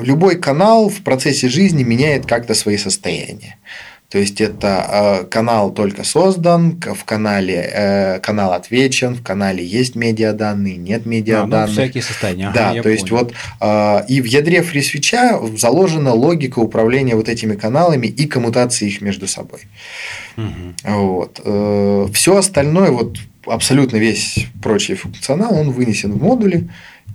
любой 0.02 0.36
канал 0.36 0.88
в 0.88 1.02
процессе 1.02 1.48
жизни 1.48 1.82
меняет 1.82 2.26
как-то 2.26 2.54
свои 2.54 2.76
состояния. 2.76 3.56
То 4.08 4.18
есть 4.18 4.40
это 4.40 5.22
э, 5.22 5.24
канал 5.24 5.72
только 5.72 6.04
создан, 6.04 6.80
в 6.80 7.04
канале 7.04 7.70
э, 7.72 8.20
канал 8.20 8.52
отвечен, 8.52 9.14
в 9.14 9.22
канале 9.22 9.64
есть 9.64 9.96
медиаданные, 9.96 10.76
нет 10.76 11.06
медиаданных. 11.06 11.64
А, 11.64 11.66
ну, 11.66 11.72
всякие 11.72 12.02
состояния. 12.04 12.48
Ага, 12.48 12.54
да, 12.54 12.68
то 12.74 12.82
понял. 12.82 12.94
есть 12.94 13.10
вот 13.10 13.32
э, 13.60 14.06
и 14.08 14.20
в 14.20 14.26
ядре 14.26 14.60
FreeSwitch 14.60 15.58
заложена 15.58 16.12
логика 16.12 16.60
управления 16.60 17.16
вот 17.16 17.28
этими 17.28 17.56
каналами 17.56 18.06
и 18.06 18.26
коммутации 18.26 18.86
их 18.86 19.00
между 19.00 19.26
собой. 19.26 19.60
Угу. 20.36 20.92
Вот. 20.92 22.12
Все 22.14 22.36
остальное, 22.36 22.90
вот 22.90 23.18
абсолютно 23.44 23.96
весь 23.96 24.46
прочий 24.62 24.94
функционал, 24.94 25.54
он 25.54 25.70
вынесен 25.72 26.12
в 26.12 26.22
модули, 26.22 26.68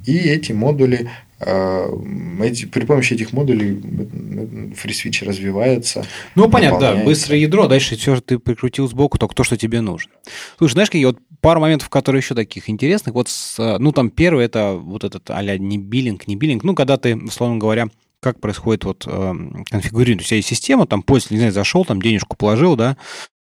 и 0.05 0.17
эти 0.17 0.51
модули 0.51 1.09
Э, 1.09 1.30
эти, 1.41 2.65
при 2.65 2.85
помощи 2.85 3.13
этих 3.13 3.33
модулей 3.33 3.71
FreeSwitch 3.71 5.25
развивается. 5.25 6.05
Ну, 6.35 6.49
понятно, 6.49 6.79
да, 6.79 6.95
быстрое 6.95 7.39
ядро, 7.39 7.67
дальше 7.67 7.95
все 7.95 8.19
ты 8.21 8.39
прикрутил 8.39 8.87
сбоку 8.87 9.17
только 9.17 9.35
то, 9.35 9.43
что 9.43 9.57
тебе 9.57 9.81
нужно. 9.81 10.11
Слушай, 10.57 10.73
знаешь, 10.73 10.89
какие 10.89 11.05
вот 11.05 11.19
пару 11.41 11.59
моментов, 11.59 11.89
которые 11.89 12.19
еще 12.19 12.35
таких 12.35 12.69
интересных. 12.69 13.15
Вот, 13.15 13.27
с, 13.29 13.77
ну, 13.79 13.91
там 13.91 14.09
первый 14.09 14.45
это 14.45 14.73
вот 14.73 15.03
этот 15.03 15.29
а-ля 15.31 15.57
не 15.57 15.77
биллинг, 15.77 16.27
не 16.27 16.35
биллинг. 16.35 16.63
Ну, 16.63 16.75
когда 16.75 16.97
ты, 16.97 17.15
условно 17.15 17.57
говоря, 17.57 17.87
как 18.21 18.39
происходит 18.39 18.85
вот 18.85 19.05
э, 19.07 19.33
конфигурирование. 19.69 20.25
Есть 20.29 20.47
система, 20.47 20.85
там 20.85 21.01
пользователь, 21.01 21.35
не 21.35 21.39
знаю, 21.39 21.53
зашел, 21.53 21.85
там 21.85 22.01
денежку 22.01 22.37
положил, 22.37 22.75
да, 22.75 22.95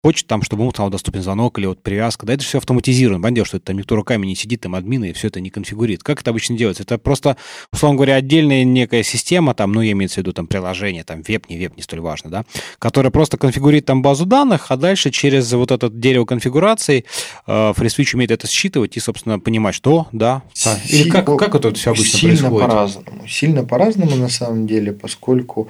хочет 0.06 0.28
там, 0.28 0.43
чтобы 0.43 0.62
ему 0.62 0.70
стал 0.70 0.91
доступен 0.91 1.24
звонок 1.24 1.58
или 1.58 1.66
вот 1.66 1.82
привязка, 1.82 2.28
да, 2.28 2.34
это 2.36 2.43
все 2.43 2.60
автоматизировано. 2.60 3.24
Понятно, 3.24 3.43
что 3.43 3.58
это 3.58 3.66
там 3.66 3.78
никто 3.80 3.95
руками 3.95 4.28
не 4.28 4.36
сидит, 4.36 4.62
там 4.62 4.76
админы, 4.76 5.10
и 5.10 5.14
все 5.14 5.30
это 5.30 5.41
не 5.41 5.49
конфигурирует. 5.49 6.03
Как 6.03 6.22
это 6.22 6.30
обычно 6.30 6.56
делается? 6.56 6.84
Это 6.84 6.99
просто, 6.99 7.38
условно 7.74 7.95
говоря, 7.95 8.14
отдельная 8.14 8.64
некая 8.64 9.01
система, 9.01 9.56
там, 9.56 9.72
ну, 9.72 9.82
я 9.82 9.93
имею 9.93 10.08
в 10.08 10.16
виду 10.16 10.32
там 10.32 10.45
приложение, 10.45 11.03
там, 11.03 11.24
веб, 11.24 11.49
не 11.49 11.58
веб, 11.58 11.76
не 11.76 11.82
столь 11.82 12.01
важно, 12.01 12.30
да, 12.30 12.45
которая 12.78 13.10
просто 13.10 13.38
конфигурирует 13.38 13.86
там 13.86 14.03
базу 14.03 14.28
данных, 14.28 14.68
а 14.70 14.78
дальше 14.78 15.10
через 15.10 15.51
вот 15.53 15.72
это 15.72 15.89
дерево 15.89 16.26
конфигурации 16.26 17.06
э, 17.47 17.74
FreeSwitch 17.76 18.14
умеет 18.14 18.30
это 18.30 18.47
считывать 18.47 18.97
и, 18.97 18.99
собственно, 18.99 19.39
понимать, 19.39 19.74
что, 19.74 20.08
да. 20.12 20.43
Или 20.88 21.10
как, 21.10 21.26
как 21.26 21.56
это 21.56 21.74
все 21.74 21.89
обычно 21.89 22.20
сильно 22.20 22.51
происходит? 22.51 22.60
Сильно 22.60 22.68
по-разному. 22.68 23.28
Сильно 23.28 23.64
по-разному, 23.64 24.16
на 24.18 24.30
самом 24.30 24.68
деле, 24.68 24.93
поскольку 24.93 25.68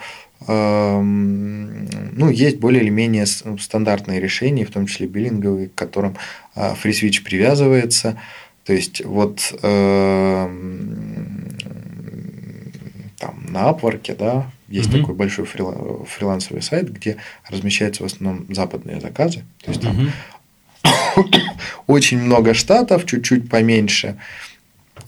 ну, 0.47 2.29
есть 2.29 2.57
более 2.57 2.81
или 2.81 2.89
менее 2.89 3.25
стандартные 3.25 4.19
решения, 4.19 4.65
в 4.65 4.71
том 4.71 4.87
числе 4.87 5.07
биллинговые, 5.07 5.69
к 5.69 5.75
которым 5.75 6.15
а, 6.55 6.75
FreeSwitch 6.81 7.23
привязывается. 7.23 8.19
То 8.65 8.73
есть 8.73 9.05
вот 9.05 9.53
эм, 9.61 11.47
там 13.19 13.45
на 13.49 13.69
Upwork, 13.69 14.15
да, 14.17 14.51
есть 14.67 14.89
mm-hmm. 14.89 14.99
такой 14.99 15.15
большой 15.15 15.45
фрилансовый 15.45 16.61
сайт, 16.61 16.91
где 16.91 17.17
размещаются 17.49 18.03
в 18.03 18.07
основном 18.07 18.53
западные 18.53 18.99
заказы. 18.99 19.43
То 19.63 19.71
есть 19.71 19.81
там 19.81 19.95
mm-hmm. 19.95 21.41
очень 21.87 22.21
много 22.21 22.53
штатов, 22.53 23.05
чуть-чуть 23.05 23.49
поменьше. 23.49 24.17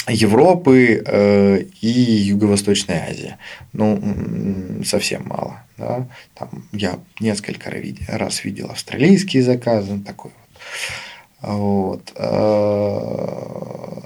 Европы 0.10 1.04
э, 1.06 1.64
и 1.82 1.88
Юго-Восточной 1.90 2.98
Азии. 2.98 3.36
Ну, 3.74 4.84
совсем 4.86 5.28
мало. 5.28 5.64
Да? 5.78 6.08
Там 6.34 6.64
я 6.72 7.00
несколько 7.20 7.72
раз 8.08 8.44
видел 8.44 8.70
австралийские 8.72 9.44
заказы, 9.44 10.00
такой 10.00 10.32
вот. 11.42 11.58
вот. 11.58 12.14
Э, 12.16 13.48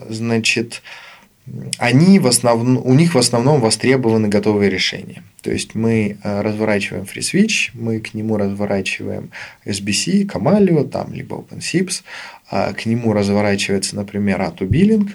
значит, 0.09 0.81
они 1.77 2.19
в 2.19 2.27
основном, 2.27 2.85
у 2.85 2.93
них 2.93 3.15
в 3.15 3.17
основном 3.17 3.61
востребованы 3.61 4.27
готовые 4.27 4.69
решения. 4.69 5.23
То 5.41 5.51
есть 5.51 5.75
мы 5.75 6.17
э, 6.23 6.41
разворачиваем 6.41 7.05
FreeSwitch, 7.05 7.71
мы 7.73 7.99
к 7.99 8.13
нему 8.13 8.37
разворачиваем 8.37 9.31
SBC, 9.65 10.25
Camalio, 10.25 10.87
там, 10.87 11.13
либо 11.13 11.37
OpenShips, 11.37 12.03
а 12.40 12.40
к 12.51 12.85
нему 12.85 13.13
разворачивается, 13.13 13.95
например, 13.95 14.41
AutoBilling. 14.41 15.09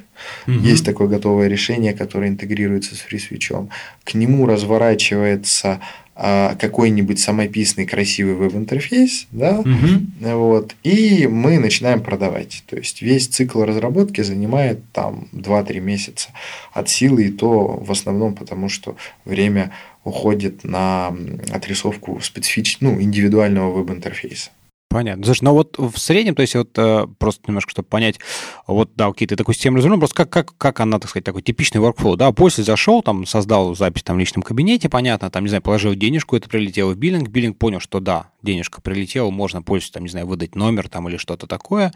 Угу. 0.47 0.59
Есть 0.61 0.85
такое 0.85 1.07
готовое 1.07 1.49
решение, 1.49 1.93
которое 1.93 2.29
интегрируется 2.29 2.95
с 2.95 3.05
FreeSwitch. 3.05 3.69
К 4.05 4.15
нему 4.15 4.47
разворачивается 4.47 5.81
а, 6.19 6.55
какой-нибудь 6.55 7.19
самописный 7.19 7.85
красивый 7.85 8.37
веб-интерфейс, 8.37 9.27
да, 9.33 9.59
угу. 9.59 9.69
вот, 10.21 10.75
и 10.83 11.27
мы 11.27 11.59
начинаем 11.59 12.01
продавать. 12.01 12.65
То 12.67 12.77
есть 12.77 13.03
весь 13.03 13.27
цикл 13.27 13.63
разработки 13.63 14.23
занимает 14.23 14.81
там 14.93 15.29
2-3 15.35 15.79
месяца 15.81 16.31
от 16.73 16.89
силы, 16.89 17.25
и 17.25 17.31
то 17.31 17.67
в 17.67 17.93
основном 17.93 18.35
потому, 18.35 18.71
что 18.71 18.97
время 19.27 19.73
уходит 20.05 20.65
на 20.65 21.15
отрисовку 21.53 22.19
специфичного, 22.23 22.95
ну, 22.95 23.03
индивидуального 23.03 23.71
веб-интерфейса. 23.71 24.49
Понятно. 24.89 25.25
Слушай, 25.25 25.45
ну 25.45 25.53
вот 25.53 25.77
в 25.79 25.99
среднем, 25.99 26.35
то 26.35 26.43
есть 26.43 26.55
вот 26.55 26.71
э, 26.79 27.07
просто 27.19 27.43
немножко, 27.49 27.71
чтобы 27.71 27.89
понять, 27.89 28.19
вот, 28.67 28.93
да, 28.95 29.09
окей, 29.09 29.27
ты 29.27 29.35
такую 29.35 29.55
систему 29.55 29.77
развернул, 29.79 29.99
просто 29.99 30.15
как, 30.17 30.31
как, 30.31 30.57
как 30.57 30.81
она, 30.81 30.99
так 31.01 31.11
сказать, 31.11 31.25
такой 31.25 31.43
типичный 31.43 31.81
workflow, 31.81 32.17
да, 32.17 32.31
после 32.33 32.63
зашел, 32.63 33.03
там, 33.03 33.27
создал 33.27 33.75
запись 33.75 34.05
там 34.05 34.17
в 34.17 34.21
личном 34.21 34.43
кабинете, 34.43 34.89
понятно, 34.89 35.29
там, 35.29 35.43
не 35.43 35.49
знаю, 35.49 35.63
положил 35.63 35.95
денежку, 35.95 36.37
это 36.37 36.49
прилетело 36.49 36.93
в 36.93 36.97
биллинг, 36.97 37.29
биллинг 37.29 37.59
понял, 37.59 37.81
что 37.81 37.99
да, 37.99 38.31
денежка 38.43 38.81
прилетела, 38.81 39.31
можно 39.31 39.61
пользоваться, 39.61 39.95
там, 39.95 40.05
не 40.05 40.09
знаю, 40.09 40.27
выдать 40.27 40.55
номер 40.55 40.89
там 40.89 41.09
или 41.09 41.17
что-то 41.17 41.47
такое, 41.49 41.93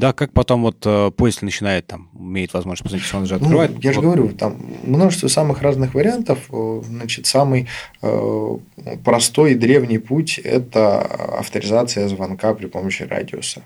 да, 0.00 0.14
как 0.14 0.32
потом 0.32 0.62
вот 0.62 0.78
э, 0.86 1.10
пользователь 1.14 1.44
начинает, 1.44 1.86
там, 1.86 2.08
имеет 2.18 2.54
возможность 2.54 2.82
посмотреть, 2.82 3.14
он 3.14 3.26
же 3.26 3.34
открывает. 3.34 3.72
Ну, 3.74 3.80
я 3.82 3.92
же 3.92 4.00
говорю, 4.00 4.30
там 4.30 4.56
множество 4.82 5.28
самых 5.28 5.60
разных 5.60 5.92
вариантов. 5.92 6.38
Э, 6.50 6.80
значит, 6.84 7.26
самый 7.26 7.68
э, 8.00 8.56
простой 9.04 9.52
и 9.52 9.54
древний 9.54 9.98
путь– 9.98 10.38
это 10.44 11.02
авторизация 11.38 12.08
звонка 12.08 12.54
при 12.54 12.66
помощи 12.66 13.02
радиуса. 13.02 13.62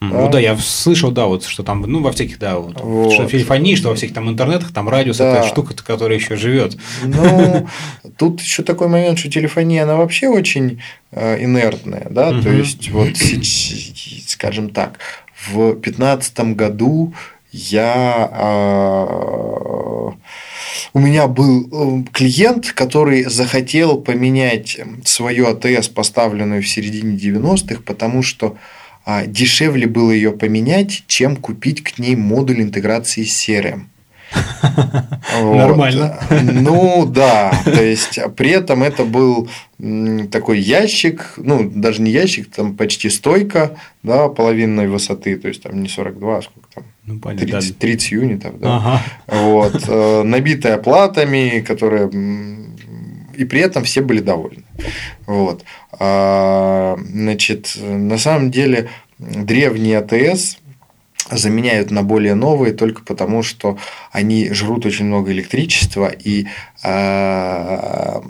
Да. 0.00 0.06
Ну 0.06 0.30
да, 0.30 0.38
я 0.38 0.56
слышал, 0.56 1.10
да, 1.10 1.26
вот 1.26 1.44
что 1.44 1.62
там, 1.62 1.80
ну, 1.82 2.02
во 2.02 2.12
всяких, 2.12 2.38
да, 2.38 2.58
вот, 2.58 2.80
вот. 2.80 3.12
что 3.12 3.26
в 3.26 3.30
телефонии, 3.30 3.74
что 3.74 3.88
во 3.88 3.94
всех 3.94 4.12
там 4.12 4.28
интернетах, 4.28 4.72
там 4.72 4.88
радиус 4.88 5.16
да. 5.16 5.38
это 5.38 5.48
штука, 5.48 5.74
которая 5.74 6.18
еще 6.18 6.36
живет. 6.36 6.76
Ну, 7.02 7.66
тут 8.18 8.40
еще 8.40 8.62
такой 8.62 8.88
момент, 8.88 9.18
что 9.18 9.30
телефония, 9.30 9.84
она 9.84 9.96
вообще 9.96 10.28
очень 10.28 10.80
э, 11.10 11.42
инертная, 11.42 12.06
да, 12.10 12.30
то 12.40 12.50
есть, 12.50 12.90
вот, 12.90 13.16
скажем 14.26 14.70
так, 14.70 14.98
в 15.46 15.72
2015 15.72 16.54
году 16.54 17.14
я 17.52 18.30
э, 18.32 20.10
у 20.92 20.98
меня 20.98 21.26
был 21.28 21.68
э, 21.70 22.04
клиент, 22.12 22.72
который 22.72 23.24
захотел 23.24 24.00
поменять 24.00 24.80
свою 25.04 25.46
АТС, 25.46 25.88
поставленную 25.88 26.62
в 26.62 26.68
середине 26.68 27.16
90-х, 27.16 27.82
потому 27.86 28.22
что 28.22 28.56
э, 29.06 29.26
дешевле 29.26 29.86
было 29.86 30.10
ее 30.10 30.32
поменять, 30.32 31.04
чем 31.06 31.36
купить 31.36 31.82
к 31.84 31.98
ней 31.98 32.16
модуль 32.16 32.62
интеграции 32.62 33.22
с 33.22 33.48
CRM. 33.48 33.82
Нормально. 35.42 36.18
Ну 36.30 37.06
да, 37.06 37.52
то 37.64 37.82
есть 37.82 38.18
при 38.36 38.50
этом 38.50 38.82
это 38.82 39.04
был 39.04 39.48
такой 40.30 40.60
ящик, 40.60 41.34
ну 41.36 41.68
даже 41.68 42.02
не 42.02 42.10
ящик, 42.10 42.50
там 42.50 42.76
почти 42.76 43.10
стойка, 43.10 43.76
да, 44.02 44.28
половинной 44.28 44.88
высоты, 44.88 45.36
то 45.36 45.48
есть 45.48 45.62
там 45.62 45.82
не 45.82 45.88
42, 45.88 46.38
а 46.38 46.42
сколько 46.42 46.68
там, 46.74 46.84
ну, 47.06 47.18
понятно, 47.18 47.60
30, 47.60 47.78
30 47.78 48.12
юнитов, 48.12 48.58
да, 48.60 48.76
ага. 48.76 49.02
вот, 49.26 49.84
э, 49.88 50.22
набитая 50.22 50.78
платами, 50.78 51.64
которые 51.66 52.08
и 53.36 53.44
при 53.44 53.60
этом 53.60 53.84
все 53.84 54.00
были 54.00 54.20
довольны. 54.20 54.64
Вот. 55.26 55.64
А, 55.92 56.96
значит, 56.98 57.76
на 57.80 58.18
самом 58.18 58.50
деле 58.50 58.88
древний 59.18 59.94
АТС 59.94 60.58
заменяют 61.36 61.90
на 61.90 62.02
более 62.02 62.34
новые 62.34 62.72
только 62.72 63.02
потому, 63.02 63.42
что 63.42 63.78
они 64.12 64.50
жрут 64.52 64.86
очень 64.86 65.06
много 65.06 65.32
электричества 65.32 66.08
и 66.08 66.46
э, 66.82 68.20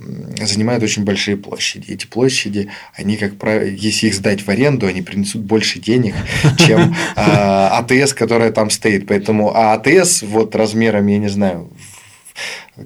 занимают 0.41 0.83
очень 0.83 1.05
большие 1.05 1.37
площади. 1.37 1.93
Эти 1.93 2.07
площади, 2.07 2.71
они, 2.95 3.17
как 3.17 3.37
правило, 3.37 3.69
если 3.69 4.09
их 4.09 4.15
сдать 4.15 4.43
в 4.43 4.49
аренду, 4.49 4.87
они 4.87 5.03
принесут 5.03 5.43
больше 5.43 5.79
денег, 5.79 6.15
чем 6.59 6.95
э, 7.17 7.21
АТС, 7.21 8.15
которая 8.15 8.51
там 8.53 8.71
стоит. 8.71 9.07
Поэтому 9.07 9.55
а 9.55 9.75
АТС 9.75 10.23
вот 10.23 10.55
размером, 10.55 11.07
я 11.07 11.19
не 11.19 11.29
знаю, 11.29 11.71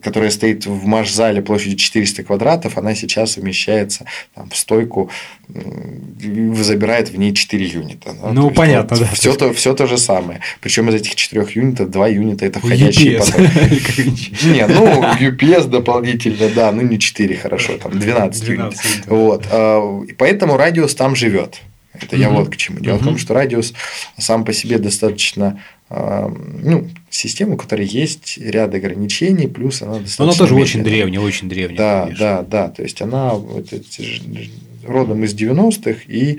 которая 0.03 0.31
стоит 0.31 0.67
в 0.67 0.85
маш-зале 0.87 1.43
площадью 1.43 1.79
400 1.79 2.23
квадратов, 2.25 2.77
она 2.77 2.95
сейчас 2.95 3.37
умещается 3.37 4.05
там, 4.35 4.51
в 4.51 4.57
стойку, 4.57 5.11
забирает 5.49 7.09
в 7.09 7.19
ней 7.19 7.35
4 7.35 7.67
юнита. 7.67 8.15
Да? 8.21 8.33
Ну, 8.33 8.49
то 8.49 8.55
понятно, 8.55 8.95
есть, 8.95 9.11
да. 9.11 9.15
Все 9.15 9.35
то, 9.35 9.53
все 9.53 9.75
то 9.75 9.87
же 9.87 9.97
самое. 9.97 10.41
Причем 10.61 10.89
из 10.91 10.95
этих 10.95 11.15
4 11.15 11.47
юнитов 11.55 11.91
2 11.91 12.09
юнита 12.09 12.45
это 12.47 12.61
входящие 12.61 13.19
потом. 13.19 13.43
Не, 14.53 14.67
ну, 14.67 15.03
UPS 15.03 15.69
дополнительно, 15.69 16.49
да, 16.51 16.71
ну 16.73 16.83
не 16.83 16.99
4, 16.99 17.37
хорошо, 17.37 17.79
там 17.79 17.99
12 17.99 18.49
юнитов. 18.49 19.07
Вот. 19.07 19.47
А, 19.51 20.05
и 20.05 20.13
поэтому 20.13 20.57
радиус 20.57 20.95
там 20.95 21.17
живет. 21.17 21.61
Это 22.01 22.17
я 22.17 22.31
вот 22.31 22.51
к 22.51 22.57
чему. 22.57 22.79
Дело 22.81 22.99
в 22.99 23.05
том, 23.05 23.19
что 23.19 23.35
радиус 23.35 23.73
сам 24.19 24.45
по 24.45 24.53
себе 24.53 24.79
достаточно 24.79 25.61
ну, 25.91 26.87
система, 27.09 27.55
у 27.55 27.57
которой 27.57 27.87
есть 27.87 28.37
ряд 28.39 28.75
ограничений, 28.75 29.47
плюс 29.47 29.81
она 29.81 30.01
достаточно. 30.01 30.25
Но 30.25 30.31
она 30.31 30.39
тоже 30.39 30.55
медленная. 30.55 30.65
очень 30.65 30.85
древняя, 30.85 31.21
очень 31.21 31.49
древняя. 31.49 31.79
Да, 31.79 32.03
конечно. 32.05 32.27
да, 32.27 32.43
да. 32.43 32.69
То 32.69 32.83
есть 32.83 33.01
она 33.01 33.35
это, 33.57 33.81
родом 34.87 35.25
из 35.25 35.35
90-х, 35.35 36.01
и 36.07 36.39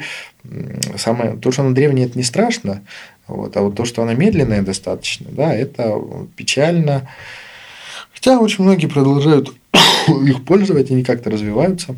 самое, 0.97 1.38
то, 1.38 1.52
что 1.52 1.64
она 1.64 1.72
древняя, 1.72 2.08
это 2.08 2.18
не 2.18 2.24
страшно, 2.24 2.84
вот, 3.28 3.56
а 3.56 3.62
вот 3.62 3.76
то, 3.76 3.86
что 3.86 4.02
она 4.02 4.14
медленная 4.14 4.62
достаточно, 4.62 5.28
да, 5.32 5.54
это 5.54 6.02
печально. 6.36 7.10
Хотя 8.14 8.39
очень 8.39 8.64
многие 8.64 8.88
продолжают 8.88 9.54
их 10.08 10.43
пользоваться, 10.45 10.93
они 10.93 11.04
как-то 11.04 11.30
развиваются. 11.30 11.95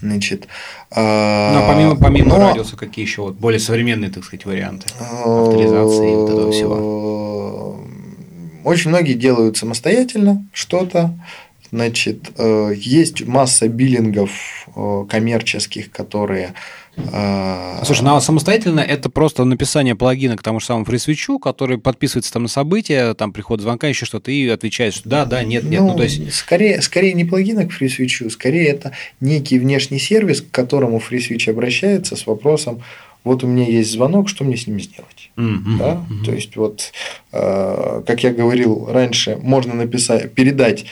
Значит, 0.00 0.48
а, 0.90 1.52
ну, 1.54 1.58
а 1.60 1.72
помимо, 1.72 1.96
помимо 1.96 2.28
но... 2.30 2.38
радиуса, 2.38 2.76
какие 2.76 3.04
еще 3.04 3.22
вот 3.22 3.36
более 3.36 3.60
современные, 3.60 4.10
так 4.10 4.24
сказать, 4.24 4.44
варианты 4.44 4.86
авторизации 4.98 6.12
и 6.12 6.14
вот 6.14 6.30
этого 6.30 6.52
всего? 6.52 7.80
Очень 8.64 8.90
многие 8.90 9.14
делают 9.14 9.56
самостоятельно 9.56 10.44
что-то. 10.52 11.14
Значит, 11.70 12.30
э, 12.38 12.72
есть 12.76 13.26
масса 13.26 13.68
биллингов 13.68 14.68
э, 14.74 15.04
коммерческих, 15.08 15.90
которые. 15.90 16.54
Слушай, 16.96 18.02
ну 18.02 18.14
а 18.14 18.20
самостоятельно 18.20 18.80
это 18.80 19.10
просто 19.10 19.44
написание 19.44 19.94
плагина 19.94 20.36
к 20.36 20.42
тому 20.42 20.60
же 20.60 20.66
самому 20.66 20.84
FreeSwitch, 20.84 21.38
который 21.40 21.78
подписывается 21.78 22.32
там 22.32 22.42
на 22.42 22.48
события, 22.48 23.14
там 23.14 23.32
приход 23.32 23.60
звонка, 23.60 23.88
еще 23.88 24.06
что-то, 24.06 24.30
и 24.30 24.48
отвечает, 24.48 24.94
что 24.94 25.08
да, 25.08 25.24
да, 25.24 25.42
нет, 25.42 25.64
нет. 25.64 25.80
Ну, 25.80 25.88
ну 25.88 25.96
то 25.96 26.04
есть... 26.04 26.32
скорее, 26.32 26.80
скорее 26.82 27.14
не 27.14 27.24
плагина 27.24 27.66
к 27.66 27.72
FreeSwitch, 27.72 28.30
скорее 28.30 28.68
это 28.68 28.92
некий 29.20 29.58
внешний 29.58 29.98
сервис, 29.98 30.40
к 30.40 30.50
которому 30.50 30.98
FreeSwitch 30.98 31.50
обращается 31.50 32.16
с 32.16 32.26
вопросом, 32.26 32.82
вот 33.24 33.42
у 33.42 33.46
меня 33.46 33.66
есть 33.66 33.90
звонок, 33.90 34.28
что 34.28 34.44
мне 34.44 34.56
с 34.56 34.66
ним 34.66 34.78
сделать? 34.78 35.30
Mm-hmm. 35.36 35.78
Да? 35.78 35.92
Mm-hmm. 35.94 36.24
То 36.24 36.32
есть, 36.32 36.56
вот, 36.56 36.92
э, 37.32 38.02
как 38.06 38.22
я 38.22 38.32
говорил 38.32 38.86
раньше, 38.90 39.38
можно 39.40 39.74
написать, 39.74 40.32
передать 40.34 40.84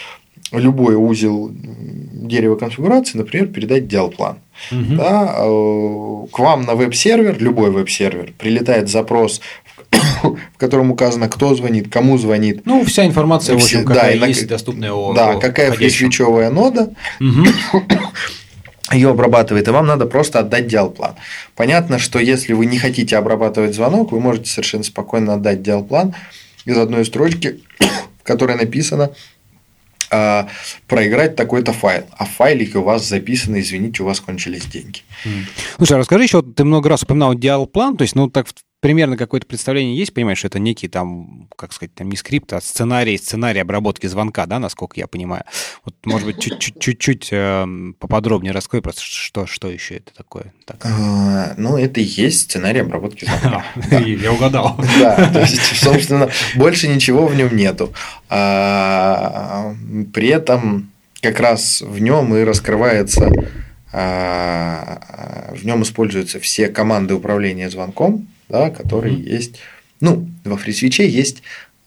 любой 0.53 0.95
узел 0.95 1.51
дерева 1.53 2.57
конфигурации, 2.57 3.19
например, 3.19 3.49
передать 3.49 3.89
диалплан. 3.89 4.39
Угу. 4.71 4.97
Да, 4.97 5.35
э, 5.39 6.27
к 6.33 6.39
вам 6.39 6.63
на 6.63 6.75
веб-сервер, 6.75 7.37
любой 7.39 7.71
веб-сервер, 7.71 8.33
прилетает 8.39 8.89
запрос, 8.89 9.41
в 9.91 10.59
котором 10.59 10.91
указано, 10.91 11.29
кто 11.29 11.55
звонит, 11.55 11.93
кому 11.93 12.19
звонит. 12.19 12.63
Ну, 12.65 12.85
вся 12.85 13.07
информация, 13.07 13.57
в 13.57 13.63
общем, 13.63 13.85
какая 13.85 14.19
да, 14.19 14.27
есть, 14.27 14.47
доступная 14.47 14.93
о 14.93 15.13
Да, 15.13 15.33
о 15.33 15.41
какая 15.41 15.73
фрисвичевая 15.73 16.51
нода. 16.51 16.95
Угу. 17.21 17.83
ее 18.93 19.11
обрабатывает, 19.11 19.69
и 19.69 19.71
вам 19.71 19.87
надо 19.87 20.07
просто 20.07 20.41
отдать 20.41 20.67
диалплан. 20.67 21.15
Понятно, 21.57 21.99
что 21.99 22.19
если 22.19 22.53
вы 22.53 22.67
не 22.67 22.79
хотите 22.79 23.17
обрабатывать 23.17 23.75
звонок, 23.75 24.13
вы 24.13 24.21
можете 24.21 24.51
совершенно 24.51 24.85
спокойно 24.85 25.35
отдать 25.35 25.63
диалплан 25.63 26.15
из 26.65 26.77
одной 26.77 27.05
строчки, 27.05 27.61
в 27.79 28.23
которой 28.23 28.57
написано 28.57 29.13
а, 30.13 30.49
проиграть 30.87 31.37
такой-то 31.37 31.73
файл, 31.73 32.05
а 32.17 32.25
в 32.27 32.31
файлике 32.31 32.79
у 32.79 32.83
вас 32.83 33.09
записано, 33.09 33.61
извините, 33.61 34.03
у 34.03 34.07
вас 34.07 34.21
кончились 34.21 34.67
деньги. 34.67 35.01
Слушай, 35.77 35.95
а 35.95 35.99
расскажи 35.99 36.25
еще, 36.25 36.43
ты 36.43 36.65
много 36.65 36.89
раз 36.89 37.03
упоминал 37.03 37.35
диалплан, 37.35 37.97
то 37.97 38.03
есть, 38.03 38.15
ну, 38.15 38.29
так 38.29 38.47
примерно 38.83 39.17
какое-то 39.17 39.47
представление 39.47 39.97
есть, 39.97 40.13
понимаешь, 40.13 40.39
что 40.39 40.49
это 40.49 40.59
некий 40.59 40.89
там, 40.89 41.49
как 41.57 41.73
сказать, 41.73 41.95
там 41.95 42.11
не 42.11 42.17
скрипт, 42.17 42.53
а 42.53 42.61
сценарий, 42.61 43.17
сценарий 43.17 43.61
обработки 43.61 44.09
звонка, 44.09 44.45
да, 44.47 44.59
насколько 44.59 44.99
я 44.99 45.07
понимаю. 45.07 45.45
Вот, 45.85 45.95
может 46.05 46.27
быть, 46.27 46.41
чуть-чуть 46.41 47.29
э, 47.31 47.65
поподробнее 48.01 48.53
раскрой 48.53 48.83
просто, 48.83 49.01
что, 49.01 49.47
что 49.47 49.71
еще 49.71 49.99
это 49.99 50.13
такое? 50.13 50.53
Так. 50.67 50.85
А, 50.85 51.55
ну, 51.57 51.79
это 51.79 52.01
и 52.01 52.03
есть 52.03 52.51
сценарий 52.51 52.81
обработки 52.81 53.25
звонка. 53.25 53.65
Я 54.01 54.33
угадал. 54.33 54.77
Да, 54.99 55.31
то 55.33 55.41
есть, 55.41 55.77
собственно, 55.77 56.29
больше 56.57 56.89
ничего 56.89 57.27
в 57.29 57.37
нем 57.37 57.55
нету. 57.57 57.93
А, 58.29 59.75
при 60.13 60.29
этом 60.29 60.91
как 61.21 61.39
раз 61.39 61.83
в 61.83 62.01
нем 62.01 62.35
и 62.35 62.43
раскрывается 62.43 63.31
а, 63.93 65.53
в 65.55 65.65
нем 65.65 65.83
используются 65.83 66.41
все 66.41 66.69
команды 66.69 67.15
управления 67.15 67.71
звонком, 67.71 68.27
да, 68.53 68.71
который 68.71 69.13
mm-hmm. 69.13 69.35
есть. 69.37 69.59
Ну, 70.01 70.29
во 70.45 70.57
FreeSwitch 70.57 71.05
есть 71.05 71.43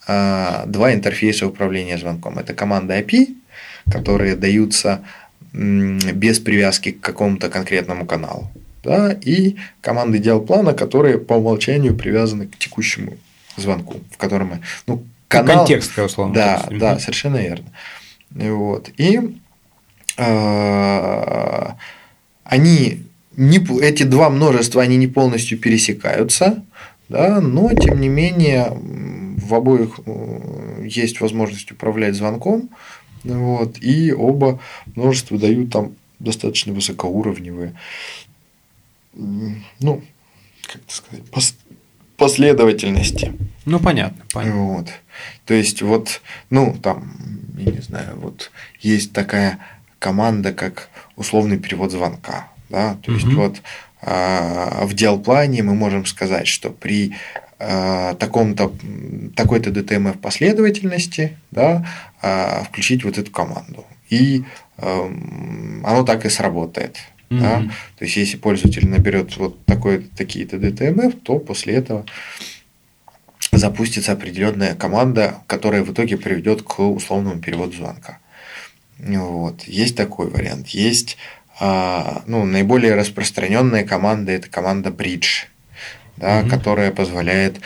а, 0.08 0.66
два 0.66 0.94
интерфейса 0.94 1.48
управления 1.48 1.98
звонком. 1.98 2.40
Это 2.40 2.54
команда 2.54 3.00
IP, 3.00 3.36
которые 3.90 4.36
даются 4.36 5.02
м, 5.54 6.00
без 6.14 6.40
привязки 6.40 6.92
к 6.92 7.02
какому-то 7.02 7.50
конкретному 7.50 8.06
каналу. 8.06 8.50
Да, 8.84 9.18
и 9.20 9.56
команды 9.82 10.20
диалплана, 10.20 10.74
которые 10.74 11.18
по 11.18 11.34
умолчанию 11.34 11.96
привязаны 11.96 12.48
к 12.48 12.58
текущему 12.58 13.18
звонку, 13.58 14.02
в 14.12 14.18
котором 14.18 14.48
мы. 14.48 14.62
Ну, 14.86 15.04
канал, 15.28 15.58
контекст, 15.58 15.98
условно. 15.98 16.36
Да, 16.36 16.68
да, 16.70 16.92
угу. 16.94 17.00
совершенно 17.00 17.38
верно. 17.38 17.66
Вот. 18.30 18.90
И 18.98 19.20
э, 20.18 21.68
они 22.44 23.05
не, 23.38 23.58
эти 23.82 24.04
два 24.04 24.30
множества, 24.30 24.82
они 24.82 24.98
не 24.98 25.08
полностью 25.08 25.58
пересекаются, 25.58 26.64
да, 27.10 27.42
но 27.42 27.72
тем 27.74 28.00
не 28.02 28.10
менее 28.10 28.72
в 28.72 29.54
обоих 29.54 30.00
э, 30.06 30.86
есть 30.88 31.22
возможность 31.22 31.72
управлять 31.72 32.16
звонком, 32.16 32.70
вот, 33.24 33.78
и 33.82 34.14
оба 34.14 34.60
множества 34.96 35.38
дают 35.38 35.72
там 35.72 35.96
достаточно 36.20 36.74
высокоуровневые, 36.74 37.76
ну, 39.14 40.02
как 40.64 40.82
сказать, 40.88 41.26
пос 41.30 41.56
последовательности. 42.18 43.34
Ну, 43.66 43.80
понятно, 43.80 44.24
понятно. 44.32 44.62
Вот. 44.62 44.88
То 45.46 45.54
есть, 45.54 45.82
вот, 45.82 46.22
ну, 46.50 46.78
там, 46.82 47.14
я 47.58 47.72
не 47.72 47.82
знаю, 47.82 48.18
вот 48.18 48.52
есть 48.80 49.12
такая 49.12 49.60
команда, 50.00 50.54
как 50.54 50.90
условный 51.16 51.58
перевод 51.58 51.92
звонка. 51.92 52.48
Да? 52.70 52.98
То 53.04 53.12
угу. 53.12 53.20
есть 53.20 53.34
вот 53.34 53.62
а, 54.02 54.86
в 54.86 54.94
диалплане 54.94 55.64
мы 55.64 55.74
можем 55.74 56.06
сказать, 56.06 56.48
что 56.48 56.70
при 56.70 57.16
а, 57.60 58.14
таком-то 58.16 58.72
такой-то 59.36 59.72
DTMF 59.72 60.20
последовательности 60.20 61.38
да, 61.52 61.88
а, 62.22 62.64
включить 62.64 63.04
вот 63.04 63.18
эту 63.18 63.32
команду. 63.32 63.86
И 64.10 64.44
оно 64.78 66.04
так 66.04 66.26
и 66.26 66.30
сработает. 66.30 66.98
Mm-hmm. 67.30 67.40
Да? 67.40 67.62
То 67.98 68.06
есть, 68.06 68.18
если 68.18 68.38
пользователь 68.38 68.88
наберет 68.88 69.36
вот 69.38 69.66
такой, 69.66 70.00
такие-то 70.00 70.58
DTMF, 70.58 71.22
то 71.22 71.40
после 71.40 71.76
этого 71.76 72.06
запустится 73.52 74.12
определенная 74.12 74.76
команда, 74.76 75.38
которая 75.48 75.84
в 75.84 75.94
итоге 75.94 76.18
приведет 76.18 76.62
к 76.62 76.80
условному 76.80 77.42
переводу 77.42 77.78
звонка. 77.78 78.20
Вот. 79.00 79.64
Есть 79.64 79.96
такой 79.96 80.30
вариант. 80.30 80.68
Есть 80.70 81.18
ну, 81.60 82.46
наиболее 82.46 82.96
распространенная 82.96 83.86
команда 83.86 84.34
это 84.34 84.50
команда 84.50 84.90
Bridge, 84.90 85.48
да, 86.18 86.40
угу. 86.40 86.50
которая 86.50 86.92
позволяет 86.92 87.60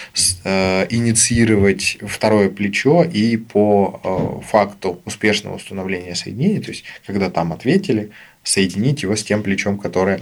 э, 0.43 0.87
инициировать 0.89 1.97
второе 2.07 2.49
плечо 2.49 3.03
и 3.03 3.37
по 3.37 3.99
э, 4.03 4.45
факту 4.47 5.01
успешного 5.05 5.55
установления 5.55 6.15
соединения, 6.15 6.61
то 6.61 6.69
есть 6.69 6.83
когда 7.05 7.29
там 7.29 7.53
ответили, 7.53 8.11
соединить 8.43 9.03
его 9.03 9.15
с 9.15 9.23
тем 9.23 9.43
плечом, 9.43 9.77
которое 9.77 10.21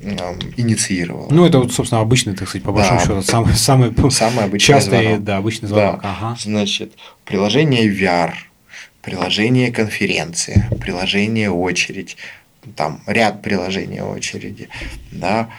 э, 0.00 0.16
инициировало. 0.56 1.28
Ну, 1.30 1.44
это 1.44 1.58
вот, 1.58 1.72
собственно, 1.72 2.00
обычный, 2.00 2.34
так 2.34 2.48
сказать, 2.48 2.64
по 2.64 2.72
большому 2.72 2.98
да. 2.98 3.04
счету, 3.04 3.22
самый, 3.22 3.54
самый, 3.54 4.10
самый 4.10 4.44
обычный 4.44 4.66
частый, 4.66 5.02
звонок. 5.02 5.24
Да, 5.24 5.36
обычный 5.36 5.68
звонок. 5.68 6.02
Да. 6.02 6.16
Ага. 6.18 6.36
Значит, 6.40 6.92
приложение 7.24 7.86
VR, 7.92 8.32
приложение 9.02 9.70
конференции, 9.72 10.66
приложение 10.80 11.50
очередь, 11.50 12.16
там 12.74 13.02
ряд 13.06 13.42
приложений 13.42 14.02
очереди, 14.02 14.68
да, 15.12 15.50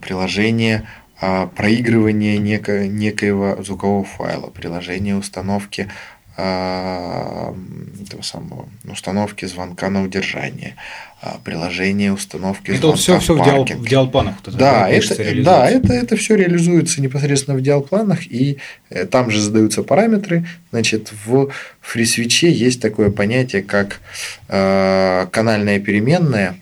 приложение 0.00 0.86
а, 1.24 1.46
проигрывания 1.46 2.36
неко, 2.38 2.86
некоего 2.86 3.62
звукового 3.62 4.04
файла, 4.04 4.48
приложение 4.48 5.14
установки 5.14 5.88
этого 6.36 8.22
самого 8.22 8.68
установки 8.90 9.44
звонка 9.44 9.90
на 9.90 10.02
удержание, 10.02 10.76
а, 11.20 11.38
приложение 11.44 12.12
установки 12.12 12.70
это 12.70 12.80
звонка 12.80 12.96
все, 12.96 13.18
все 13.20 13.34
в, 13.34 13.44
диал, 13.44 13.64
в 13.64 13.88
диалпланах. 13.88 14.34
Да, 14.46 14.88
это, 14.88 15.42
да 15.42 15.68
это, 15.68 15.92
это 15.92 16.16
все 16.16 16.36
реализуется 16.36 17.02
непосредственно 17.02 17.56
в 17.56 17.60
диалпланах, 17.60 18.26
и 18.26 18.58
э, 18.90 19.04
там 19.04 19.30
же 19.30 19.40
задаются 19.40 19.82
параметры. 19.82 20.46
Значит, 20.70 21.12
в 21.24 21.50
FreeSwitch 21.82 22.48
есть 22.48 22.80
такое 22.80 23.10
понятие, 23.10 23.62
как 23.62 24.00
э, 24.48 25.26
канальная 25.30 25.80
переменная. 25.80 26.56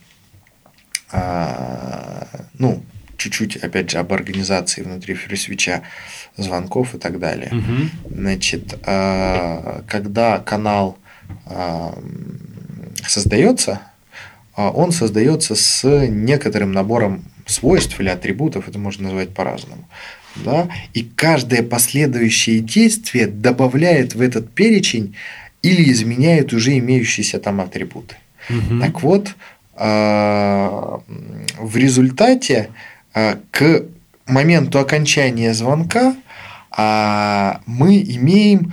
Ну, 2.58 2.84
чуть-чуть, 3.20 3.56
опять 3.56 3.90
же, 3.90 3.98
об 3.98 4.12
организации 4.12 4.82
внутри 4.82 5.14
FreeSwitch 5.14 5.82
звонков 6.36 6.94
и 6.94 6.98
так 6.98 7.18
далее. 7.18 7.50
Угу. 7.52 8.14
Значит, 8.16 8.78
э, 8.86 9.82
когда 9.86 10.38
канал 10.38 10.96
э, 11.46 11.92
создается, 13.06 13.82
а 14.56 14.70
он 14.70 14.92
создается 14.92 15.54
с 15.54 16.06
некоторым 16.08 16.72
набором 16.72 17.22
свойств 17.46 18.00
или 18.00 18.08
атрибутов, 18.08 18.68
это 18.68 18.78
можно 18.78 19.04
назвать 19.04 19.34
по-разному. 19.34 19.84
Да? 20.36 20.68
И 20.94 21.02
каждое 21.02 21.62
последующее 21.62 22.60
действие 22.60 23.26
добавляет 23.26 24.14
в 24.14 24.20
этот 24.20 24.50
перечень 24.50 25.14
или 25.60 25.90
изменяет 25.92 26.54
уже 26.54 26.78
имеющиеся 26.78 27.38
там 27.38 27.60
атрибуты. 27.60 28.16
Угу. 28.48 28.80
Так 28.80 29.02
вот, 29.02 29.34
а, 29.74 31.00
в 31.58 31.76
результате 31.76 32.70
а, 32.70 32.89
к 33.12 33.84
моменту 34.26 34.78
окончания 34.78 35.52
звонка 35.54 36.14
мы 37.66 37.96
имеем 37.98 38.72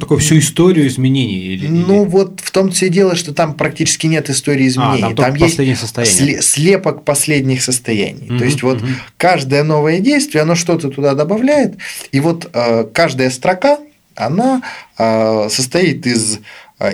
Такую 0.00 0.18
всю 0.18 0.38
историю 0.38 0.88
изменений? 0.88 1.38
Или, 1.38 1.68
ну, 1.68 2.02
или... 2.02 2.08
вот 2.08 2.40
в 2.40 2.50
том-то 2.50 2.84
и 2.84 2.88
дело, 2.88 3.14
что 3.14 3.32
там 3.32 3.54
практически 3.54 4.08
нет 4.08 4.28
истории 4.28 4.66
изменений. 4.66 5.12
А, 5.12 5.14
там, 5.14 5.16
там 5.16 5.34
есть 5.36 5.56
состояния. 5.78 6.42
слепок 6.42 7.04
последних 7.04 7.62
состояний. 7.62 8.28
Угу, 8.28 8.38
То 8.38 8.44
есть, 8.44 8.62
вот 8.62 8.82
угу. 8.82 8.88
каждое 9.16 9.62
новое 9.62 10.00
действие, 10.00 10.42
оно 10.42 10.56
что-то 10.56 10.90
туда 10.90 11.14
добавляет, 11.14 11.76
и 12.10 12.18
вот 12.18 12.50
э, 12.52 12.86
каждая 12.92 13.30
строка, 13.30 13.78
она 14.16 14.62
э, 14.98 15.48
состоит 15.48 16.06
из 16.06 16.40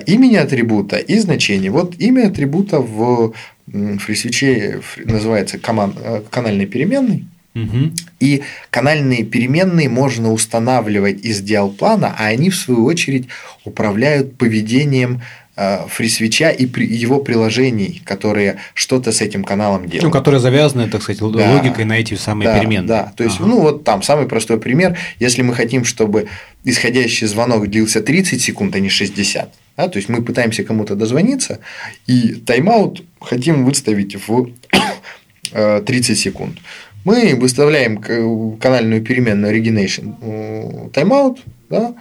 имени 0.07 0.37
атрибута 0.37 0.97
и 0.97 1.19
значения. 1.19 1.71
Вот 1.71 1.95
имя 1.99 2.29
атрибута 2.29 2.81
в 2.81 3.35
FreeSwitch 3.67 4.83
называется 5.05 5.59
команд, 5.59 5.97
канальной 6.31 6.67
переменной. 6.67 7.27
Угу. 7.55 7.93
И 8.19 8.43
канальные 8.71 9.25
переменные 9.25 9.89
можно 9.89 10.33
устанавливать 10.33 11.25
из 11.25 11.41
диалплана, 11.41 12.15
а 12.19 12.27
они, 12.27 12.51
в 12.51 12.57
свою 12.57 12.85
очередь, 12.85 13.29
управляют 13.65 14.37
поведением 14.37 15.21
Э, 15.21 15.44
фрисвича 15.57 16.51
и 16.51 16.67
при 16.67 16.85
его 16.85 17.21
приложений, 17.21 18.03
которые 18.05 18.59
что-то 18.75 19.13
с 19.13 19.21
этим 19.21 19.45
каналом 19.45 19.89
делают. 19.89 20.03
Ну, 20.03 20.11
которые 20.11 20.41
завязаны, 20.41 20.89
так 20.89 21.03
сказать, 21.03 21.21
да, 21.33 21.53
логикой 21.53 21.85
на 21.85 21.93
эти 21.93 22.15
самые 22.15 22.49
да, 22.49 22.59
переменные. 22.59 22.89
Да, 22.89 23.13
то 23.17 23.23
есть, 23.23 23.37
ага. 23.37 23.47
ну 23.47 23.61
вот 23.61 23.85
там 23.85 24.03
самый 24.03 24.27
простой 24.27 24.59
пример, 24.59 24.99
если 25.21 25.43
мы 25.43 25.55
хотим, 25.55 25.85
чтобы 25.85 26.27
исходящий 26.65 27.29
звонок 27.29 27.69
длился 27.69 28.01
30 28.01 28.43
секунд, 28.43 28.75
а 28.75 28.81
не 28.81 28.89
60, 28.89 29.55
да, 29.77 29.89
то 29.89 29.97
есть 29.97 30.09
мы 30.09 30.23
пытаемся 30.23 30.65
кому-то 30.65 30.97
дозвониться, 30.97 31.61
и 32.09 32.35
тайм-аут 32.35 33.05
хотим 33.21 33.65
выставить 33.65 34.17
в 34.27 34.49
30 35.53 36.11
э, 36.11 36.15
секунд. 36.17 36.59
Мы 37.05 37.37
выставляем 37.37 37.99
канальную 38.59 39.03
переменную 39.03 39.55
origination 39.55 40.15
э, 40.21 40.89
тайм-аут 40.93 41.43
да, 41.71 41.95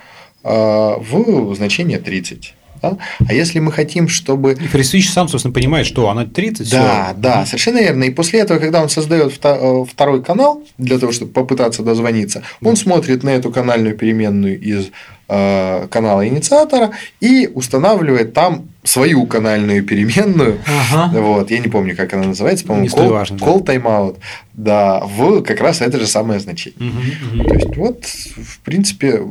в 0.43 1.55
значение 1.55 1.99
30. 1.99 2.55
Да? 2.83 2.97
А 3.25 3.33
если 3.33 3.59
мы 3.59 3.71
хотим, 3.71 4.09
чтобы... 4.09 4.51
И 4.51 4.55
FreeSwitch 4.55 5.09
сам, 5.09 5.29
собственно, 5.29 5.53
понимает, 5.53 5.87
что 5.87 6.09
она 6.09 6.25
30. 6.25 6.69
Да, 6.69 7.05
все. 7.05 7.15
да, 7.17 7.45
совершенно 7.45 7.79
верно. 7.79 8.03
И 8.03 8.09
после 8.09 8.41
этого, 8.41 8.59
когда 8.59 8.83
он 8.83 8.89
создает 8.89 9.33
э, 9.41 9.85
второй 9.89 10.21
канал 10.21 10.63
для 10.77 10.99
того, 10.99 11.13
чтобы 11.13 11.31
попытаться 11.31 11.81
дозвониться, 11.81 12.43
он 12.61 12.75
смотрит 12.75 13.23
на 13.23 13.29
эту 13.29 13.51
канальную 13.51 13.97
переменную 13.97 14.59
из 14.59 14.89
э, 15.29 15.87
канала 15.89 16.27
инициатора 16.27 16.91
и 17.21 17.49
устанавливает 17.53 18.33
там 18.33 18.67
свою 18.83 19.25
канальную 19.27 19.81
переменную. 19.85 20.59
Ага. 20.67 21.17
Вот, 21.17 21.51
я 21.51 21.59
не 21.59 21.69
помню, 21.69 21.95
как 21.95 22.13
она 22.13 22.27
называется, 22.27 22.65
по-моему, 22.65 22.89
call, 22.89 23.09
важно, 23.09 23.37
да. 23.37 23.45
call 23.45 23.65
timeout. 23.65 24.17
Да, 24.53 24.99
в 25.05 25.41
как 25.41 25.61
раз 25.61 25.79
это 25.79 25.99
же 25.99 26.07
самое 26.07 26.41
значение. 26.41 26.91
Угу, 26.91 27.39
угу. 27.39 27.47
То 27.47 27.53
есть, 27.55 27.77
вот, 27.77 28.05
в 28.05 28.59
принципе, 28.59 29.21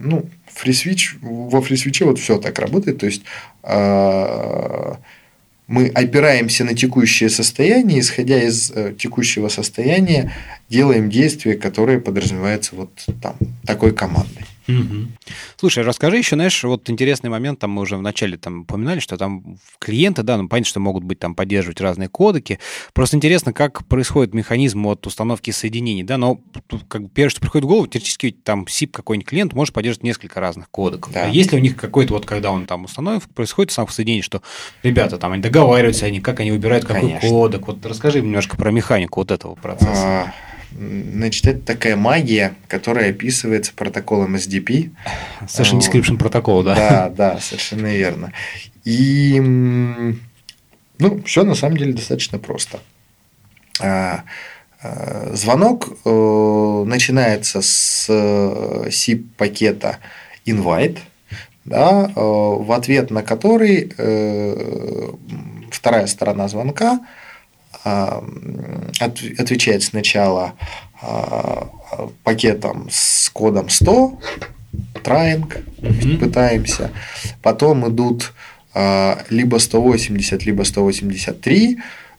ну, 0.00 0.26
FreeSwitch, 0.54 1.18
во 1.20 1.60
FreeSwitch 1.60 2.04
вот 2.04 2.18
все 2.18 2.38
так 2.38 2.58
работает, 2.58 2.98
то 2.98 3.06
есть 3.06 3.22
а, 3.62 4.98
мы 5.66 5.88
опираемся 5.88 6.64
на 6.64 6.74
текущее 6.74 7.30
состояние, 7.30 8.00
исходя 8.00 8.42
из 8.42 8.70
э, 8.70 8.94
текущего 8.98 9.48
состояния, 9.48 10.32
делаем 10.68 11.08
действия, 11.08 11.54
которые 11.54 11.98
подразумеваются 12.00 12.76
вот 12.76 12.90
там 13.22 13.36
такой 13.64 13.92
командой. 13.92 14.44
Угу. 14.68 15.08
Слушай, 15.56 15.84
расскажи 15.84 16.18
еще, 16.18 16.36
знаешь, 16.36 16.62
вот 16.64 16.88
интересный 16.90 17.30
момент, 17.30 17.58
там 17.58 17.70
мы 17.70 17.82
уже 17.82 17.96
вначале 17.96 18.36
там 18.36 18.62
упоминали, 18.62 19.00
что 19.00 19.16
там 19.16 19.58
клиенты, 19.78 20.22
да, 20.22 20.36
ну 20.36 20.48
понятно, 20.48 20.68
что 20.68 20.80
могут 20.80 21.04
быть 21.04 21.18
там 21.18 21.34
поддерживать 21.34 21.80
разные 21.80 22.08
кодеки. 22.08 22.58
Просто 22.92 23.16
интересно, 23.16 23.52
как 23.52 23.86
происходит 23.86 24.34
механизм 24.34 24.86
от 24.86 25.06
установки 25.06 25.50
соединений, 25.50 26.02
да, 26.02 26.16
но 26.18 26.40
как 26.88 27.04
бы 27.04 27.08
первое, 27.08 27.30
что 27.30 27.40
приходит 27.40 27.64
в 27.64 27.68
голову, 27.68 27.86
теоретически 27.86 28.30
там 28.30 28.64
SIP 28.64 28.88
какой-нибудь 28.88 29.28
клиент 29.28 29.52
может 29.52 29.74
поддерживать 29.74 30.04
несколько 30.04 30.40
разных 30.40 30.70
кодеков. 30.70 31.12
Да. 31.12 31.24
А 31.24 31.28
если 31.28 31.56
у 31.56 31.60
них 31.60 31.76
какой-то 31.76 32.14
вот, 32.14 32.26
когда 32.26 32.50
он 32.52 32.66
там 32.66 32.84
установит, 32.84 33.24
происходит 33.34 33.72
сам 33.72 33.88
соединение, 33.88 34.22
что 34.22 34.42
ребята 34.82 35.18
там 35.18 35.32
они 35.32 35.42
договариваются, 35.42 36.06
они 36.06 36.20
как 36.20 36.40
они 36.40 36.50
выбирают 36.50 36.84
какой 36.84 37.02
Конечно. 37.02 37.28
кодек. 37.28 37.66
Вот 37.66 37.84
расскажи 37.84 38.20
немножко 38.20 38.56
про 38.56 38.70
механику 38.70 39.20
вот 39.20 39.30
этого 39.30 39.54
процесса. 39.54 39.92
А 39.94 40.34
Значит, 40.74 41.46
это 41.46 41.60
такая 41.60 41.96
магия, 41.96 42.54
которая 42.68 43.10
описывается 43.10 43.72
протоколом 43.74 44.36
SDP. 44.36 44.90
Session 45.42 45.78
Description 45.78 46.16
протокол, 46.16 46.62
да? 46.62 46.74
Да, 46.74 47.08
да, 47.10 47.40
совершенно 47.40 47.86
верно. 47.86 48.32
И 48.84 49.38
ну, 50.98 51.22
все 51.24 51.44
на 51.44 51.54
самом 51.54 51.76
деле 51.76 51.92
достаточно 51.92 52.38
просто. 52.38 52.80
А, 53.80 54.24
а, 54.80 55.30
звонок 55.34 55.88
э, 56.04 56.84
начинается 56.86 57.60
с 57.60 58.08
SIP-пакета 58.08 59.98
э, 60.46 60.50
invite, 60.50 60.98
да, 61.64 62.04
э, 62.04 62.20
в 62.20 62.70
ответ 62.72 63.10
на 63.10 63.22
который 63.22 63.92
вторая 65.70 66.06
сторона 66.06 66.48
звонка 66.48 67.00
отвечает 67.84 69.82
сначала 69.82 70.54
а, 71.00 71.68
пакетом 72.22 72.88
с 72.90 73.28
кодом 73.30 73.68
100, 73.68 74.20
траинг, 75.02 75.56
mm-hmm. 75.56 76.18
пытаемся, 76.18 76.92
потом 77.42 77.88
идут 77.88 78.32
а, 78.72 79.24
либо 79.28 79.58
180, 79.58 80.46
либо 80.46 80.62
183, 80.62 81.78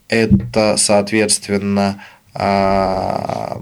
это, 0.10 0.76
соответственно, 0.78 2.04
а, 2.34 3.62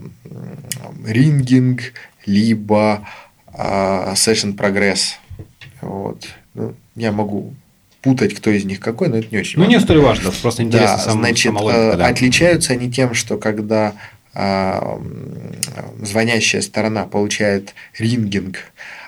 рингинг, 1.05 1.93
либо 2.25 3.07
session 3.53 4.55
progress. 4.55 5.15
Вот. 5.81 6.25
Ну, 6.53 6.73
я 6.95 7.11
могу 7.11 7.53
путать, 8.01 8.33
кто 8.33 8.49
из 8.49 8.65
них 8.65 8.79
какой, 8.79 9.09
но 9.09 9.17
это 9.17 9.27
не 9.31 9.37
очень 9.37 9.59
ну, 9.59 9.65
важно. 9.65 9.73
Ну, 9.73 9.79
не 9.79 9.83
столь 9.83 9.99
важно, 9.99 10.31
просто 10.41 10.63
интересно 10.63 10.97
да, 10.97 11.03
сам, 11.03 11.19
значит, 11.19 11.53
логика, 11.53 11.95
да. 11.97 12.07
отличаются 12.07 12.73
они 12.73 12.91
тем, 12.91 13.13
что 13.13 13.37
когда 13.37 13.93
а, 14.33 14.99
звонящая 16.01 16.61
сторона 16.61 17.05
получает 17.05 17.75
рингинг, 17.97 18.57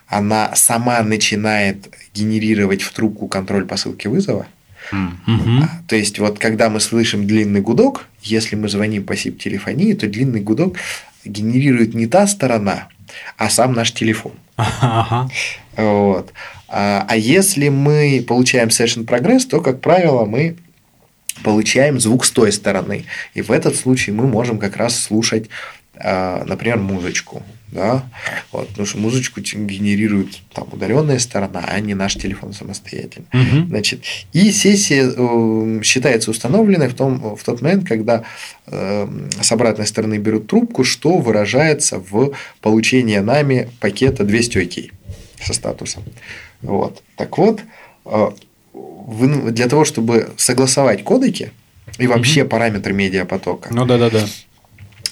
она 0.07 0.51
сама 0.55 1.01
начинает 1.01 1.89
генерировать 2.13 2.81
в 2.81 2.91
трубку 2.93 3.27
контроль 3.27 3.65
посылки 3.65 4.07
вызова. 4.07 4.45
Mm-hmm. 4.91 5.65
То 5.87 5.95
есть, 5.95 6.19
вот 6.19 6.39
когда 6.39 6.69
мы 6.69 6.79
слышим 6.79 7.25
длинный 7.25 7.61
гудок, 7.61 8.05
если 8.21 8.55
мы 8.55 8.67
звоним 8.67 9.05
по 9.05 9.13
SIP-телефонии, 9.13 9.93
то 9.93 10.07
длинный 10.07 10.41
гудок 10.41 10.75
генерирует 11.25 11.93
не 11.93 12.05
та 12.05 12.27
сторона, 12.27 12.89
а 13.37 13.49
сам 13.49 13.73
наш 13.73 13.91
телефон. 13.91 14.33
Ага. 14.57 15.29
Вот. 15.75 16.31
А, 16.76 17.05
а 17.07 17.15
если 17.15 17.69
мы 17.69 18.26
получаем 18.28 18.69
session 18.69 19.05
прогресс, 19.05 19.45
то, 19.45 19.61
как 19.61 19.80
правило, 19.80 20.26
мы 20.26 20.55
получаем 21.43 21.99
звук 21.99 22.26
с 22.26 22.32
той 22.32 22.51
стороны. 22.51 23.05
И 23.36 23.43
в 23.43 23.51
этот 23.51 23.76
случай 23.76 24.11
мы 24.11 24.26
можем 24.26 24.57
как 24.57 24.76
раз 24.76 24.99
слушать, 24.99 25.49
а, 25.95 26.43
например, 26.45 26.80
музычку. 26.80 27.43
Да? 27.67 28.03
Вот, 28.51 28.69
потому 28.69 28.88
что 28.88 28.97
музычку 28.97 29.39
генерирует 29.41 30.41
там 30.53 30.67
удаленная 30.71 31.19
сторона, 31.19 31.63
а 31.67 31.80
не 31.80 31.93
наш 31.93 32.15
телефон 32.15 32.53
самостоятельно. 32.53 33.28
Угу. 33.34 33.67
Значит, 33.67 34.03
и 34.32 34.51
сессия 34.51 35.11
э, 35.15 35.82
считается 35.84 36.32
установленной 36.32 36.88
в, 36.88 36.95
том, 36.95 37.36
в 37.36 37.43
тот 37.43 37.61
момент, 37.61 37.88
когда 37.88 38.24
э, 38.67 39.07
с 39.41 39.51
обратной 39.51 39.88
стороны 39.88 40.17
берут 40.17 40.47
трубку, 40.47 40.84
что 40.84 41.17
выражается 41.17 41.99
в 41.99 42.34
получении 42.61 43.17
нами 43.17 43.69
пакета 43.80 44.24
200 44.24 44.57
окей 44.57 44.91
со 45.43 45.53
статусом. 45.53 46.03
Вот. 46.64 47.03
Так 47.16 47.38
вот, 47.38 47.61
э, 48.05 48.30
вы, 48.74 49.51
для 49.51 49.68
того, 49.68 49.86
чтобы 49.86 50.32
согласовать 50.38 51.03
кодеки 51.03 51.51
и 51.97 52.07
вообще 52.07 52.41
угу. 52.41 52.49
параметры 52.49 52.93
медиапотока. 52.93 53.74
Ну 53.74 53.86
да, 53.86 53.97
да, 53.97 54.09
да. 54.09 54.26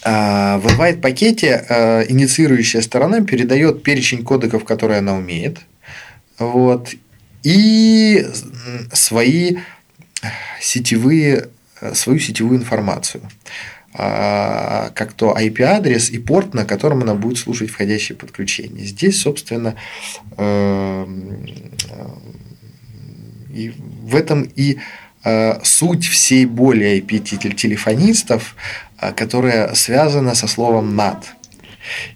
В 0.04 0.66
invite 0.66 1.00
пакете 1.00 1.64
э, 1.70 2.06
инициирующая 2.10 2.82
сторона 2.82 3.22
передает 3.22 3.84
перечень 3.84 4.24
кодеков, 4.24 4.66
которые 4.66 4.98
она 4.98 5.14
умеет, 5.14 5.60
вот, 6.40 6.90
и 7.44 8.26
свои 8.92 9.58
сетевые, 10.60 11.50
э, 11.82 11.94
свою 11.94 12.20
сетевую 12.20 12.58
информацию 12.60 13.22
как 13.94 15.14
то 15.14 15.36
IP-адрес 15.38 16.10
и 16.12 16.18
порт, 16.18 16.54
на 16.54 16.66
котором 16.66 17.02
она 17.02 17.14
будет 17.14 17.38
слушать 17.38 17.70
входящие 17.70 18.18
подключения. 18.18 18.86
Здесь, 18.86 19.20
собственно, 19.20 19.76
эм, 20.38 21.46
и 23.54 23.74
в 24.04 24.16
этом 24.16 24.44
и 24.44 24.78
э, 25.24 25.60
суть 25.64 26.06
всей 26.06 26.46
боли 26.46 27.04
IP-телефонистов, 27.04 28.56
э, 29.00 29.12
которая 29.14 29.74
связана 29.76 30.36
со 30.36 30.48
словом 30.48 30.96
«над». 30.96 31.18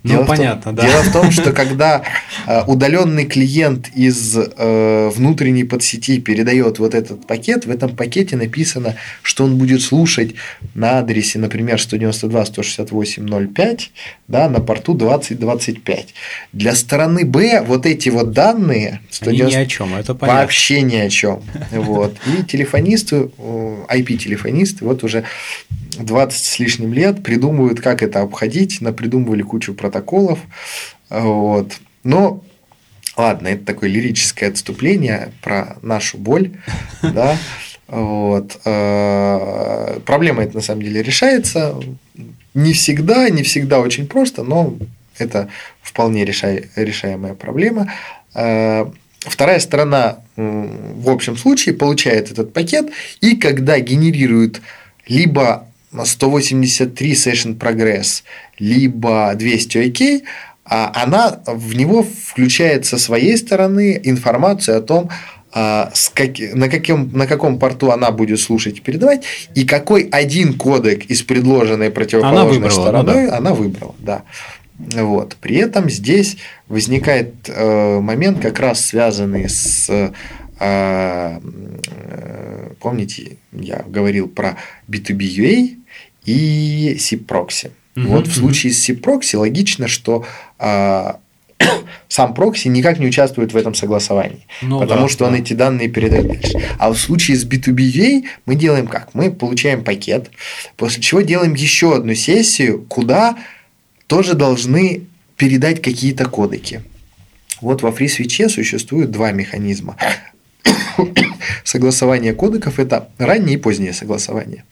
Ну, 0.03 0.09
дело 0.09 0.25
понятно, 0.25 0.63
том, 0.63 0.75
да. 0.75 0.87
Дело 0.87 1.03
в 1.03 1.11
том, 1.11 1.31
что 1.31 1.51
когда 1.53 2.03
э, 2.47 2.63
удаленный 2.67 3.25
клиент 3.25 3.89
из 3.95 4.37
э, 4.37 5.09
внутренней 5.09 5.63
подсети 5.63 6.19
передает 6.19 6.79
вот 6.79 6.93
этот 6.93 7.25
пакет, 7.27 7.65
в 7.65 7.69
этом 7.69 7.95
пакете 7.95 8.35
написано, 8.35 8.95
что 9.21 9.45
он 9.45 9.57
будет 9.57 9.81
слушать 9.81 10.35
на 10.73 10.99
адресе, 10.99 11.39
например, 11.39 11.77
192.168.05, 11.77 13.79
да, 14.27 14.49
на 14.49 14.59
порту 14.59 14.93
2025. 14.93 16.13
Для 16.53 16.75
стороны 16.75 17.25
Б 17.25 17.61
вот 17.61 17.85
эти 17.85 18.09
вот 18.09 18.31
данные 18.31 19.01
190... 19.09 19.57
ни 19.57 19.61
о 19.61 19.65
чем, 19.65 19.95
это 19.95 20.15
понятно. 20.15 20.41
Вообще 20.41 20.81
ни 20.81 20.95
о 20.95 21.09
чем. 21.09 21.43
Вот. 21.71 22.15
И 22.27 22.43
телефонисты, 22.43 23.29
IP-телефонисты, 23.37 24.85
вот 24.85 25.03
уже 25.03 25.23
20 25.99 26.45
с 26.45 26.59
лишним 26.59 26.93
лет 26.93 27.23
придумывают, 27.23 27.81
как 27.81 28.03
это 28.03 28.21
обходить, 28.21 28.81
напридумывали 28.81 29.41
кучу 29.41 29.73
протоколов. 29.73 30.39
Вот. 31.09 31.73
Но 32.03 32.43
Ладно, 33.17 33.47
это 33.47 33.65
такое 33.65 33.89
лирическое 33.89 34.49
отступление 34.49 35.31
про 35.41 35.77
нашу 35.81 36.17
боль, 36.17 36.51
да. 37.01 37.37
Вот. 37.87 38.59
Э, 38.65 39.99
проблема 40.05 40.43
это 40.43 40.55
на 40.55 40.61
самом 40.61 40.81
деле 40.81 41.01
решается. 41.01 41.79
Не 42.53 42.73
всегда, 42.73 43.29
не 43.29 43.43
всегда 43.43 43.79
очень 43.79 44.07
просто, 44.07 44.43
но 44.43 44.75
это 45.17 45.49
вполне 45.81 46.25
решаемая 46.25 47.35
проблема. 47.35 47.91
Э, 48.33 48.85
вторая 49.19 49.59
сторона 49.59 50.19
в 50.35 51.09
общем 51.09 51.37
случае 51.37 51.75
получает 51.75 52.31
этот 52.31 52.51
пакет, 52.51 52.89
и 53.21 53.37
когда 53.37 53.79
генерирует 53.79 54.61
либо 55.07 55.67
183 56.03 57.13
Session 57.13 57.57
Progress, 57.57 58.23
либо 58.59 59.33
200 59.35 59.77
OK, 59.77 60.23
а 60.65 60.91
она 60.95 61.41
в 61.45 61.75
него 61.75 62.03
включает 62.03 62.85
со 62.85 62.97
своей 62.97 63.37
стороны 63.37 63.99
информацию 64.03 64.77
о 64.77 64.81
том, 64.81 65.09
а, 65.57 65.91
как, 66.13 66.31
на, 66.53 66.67
каким, 66.67 67.11
на 67.13 67.27
каком 67.27 67.59
порту 67.59 67.91
она 67.91 68.11
будет 68.11 68.41
слушать 68.41 68.79
и 68.79 68.81
передавать, 68.81 69.23
и 69.53 69.63
какой 69.63 70.09
один 70.11 70.57
кодек 70.57 71.05
из 71.05 71.21
предложенной 71.21 71.91
противоположной 71.91 72.41
она 72.41 72.51
выбрала, 72.51 72.81
стороной 72.81 73.23
ну 73.23 73.29
да. 73.29 73.37
она 73.37 73.53
выбрала. 73.53 73.95
Да. 73.99 74.23
Вот. 74.77 75.37
При 75.39 75.55
этом 75.55 75.89
здесь 75.89 76.37
возникает 76.67 77.35
э, 77.47 77.99
момент, 78.01 78.41
как 78.41 78.59
раз 78.59 78.85
связанный 78.85 79.47
с 79.47 79.89
э, 79.89 80.11
э 80.59 81.39
помните, 82.79 83.37
я 83.51 83.83
говорил 83.87 84.27
про 84.27 84.57
B2B 84.87 85.17
UA 85.17 85.77
и 86.25 86.95
SIP-прокси. 86.97 87.71
Угу, 87.95 88.07
вот 88.07 88.27
в 88.27 88.33
случае 88.33 88.73
с 88.73 88.89
SIP-прокси 88.89 89.37
логично, 89.37 89.87
что 89.87 90.25
э, 90.59 91.13
сам 92.07 92.33
прокси 92.33 92.67
никак 92.67 92.99
не 92.99 93.07
участвует 93.07 93.53
в 93.53 93.57
этом 93.57 93.73
согласовании, 93.73 94.45
ну, 94.61 94.79
потому 94.79 95.03
да, 95.03 95.07
что 95.07 95.25
да. 95.25 95.31
он 95.31 95.35
эти 95.35 95.53
данные 95.53 95.89
передает 95.89 96.27
дальше. 96.27 96.61
А 96.77 96.91
в 96.91 96.97
случае 96.97 97.37
с 97.37 97.45
B2B 97.45 98.25
мы 98.45 98.55
делаем 98.55 98.87
как? 98.87 99.13
Мы 99.13 99.31
получаем 99.31 99.83
пакет, 99.83 100.31
после 100.77 101.01
чего 101.01 101.21
делаем 101.21 101.53
еще 101.53 101.95
одну 101.95 102.15
сессию, 102.15 102.85
куда 102.87 103.37
тоже 104.07 104.33
должны 104.33 105.03
передать 105.37 105.81
какие-то 105.81 106.25
кодеки. 106.25 106.81
Вот 107.61 107.81
во 107.81 107.89
FreeSwitch 107.89 108.49
существует 108.49 109.11
два 109.11 109.31
механизма. 109.31 109.97
Согласование 111.63 112.33
кодеков– 112.33 112.79
это 112.79 113.09
раннее 113.17 113.55
и 113.55 113.59
позднее 113.59 113.93
согласование. 113.93 114.63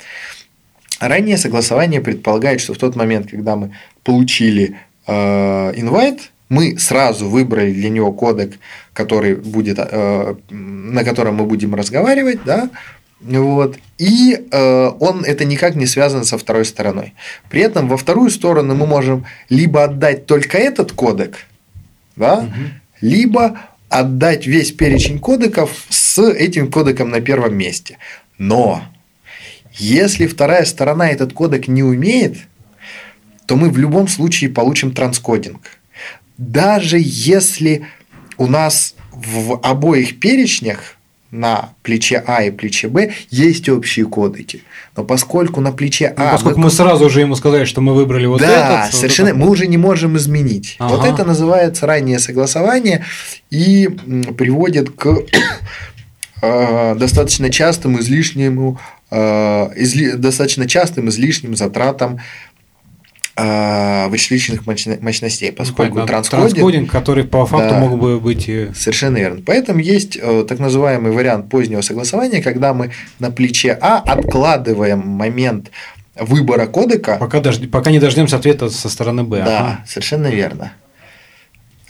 Раннее 1.08 1.38
согласование 1.38 1.99
предполагает, 1.99 2.62
что 2.62 2.74
в 2.74 2.78
тот 2.78 2.95
момент, 2.95 3.30
когда 3.30 3.58
мы 3.58 3.76
получили 4.04 4.78
э, 5.06 5.12
invite, 5.76 6.22
мы 6.47 6.80
сразу 6.80 7.28
выбрали 7.28 7.74
для 7.74 7.89
него 7.89 8.14
кодек, 8.14 8.54
который 8.93 9.36
будет, 9.36 9.80
э, 9.80 10.36
на 10.49 11.04
котором 11.04 11.36
мы 11.36 11.45
будем 11.45 11.76
разговаривать, 11.76 12.39
да, 12.45 12.70
вот. 13.20 13.78
И 13.97 14.47
э, 14.49 14.91
он 14.99 15.26
это 15.26 15.43
никак 15.43 15.76
не 15.76 15.88
связано 15.88 16.24
со 16.24 16.38
второй 16.38 16.64
стороной. 16.64 17.14
При 17.49 17.62
этом 17.62 17.89
во 17.89 17.97
вторую 17.97 18.30
сторону 18.30 18.74
мы 18.74 18.88
можем 18.88 19.26
либо 19.49 19.84
отдать 19.84 20.26
только 20.26 20.58
этот 20.58 20.93
кодек, 20.93 21.36
да, 22.16 22.39
угу. 22.39 22.54
либо 23.01 23.60
отдать 23.89 24.47
весь 24.47 24.72
перечень 24.72 25.20
кодеков 25.20 25.86
с 25.89 26.22
этим 26.22 26.72
кодеком 26.72 27.10
на 27.10 27.20
первом 27.20 27.58
месте. 27.58 27.97
Но 28.38 28.84
если 29.74 30.28
вторая 30.28 30.65
сторона 30.65 31.09
этот 31.09 31.34
кодек 31.34 31.67
не 31.67 31.84
умеет, 31.84 32.38
то 33.45 33.55
мы 33.55 33.69
в 33.69 33.78
любом 33.78 34.07
случае 34.07 34.49
получим 34.49 34.91
транскодинг. 34.91 35.61
Даже 36.38 36.97
если 36.99 37.86
у 38.38 38.47
нас 38.47 38.95
в 39.11 39.59
обоих 39.61 40.19
перечнях 40.19 40.97
на 41.34 41.69
плече 41.82 42.24
А 42.28 42.43
и 42.43 42.51
плече 42.51 42.88
Б 42.88 43.11
есть 43.32 43.67
общие 43.67 44.05
кодеки. 44.05 44.61
Но 44.95 45.03
поскольку 45.03 45.61
на 45.61 45.71
плече 45.71 46.13
А... 46.15 46.26
Ну, 46.26 46.32
поскольку 46.32 46.59
мы... 46.59 46.65
мы 46.65 46.71
сразу 46.71 47.09
же 47.09 47.21
ему 47.21 47.36
сказали, 47.36 47.65
что 47.65 47.82
мы 47.82 47.95
выбрали 47.95 48.28
вот 48.28 48.39
да, 48.39 48.47
этот. 48.47 48.91
Да, 48.91 48.97
совершенно. 48.97 49.34
Вот 49.34 49.39
мы 49.39 49.49
уже 49.49 49.65
не 49.65 49.78
можем 49.78 50.15
изменить. 50.17 50.76
Ага. 50.78 50.95
Вот 50.95 51.05
это 51.05 51.26
называется 51.26 51.88
раннее 51.88 52.19
согласование 52.19 53.03
и 53.49 53.89
приводит 54.38 54.91
к 54.91 55.24
э, 56.43 56.95
достаточно 56.95 57.49
частым 57.49 57.99
излишнему 57.99 58.80
изли, 59.14 60.11
достаточно 60.11 60.68
частым 60.68 61.09
излишним 61.09 61.55
затратам 61.55 62.20
э, 63.36 64.07
вычислительных 64.07 64.66
мощностей, 64.66 65.49
ну, 65.49 65.55
поскольку 65.55 65.99
ну, 65.99 66.05
транскодинг, 66.05 66.49
транскодинг, 66.51 66.91
который 66.91 67.24
по 67.24 67.45
факту 67.45 67.76
да, 67.76 67.80
мог 67.80 67.99
бы 67.99 68.20
быть... 68.20 68.45
Совершенно 68.76 69.18
верно. 69.18 69.41
Поэтому 69.45 69.80
есть 69.80 70.18
э, 70.22 70.45
так 70.47 70.59
называемый 70.59 71.11
вариант 71.11 71.49
позднего 71.49 71.82
согласования, 71.82 72.41
когда 72.41 72.74
мы 72.74 72.91
на 73.20 73.32
плече 73.32 73.78
А 73.82 73.99
откладываем 73.99 74.99
момент 74.99 75.72
выбора 76.20 76.68
кодека. 76.68 77.18
Пока, 77.20 77.39
дож... 77.39 77.59
пока 77.72 77.91
не 77.91 77.99
дождемся 77.99 78.38
ответа 78.38 78.70
со 78.70 78.89
стороны 78.89 79.24
Б. 79.24 79.43
Да, 79.43 79.59
ага. 79.59 79.80
совершенно 79.88 80.28
верно. 80.28 80.74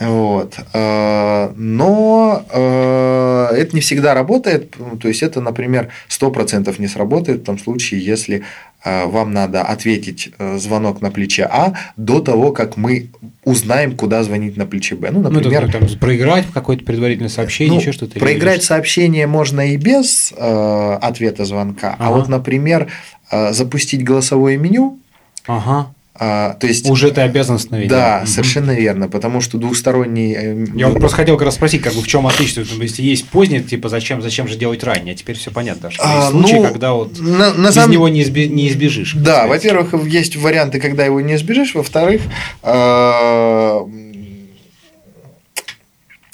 Вот. 0.08 0.58
Э, 0.74 1.52
но 1.56 2.46
э, 2.50 3.56
это 3.56 3.76
не 3.76 3.82
всегда 3.82 4.14
работает. 4.14 4.76
То 5.02 5.08
есть, 5.08 5.24
это, 5.24 5.42
например, 5.42 5.90
100% 6.10 6.74
не 6.80 6.88
сработает 6.88 7.42
в 7.42 7.44
том 7.46 7.60
случае, 7.60 8.04
если 8.04 8.44
э, 8.84 9.06
вам 9.06 9.34
надо 9.34 9.62
ответить 9.62 10.32
звонок 10.58 11.02
на 11.02 11.12
плече 11.12 11.44
А 11.44 11.74
до 11.98 12.20
того, 12.20 12.52
как 12.52 12.78
мы 12.78 13.10
узнаем, 13.44 13.96
куда 13.96 14.24
звонить 14.24 14.58
на 14.58 14.66
плече 14.66 14.96
Б. 14.96 15.10
Ну, 15.12 15.22
ну 15.22 15.30
например, 15.30 15.66
ну, 15.66 15.72
там, 15.72 16.00
проиграть 16.00 16.46
какое-то 16.54 16.84
предварительное 16.84 17.30
сообщение, 17.30 17.76
ну, 17.76 17.80
еще 17.80 17.92
что-то. 17.92 18.20
Проиграть 18.20 18.64
сообщение 18.64 19.28
можно 19.28 19.72
и 19.72 19.78
без 19.78 20.34
э, 20.36 20.98
ответа 21.02 21.46
звонка. 21.46 21.90
А 21.92 21.94
ага. 21.94 22.08
А 22.08 22.18
вот, 22.18 22.30
например, 22.30 22.88
э, 23.32 23.54
запустить 23.54 24.04
голосовое 24.04 24.58
меню. 24.58 25.00
Ага 25.46 25.94
а, 26.16 26.54
то 26.54 26.68
есть, 26.68 26.88
Уже 26.88 27.10
ты 27.10 27.22
обязан 27.22 27.56
остановить. 27.56 27.90
Да, 27.90 28.20
да, 28.20 28.26
совершенно 28.28 28.72
верно, 28.72 29.08
потому 29.10 29.42
что 29.42 29.58
двухсторонний. 29.58 30.36
Э, 30.36 30.66
Я 30.76 30.88
вот 30.90 31.00
просто 31.00 31.18
хотел 31.18 31.38
как 31.38 31.46
раз 31.46 31.56
спросить, 31.56 31.82
как 31.82 31.94
бы 31.94 32.02
в 32.02 32.08
чем 32.08 32.28
отличие, 32.28 32.66
если 32.80 33.02
есть 33.02 33.28
поздний, 33.30 33.62
типа 33.62 33.90
зачем, 33.90 34.22
зачем 34.22 34.48
же 34.48 34.56
делать 34.56 34.84
ранее, 34.84 35.16
а 35.16 35.18
теперь 35.18 35.36
все 35.36 35.50
понятно, 35.50 35.90
что 35.90 36.04
а, 36.04 36.18
есть 36.18 36.30
случаи, 36.30 36.56
ну, 36.56 36.64
когда 36.64 36.94
вот 36.94 37.20
на, 37.20 37.54
на 37.56 37.68
без 37.68 37.74
самом... 37.74 37.92
него 37.92 38.10
не, 38.10 38.22
изби... 38.22 38.48
не 38.48 38.68
избежишь. 38.70 39.14
Да, 39.16 39.48
во-первых, 39.48 40.06
есть 40.06 40.36
варианты, 40.36 40.80
когда 40.80 41.04
его 41.04 41.20
не 41.20 41.34
избежишь, 41.34 41.74
во-вторых, 41.74 42.22
а, 42.62 43.88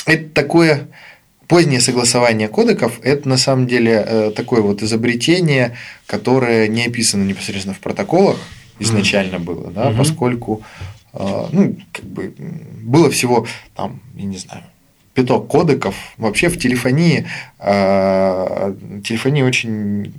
это 0.05 0.29
такое 0.29 0.89
позднее 1.47 1.79
согласование 1.79 2.49
кодеков– 2.49 2.99
это 3.03 3.29
на 3.29 3.37
самом 3.37 3.65
деле 3.65 4.03
э, 4.05 4.31
такое 4.35 4.61
вот 4.61 4.83
изобретение, 4.83 5.75
которое 6.05 6.67
не 6.67 6.85
описано 6.85 7.23
непосредственно 7.23 7.73
в 7.73 7.79
протоколах, 7.79 8.37
изначально 8.79 9.39
было, 9.39 9.71
да, 9.71 9.89
mm-hmm. 9.89 9.97
поскольку 9.97 10.63
э, 11.13 11.45
ну, 11.51 11.77
как 11.91 12.05
бы 12.05 12.33
было 12.83 13.09
всего 13.11 13.45
там, 13.75 13.99
я 14.15 14.25
не 14.25 14.37
знаю, 14.37 14.63
пяток 15.13 15.47
кодеков. 15.47 15.95
Вообще 16.17 16.49
в 16.49 16.57
телефонии 16.57 17.27
э, 17.59 18.75
телефония 19.03 19.45
очень 19.45 20.13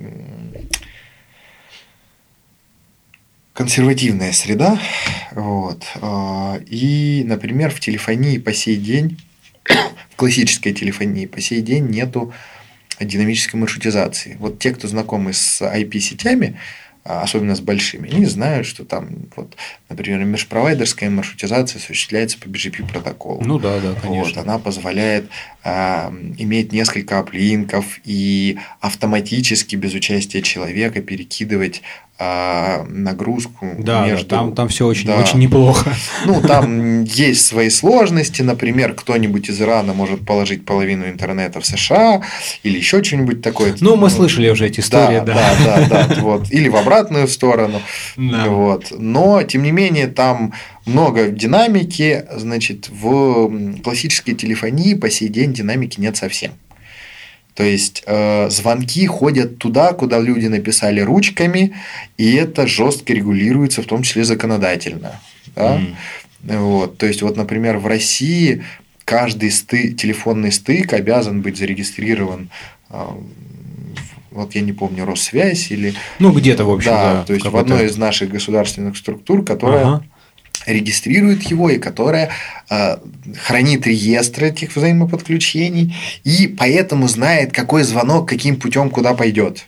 консервативная 3.53 4.31
среда. 4.31 4.79
Вот. 5.31 5.83
Э, 5.95 6.59
и, 6.67 7.23
например, 7.25 7.71
в 7.71 7.79
телефонии 7.79 8.37
по 8.37 8.53
сей 8.53 8.77
день, 8.77 9.19
в 10.09 10.15
классической 10.15 10.73
телефонии 10.73 11.25
по 11.25 11.41
сей 11.41 11.61
день 11.61 11.87
нету 11.87 12.33
динамической 12.99 13.59
маршрутизации. 13.59 14.37
Вот 14.39 14.59
те, 14.59 14.71
кто 14.71 14.87
знакомы 14.87 15.33
с 15.33 15.61
IP-сетями, 15.61 16.59
особенно 17.03 17.55
с 17.55 17.61
большими, 17.61 18.13
они 18.13 18.25
знают, 18.25 18.67
что 18.67 18.85
там, 18.85 19.09
вот, 19.35 19.55
например, 19.89 20.23
межпровайдерская 20.23 21.09
маршрутизация 21.09 21.79
осуществляется 21.79 22.37
по 22.37 22.45
BGP 22.45 22.91
протоколу. 22.91 23.41
Ну 23.43 23.57
да, 23.59 23.79
да, 23.79 23.93
конечно. 23.99 24.41
Вот, 24.41 24.47
она 24.47 24.59
позволяет 24.59 25.25
э, 25.63 25.69
иметь 26.37 26.71
несколько 26.71 27.19
аплинков 27.19 27.99
и 28.03 28.59
автоматически 28.79 29.75
без 29.75 29.93
участия 29.93 30.41
человека 30.41 31.01
перекидывать 31.01 31.81
а, 32.23 32.85
нагрузку 32.87 33.65
да, 33.79 34.05
между... 34.05 34.27
Да, 34.27 34.37
там, 34.37 34.53
там 34.53 34.67
все 34.67 34.85
очень, 34.85 35.07
да. 35.07 35.17
очень 35.17 35.39
неплохо. 35.39 35.91
Ну, 36.25 36.39
там 36.39 37.03
есть 37.03 37.47
свои 37.47 37.69
сложности. 37.71 38.43
Например, 38.43 38.93
кто-нибудь 38.93 39.49
из 39.49 39.59
Ирана 39.59 39.93
может 39.93 40.23
положить 40.23 40.63
половину 40.63 41.07
интернета 41.07 41.61
в 41.61 41.65
США 41.65 42.21
или 42.61 42.77
еще 42.77 43.03
что-нибудь 43.03 43.41
такое. 43.41 43.75
Ну, 43.79 43.95
мы 43.95 44.03
ну, 44.03 44.09
слышали 44.09 44.49
уже 44.49 44.67
эти 44.67 44.81
истории, 44.81 45.19
да. 45.25 45.33
Да, 45.33 45.55
да, 45.65 45.87
да. 45.87 46.07
да 46.15 46.21
вот. 46.21 46.51
Или 46.51 46.69
в 46.69 46.75
обратную 46.75 47.27
сторону. 47.27 47.81
Да. 48.17 48.45
Вот. 48.49 48.91
Но, 48.91 49.41
тем 49.41 49.63
не 49.63 49.71
менее, 49.71 50.05
там 50.05 50.53
много 50.85 51.29
динамики. 51.29 52.25
Значит, 52.35 52.89
в 52.89 53.81
классической 53.81 54.35
телефонии 54.35 54.93
по 54.93 55.09
сей 55.09 55.27
день 55.27 55.53
динамики 55.53 55.99
нет 55.99 56.17
совсем. 56.17 56.51
То 57.61 57.67
есть 57.67 58.01
э, 58.07 58.49
звонки 58.49 59.05
ходят 59.05 59.59
туда, 59.59 59.93
куда 59.93 60.19
люди 60.19 60.47
написали 60.47 60.99
ручками, 60.99 61.75
и 62.17 62.33
это 62.33 62.65
жестко 62.65 63.13
регулируется, 63.13 63.83
в 63.83 63.85
том 63.85 64.01
числе 64.01 64.23
законодательно. 64.23 65.21
Да? 65.55 65.77
Mm. 65.77 66.57
Вот. 66.57 66.97
То 66.97 67.05
есть, 67.05 67.21
вот, 67.21 67.37
например, 67.37 67.77
в 67.77 67.85
России 67.85 68.63
каждый 69.05 69.51
сты, 69.51 69.91
телефонный 69.93 70.51
стык 70.51 70.93
обязан 70.93 71.43
быть 71.43 71.57
зарегистрирован 71.57 72.49
вот 74.31 74.55
я 74.55 74.61
не 74.61 74.71
помню, 74.71 75.05
Россвязь 75.05 75.71
или... 75.71 75.93
Ну, 76.19 76.31
где-то, 76.31 76.63
в 76.63 76.71
общем, 76.71 76.91
да. 76.91 77.13
да 77.13 77.23
то 77.25 77.33
есть 77.33 77.45
в 77.45 77.57
одной 77.57 77.87
из 77.87 77.97
наших 77.97 78.29
государственных 78.29 78.95
структур, 78.95 79.43
которая 79.43 79.85
ага. 79.85 80.05
Регистрирует 80.65 81.43
его 81.43 81.69
и 81.69 81.77
которая 81.77 82.29
э, 82.69 82.97
хранит 83.37 83.87
реестр 83.87 84.45
этих 84.45 84.75
взаимоподключений 84.75 85.95
и 86.23 86.47
поэтому 86.47 87.07
знает, 87.07 87.51
какой 87.51 87.83
звонок 87.83 88.27
каким 88.27 88.57
путем 88.57 88.89
куда 88.89 89.13
пойдет. 89.13 89.65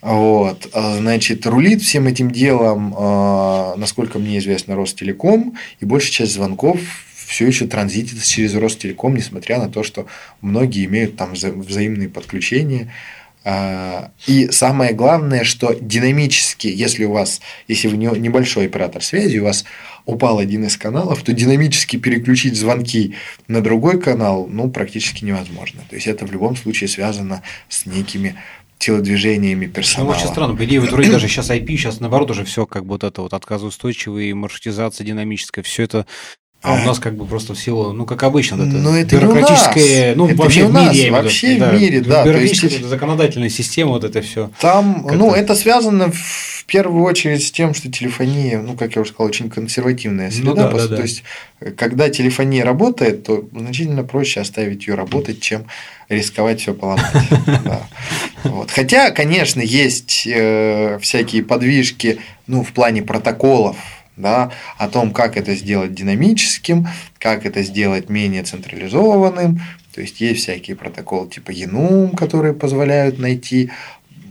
Вот, 0.00 0.68
а, 0.74 0.98
значит, 0.98 1.46
рулит 1.46 1.80
всем 1.80 2.06
этим 2.06 2.30
делом, 2.30 2.94
э, 2.94 3.74
насколько 3.76 4.18
мне 4.18 4.38
известно, 4.38 4.76
Ростелеком, 4.76 5.54
и 5.80 5.86
большая 5.86 6.12
часть 6.12 6.34
звонков 6.34 6.78
все 7.26 7.46
еще 7.46 7.66
транзитит 7.66 8.22
через 8.22 8.54
Ростелеком, 8.54 9.16
несмотря 9.16 9.58
на 9.58 9.70
то, 9.70 9.82
что 9.82 10.06
многие 10.42 10.84
имеют 10.84 11.16
там 11.16 11.32
взаимные 11.32 12.10
подключения. 12.10 12.92
А, 13.44 14.10
и 14.26 14.50
самое 14.50 14.94
главное, 14.94 15.44
что 15.44 15.74
динамически, 15.78 16.66
если 16.66 17.04
у 17.04 17.12
вас, 17.12 17.40
если 17.68 17.88
вы 17.88 17.96
небольшой 17.96 18.66
оператор 18.66 19.02
связи, 19.02 19.38
у 19.38 19.44
вас 19.44 19.64
упал 20.06 20.38
один 20.38 20.64
из 20.64 20.76
каналов, 20.76 21.22
то 21.22 21.32
динамически 21.32 21.96
переключить 21.96 22.56
звонки 22.56 23.14
на 23.46 23.60
другой 23.60 24.00
канал 24.00 24.46
ну, 24.50 24.70
практически 24.70 25.24
невозможно. 25.24 25.82
То 25.88 25.96
есть 25.96 26.06
это 26.06 26.26
в 26.26 26.32
любом 26.32 26.56
случае 26.56 26.88
связано 26.88 27.42
с 27.68 27.84
некими 27.84 28.36
телодвижениями 28.78 29.66
персонала. 29.66 30.12
Ну, 30.12 30.18
очень 30.18 30.28
странно. 30.28 30.56
По 30.56 30.64
идее, 30.64 30.80
вот 30.80 30.90
вроде 30.90 31.10
даже 31.10 31.28
сейчас 31.28 31.50
IP, 31.50 31.66
сейчас 31.76 32.00
наоборот 32.00 32.30
уже 32.30 32.44
все 32.44 32.66
как 32.66 32.84
вот 32.84 33.04
это 33.04 33.22
вот 33.22 33.32
отказоустойчивый, 33.32 34.32
маршрутизация 34.34 35.06
динамическая, 35.06 35.62
все 35.62 35.84
это 35.84 36.06
а 36.64 36.82
у 36.82 36.86
нас 36.86 36.98
как 36.98 37.14
бы 37.14 37.26
просто 37.26 37.52
в 37.52 37.58
силу, 37.58 37.92
ну, 37.92 38.06
как 38.06 38.22
обычно, 38.22 38.54
это 38.54 38.64
Но 38.64 38.96
это 38.96 39.16
бюрократическое, 39.16 40.14
ну, 40.14 40.28
это 40.28 40.36
вообще 40.36 40.62
не 40.62 40.66
в 40.68 40.72
мире, 40.72 41.10
нас, 41.10 41.22
вообще 41.22 41.56
да, 41.56 41.70
в 41.70 41.74
мире, 41.78 42.00
да. 42.00 42.24
Бюрократическая 42.24 42.70
есть... 42.78 42.84
законодательная 42.86 43.50
система, 43.50 43.90
вот 43.90 44.04
это 44.04 44.22
все. 44.22 44.50
Там, 44.60 45.06
ну, 45.12 45.34
это 45.34 45.54
связано 45.54 46.10
в 46.10 46.64
первую 46.66 47.04
очередь 47.04 47.46
с 47.46 47.50
тем, 47.50 47.74
что 47.74 47.92
телефония, 47.92 48.62
ну, 48.62 48.76
как 48.76 48.96
я 48.96 49.02
уже 49.02 49.10
сказал, 49.10 49.28
очень 49.28 49.50
консервативная 49.50 50.30
среда. 50.30 50.48
Ну, 50.48 50.56
да, 50.56 50.70
да, 50.70 50.88
да. 50.88 50.96
То 50.96 51.02
есть, 51.02 51.22
когда 51.76 52.08
телефония 52.08 52.64
работает, 52.64 53.24
то 53.24 53.46
значительно 53.52 54.02
проще 54.02 54.40
оставить 54.40 54.86
ее 54.86 54.94
работать, 54.94 55.42
чем 55.42 55.66
рисковать 56.08 56.62
все 56.62 56.72
поломать. 56.72 57.04
Вот. 58.44 58.70
Хотя, 58.70 59.10
конечно, 59.10 59.62
есть 59.62 60.26
э, 60.26 60.98
всякие 61.00 61.42
подвижки, 61.42 62.18
ну, 62.46 62.62
в 62.62 62.72
плане 62.72 63.00
протоколов, 63.00 63.76
да, 64.16 64.50
о 64.78 64.88
том, 64.88 65.12
как 65.12 65.36
это 65.36 65.54
сделать 65.54 65.94
динамическим, 65.94 66.86
как 67.18 67.46
это 67.46 67.62
сделать 67.62 68.08
менее 68.08 68.42
централизованным. 68.42 69.60
То 69.94 70.00
есть 70.00 70.20
есть 70.20 70.42
всякие 70.42 70.76
протоколы 70.76 71.28
типа 71.28 71.50
Enum, 71.50 72.16
которые 72.16 72.54
позволяют 72.54 73.18
найти 73.18 73.70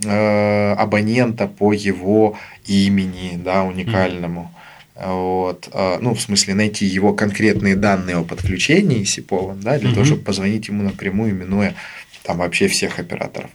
э, 0.06 0.74
абонента 0.74 1.48
по 1.48 1.74
его 1.74 2.38
имени, 2.66 3.40
да, 3.44 3.64
уникальному. 3.64 4.54
Вот, 4.96 5.70
э, 5.74 5.98
ну, 6.02 6.14
в 6.14 6.22
смысле, 6.22 6.54
найти 6.54 6.86
его 6.86 7.14
конкретные 7.14 7.76
данные 7.76 8.18
о 8.18 8.24
подключении 8.24 9.02
SIPOV, 9.04 9.62
да, 9.62 9.80
для 9.80 9.90
mm-hmm. 9.90 9.94
того, 9.94 10.06
чтобы 10.06 10.22
позвонить 10.22 10.68
ему 10.68 10.84
напрямую, 10.84 11.34
минуя 11.34 11.74
там 12.24 12.38
вообще 12.38 12.68
всех 12.68 13.00
операторов. 13.00 13.50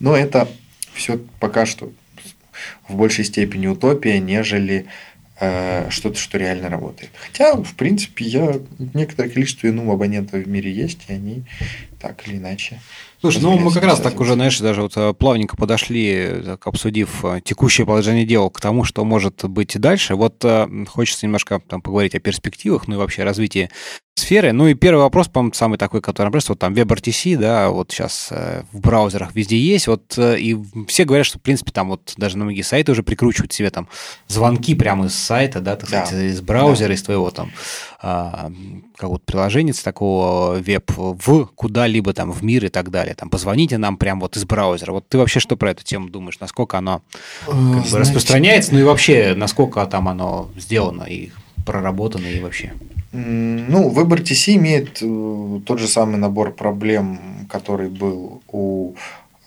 Но 0.00 0.16
это 0.16 0.48
все 0.94 1.20
пока 1.40 1.66
что 1.66 1.92
в 2.88 2.96
большей 2.96 3.24
степени 3.24 3.66
утопия, 3.66 4.18
нежели 4.18 4.86
что-то, 5.36 6.16
что 6.16 6.38
реально 6.38 6.70
работает. 6.70 7.10
Хотя, 7.14 7.54
в 7.56 7.74
принципе, 7.74 8.24
я 8.24 8.58
некоторое 8.94 9.28
количество 9.28 9.66
ну, 9.68 9.90
абонентов 9.92 10.42
в 10.42 10.48
мире 10.48 10.72
есть, 10.72 11.00
и 11.08 11.12
они 11.12 11.44
так 12.00 12.26
или 12.26 12.36
иначе. 12.36 12.80
Слушай, 13.32 13.42
ну 13.42 13.58
мы 13.58 13.72
как 13.72 13.84
раз 13.84 14.00
так 14.00 14.20
уже, 14.20 14.34
знаешь, 14.34 14.58
даже 14.60 14.82
вот 14.82 14.96
э, 14.96 15.12
плавненько 15.12 15.56
подошли, 15.56 16.42
так, 16.44 16.66
обсудив 16.66 17.24
э, 17.24 17.40
текущее 17.44 17.86
положение 17.86 18.24
дел 18.24 18.50
к 18.50 18.60
тому, 18.60 18.84
что 18.84 19.04
может 19.04 19.44
быть 19.44 19.78
дальше. 19.80 20.14
Вот 20.14 20.44
хочется 20.88 21.26
немножко 21.26 21.60
там 21.66 21.82
поговорить 21.82 22.14
о 22.14 22.20
перспективах, 22.20 22.86
ну 22.86 22.94
и 22.94 22.98
вообще 22.98 23.24
развитии 23.24 23.68
сферы. 24.16 24.52
Ну 24.52 24.66
и 24.66 24.74
первый 24.74 25.00
вопрос, 25.00 25.28
по-моему, 25.28 25.52
самый 25.54 25.78
такой, 25.78 26.00
который 26.00 26.30
просто 26.30 26.52
вот 26.52 26.58
там 26.58 26.72
WebRTC, 26.72 27.36
да, 27.36 27.68
вот 27.70 27.92
сейчас 27.92 28.28
э, 28.30 28.62
в 28.72 28.80
браузерах 28.80 29.34
везде 29.34 29.58
есть, 29.58 29.86
вот 29.86 30.16
э, 30.16 30.38
и 30.38 30.56
все 30.88 31.04
говорят, 31.04 31.26
что, 31.26 31.38
в 31.38 31.42
принципе, 31.42 31.70
там 31.70 31.88
вот 31.90 32.14
даже 32.16 32.38
на 32.38 32.44
многие 32.44 32.62
сайты 32.62 32.92
уже 32.92 33.02
прикручивают 33.02 33.52
себе 33.52 33.70
там 33.70 33.88
звонки 34.26 34.74
прямо 34.74 35.06
из 35.06 35.14
сайта, 35.14 35.60
да, 35.60 35.76
так 35.76 35.88
сказать, 35.88 36.10
да. 36.10 36.26
из 36.26 36.40
браузера, 36.40 36.88
да. 36.88 36.94
из 36.94 37.02
твоего 37.02 37.30
там 37.30 37.52
какого-то 38.96 39.24
приложения 39.24 39.72
такого 39.72 40.54
веб 40.54 40.90
в 40.96 41.46
куда-либо 41.54 42.12
там 42.12 42.32
в 42.32 42.42
мир 42.42 42.64
и 42.64 42.68
так 42.68 42.90
далее. 42.90 43.14
Там 43.14 43.30
позвоните 43.30 43.78
нам 43.78 43.96
прямо 43.96 44.22
вот 44.22 44.36
из 44.36 44.44
браузера. 44.44 44.92
Вот 44.92 45.08
ты 45.08 45.18
вообще 45.18 45.40
что 45.40 45.56
про 45.56 45.70
эту 45.70 45.84
тему 45.84 46.08
думаешь? 46.08 46.38
Насколько 46.40 46.78
оно 46.78 47.02
как 47.46 47.54
бы, 47.54 47.98
распространяется? 47.98 48.74
Ну 48.74 48.80
и 48.80 48.82
вообще, 48.84 49.34
насколько 49.36 49.84
там 49.86 50.08
оно 50.08 50.50
сделано 50.56 51.04
и 51.04 51.30
проработано 51.64 52.26
и 52.26 52.40
вообще? 52.40 52.72
Ну, 53.12 53.88
выбор 53.88 54.20
TC 54.20 54.56
имеет 54.56 54.98
э, 55.00 55.60
тот 55.64 55.78
же 55.78 55.88
самый 55.88 56.16
набор 56.16 56.52
проблем, 56.52 57.46
который 57.48 57.88
был 57.88 58.42
у 58.48 58.94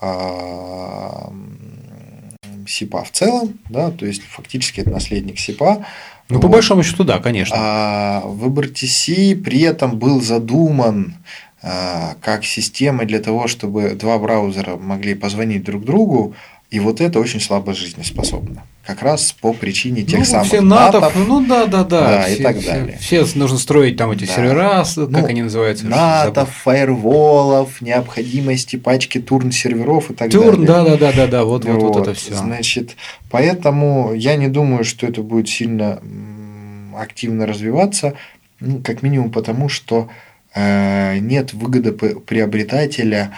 а, 0.02 1.32
СИПа 2.68 3.04
в 3.04 3.12
целом, 3.12 3.60
да, 3.70 3.92
то 3.92 4.06
есть 4.06 4.24
фактически 4.24 4.82
это 4.82 4.92
наследник 4.92 5.40
СИПа. 5.40 5.86
Ну, 6.30 6.36
вот. 6.36 6.42
по 6.42 6.48
большому 6.48 6.84
счету, 6.84 7.04
да, 7.04 7.20
конечно. 7.20 7.56
А 7.58 8.22
выбор 8.26 8.66
TC 8.66 9.36
при 9.36 9.62
этом 9.62 9.98
был 9.98 10.22
задуман 10.22 11.16
а, 11.62 12.16
как 12.22 12.46
система 12.46 13.06
для 13.06 13.20
того, 13.20 13.48
чтобы 13.48 13.92
два 13.92 14.20
браузера 14.20 14.78
могли 14.78 15.16
позвонить 15.16 15.64
друг 15.64 15.84
другу, 15.84 16.36
и 16.72 16.80
вот 16.80 17.02
это 17.02 17.20
очень 17.20 17.42
слабо 17.42 17.74
жизнеспособно. 17.74 18.64
Как 18.86 19.02
раз 19.02 19.34
по 19.34 19.54
причине 19.54 20.04
тех 20.04 20.20
ну, 20.20 20.26
самых 20.26 20.48
все 20.48 20.62
натов, 20.62 21.02
натов, 21.02 21.28
ну 21.28 21.46
да, 21.46 21.66
да, 21.66 21.84
да, 21.84 22.02
да 22.02 22.22
все, 22.24 22.36
и 22.36 22.44
так 22.44 22.64
далее. 22.64 22.98
Все, 23.00 23.26
все 23.26 23.40
нужно 23.40 23.58
строить 23.58 23.98
там 23.98 24.12
эти 24.12 24.26
да. 24.26 24.34
сервера, 24.34 24.84
как 24.96 25.10
ну, 25.10 25.26
они 25.26 25.42
называются? 25.44 25.88
Натов, 25.88 26.50
фаерволов, 26.50 27.82
необходимости 27.82 28.76
пачки 28.76 29.20
турн 29.20 29.52
серверов 29.52 30.12
и 30.12 30.14
так 30.14 30.32
турн, 30.32 30.66
далее. 30.66 30.66
Турн, 30.66 30.66
да, 30.66 30.84
да, 30.84 30.98
да, 30.98 31.12
да, 31.12 31.28
да, 31.28 31.44
вот, 31.44 31.66
вот, 31.66 31.82
вот, 31.82 31.96
вот 31.96 32.08
это 32.08 32.14
все. 32.14 32.36
Значит, 32.36 32.96
поэтому 33.32 34.14
я 34.14 34.36
не 34.36 34.48
думаю, 34.48 34.84
что 34.84 35.08
это 35.08 35.24
будет 35.24 35.50
сильно 35.50 36.00
активно 36.96 37.48
развиваться, 37.48 38.14
ну, 38.60 38.82
как 38.84 39.02
минимум 39.02 39.32
потому, 39.32 39.70
что 39.70 40.10
э, 40.54 41.18
нет 41.20 41.54
выгоды 41.54 41.92
приобретателя 41.94 43.32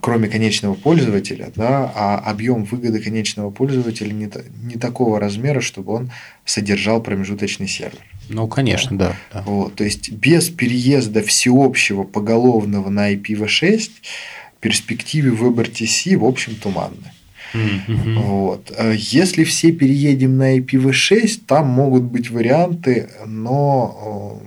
кроме 0.00 0.28
конечного 0.28 0.74
пользователя, 0.74 1.52
да, 1.54 1.92
а 1.94 2.18
объем 2.18 2.64
выгоды 2.64 3.00
конечного 3.00 3.50
пользователя 3.50 4.12
не, 4.12 4.28
не 4.64 4.74
такого 4.74 5.20
размера, 5.20 5.60
чтобы 5.60 5.92
он 5.92 6.10
содержал 6.44 7.00
промежуточный 7.00 7.68
сервер. 7.68 8.00
Ну, 8.28 8.48
конечно, 8.48 8.98
да. 8.98 9.16
да. 9.32 9.42
Вот, 9.42 9.76
то 9.76 9.84
есть 9.84 10.10
без 10.10 10.48
переезда 10.48 11.22
всеобщего 11.22 12.02
поголовного 12.02 12.88
на 12.88 13.14
IPv6 13.14 13.90
перспективы 14.60 15.36
WebRTC, 15.36 16.16
в 16.16 16.24
общем, 16.24 16.56
туманны. 16.56 17.12
Mm-hmm. 17.54 18.14
Вот. 18.14 18.72
А 18.76 18.92
если 18.92 19.44
все 19.44 19.72
переедем 19.72 20.36
на 20.36 20.58
IPv6, 20.58 21.42
там 21.46 21.68
могут 21.68 22.02
быть 22.02 22.30
варианты, 22.30 23.10
но... 23.26 24.42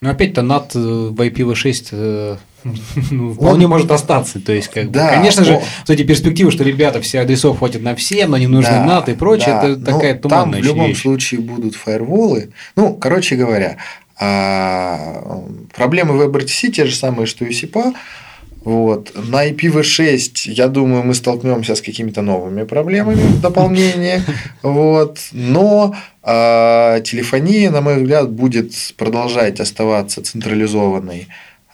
Но 0.00 0.10
опять-то 0.10 0.42
над 0.42 0.74
э, 0.74 0.78
в 0.78 1.20
IPv6 1.20 2.38
ну, 3.10 3.32
вполне 3.32 3.64
он... 3.66 3.70
может 3.70 3.90
остаться. 3.90 4.40
То 4.40 4.52
есть, 4.52 4.68
как 4.68 4.90
да, 4.90 5.06
бы, 5.06 5.14
конечно 5.14 5.44
же, 5.44 5.54
вот 5.54 5.90
эти 5.90 6.02
перспективы, 6.02 6.50
что 6.50 6.64
ребята 6.64 7.00
все 7.00 7.20
адресов 7.20 7.58
хватит 7.58 7.82
на 7.82 7.94
всем, 7.94 8.30
но 8.30 8.38
не 8.38 8.46
нужны 8.46 8.70
да, 8.70 8.84
НАТО 8.84 9.12
и 9.12 9.14
прочее, 9.14 9.58
да, 9.60 9.68
это 9.68 9.80
такая 9.80 10.14
туманная 10.14 10.60
Там 10.60 10.62
в 10.62 10.64
любом 10.64 10.88
вещь. 10.88 11.02
случае 11.02 11.40
будут 11.40 11.74
фаерволы. 11.74 12.50
Ну, 12.76 12.94
короче 12.94 13.36
говоря, 13.36 13.78
а, 14.20 15.42
проблемы 15.74 16.14
WebRTC 16.22 16.70
те 16.72 16.86
же 16.86 16.94
самые, 16.94 17.26
что 17.26 17.44
и 17.44 17.50
SIPA. 17.50 17.94
Вот. 18.68 19.12
На 19.14 19.48
IPv6, 19.48 20.50
я 20.52 20.68
думаю, 20.68 21.02
мы 21.02 21.14
столкнемся 21.14 21.74
с 21.74 21.80
какими-то 21.80 22.20
новыми 22.20 22.64
проблемами 22.64 23.22
в 23.22 23.40
дополнение. 23.40 24.22
Вот. 24.62 25.18
Но 25.32 25.94
э, 26.22 27.00
телефония, 27.02 27.70
на 27.70 27.80
мой 27.80 27.96
взгляд, 27.96 28.30
будет 28.30 28.72
продолжать 28.98 29.58
оставаться 29.60 30.22
централизованной 30.22 31.28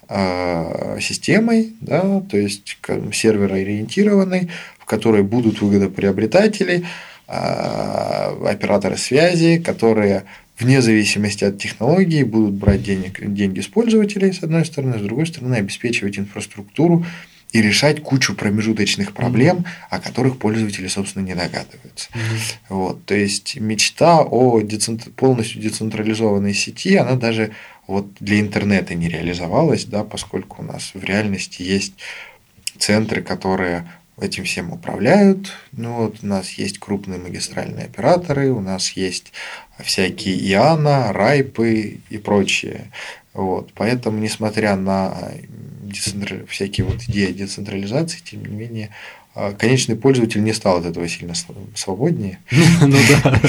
а, 0.07 0.97
системой, 1.01 1.73
да, 1.81 2.21
то 2.31 2.37
есть 2.37 2.77
сервероориентированной, 3.11 4.49
в 4.79 4.85
которой 4.85 5.23
будут 5.23 5.61
выгодоприобретатели, 5.61 6.85
а, 7.27 8.37
операторы 8.45 8.95
связи, 8.95 9.57
которые 9.57 10.23
вне 10.57 10.81
зависимости 10.81 11.43
от 11.43 11.57
технологии 11.57 12.23
будут 12.23 12.53
брать 12.53 12.83
денег, 12.83 13.19
деньги 13.33 13.61
с 13.61 13.67
пользователей, 13.67 14.31
с 14.31 14.43
одной 14.43 14.65
стороны, 14.65 14.99
с 14.99 15.01
другой 15.01 15.27
стороны, 15.27 15.55
обеспечивать 15.55 16.17
инфраструктуру 16.17 17.05
и 17.51 17.61
решать 17.61 18.03
кучу 18.03 18.35
промежуточных 18.35 19.13
проблем, 19.13 19.57
mm-hmm. 19.57 19.65
о 19.89 19.99
которых 19.99 20.39
пользователи, 20.39 20.87
собственно, 20.87 21.23
не 21.23 21.35
догадываются. 21.35 22.09
Mm-hmm. 22.09 22.55
Вот, 22.69 23.05
то 23.05 23.15
есть 23.15 23.59
мечта 23.59 24.21
о 24.21 24.59
децент... 24.61 25.13
полностью 25.15 25.61
децентрализованной 25.61 26.53
сети, 26.53 26.95
она 26.95 27.15
даже 27.15 27.51
вот 27.87 28.07
для 28.19 28.39
интернета 28.39 28.93
не 28.95 29.07
реализовалось, 29.07 29.85
да, 29.85 30.03
поскольку 30.03 30.63
у 30.63 30.65
нас 30.65 30.91
в 30.93 31.03
реальности 31.03 31.61
есть 31.61 31.93
центры, 32.77 33.21
которые 33.21 33.89
этим 34.19 34.45
всем 34.45 34.71
управляют. 34.71 35.51
Ну, 35.71 35.93
вот 35.93 36.17
у 36.23 36.25
нас 36.27 36.51
есть 36.51 36.79
крупные 36.79 37.19
магистральные 37.19 37.85
операторы, 37.85 38.51
у 38.51 38.61
нас 38.61 38.91
есть 38.91 39.33
всякие 39.83 40.37
ИАНа, 40.51 41.13
Райпы 41.13 41.99
и 42.09 42.17
прочие. 42.17 42.91
Вот. 43.33 43.71
Поэтому, 43.73 44.19
несмотря 44.19 44.75
на 44.75 45.31
децентр... 45.83 46.45
всякие 46.47 46.85
вот 46.85 47.03
идеи 47.03 47.31
децентрализации, 47.31 48.19
тем 48.23 48.45
не 48.45 48.55
менее, 48.55 48.89
а, 49.33 49.51
конечный 49.51 49.95
пользователь 49.95 50.43
не 50.43 50.53
стал 50.53 50.77
от 50.77 50.85
этого 50.85 51.07
сильно 51.07 51.33
свободнее. 51.75 52.39
Ну 52.81 52.97
да. 53.23 53.41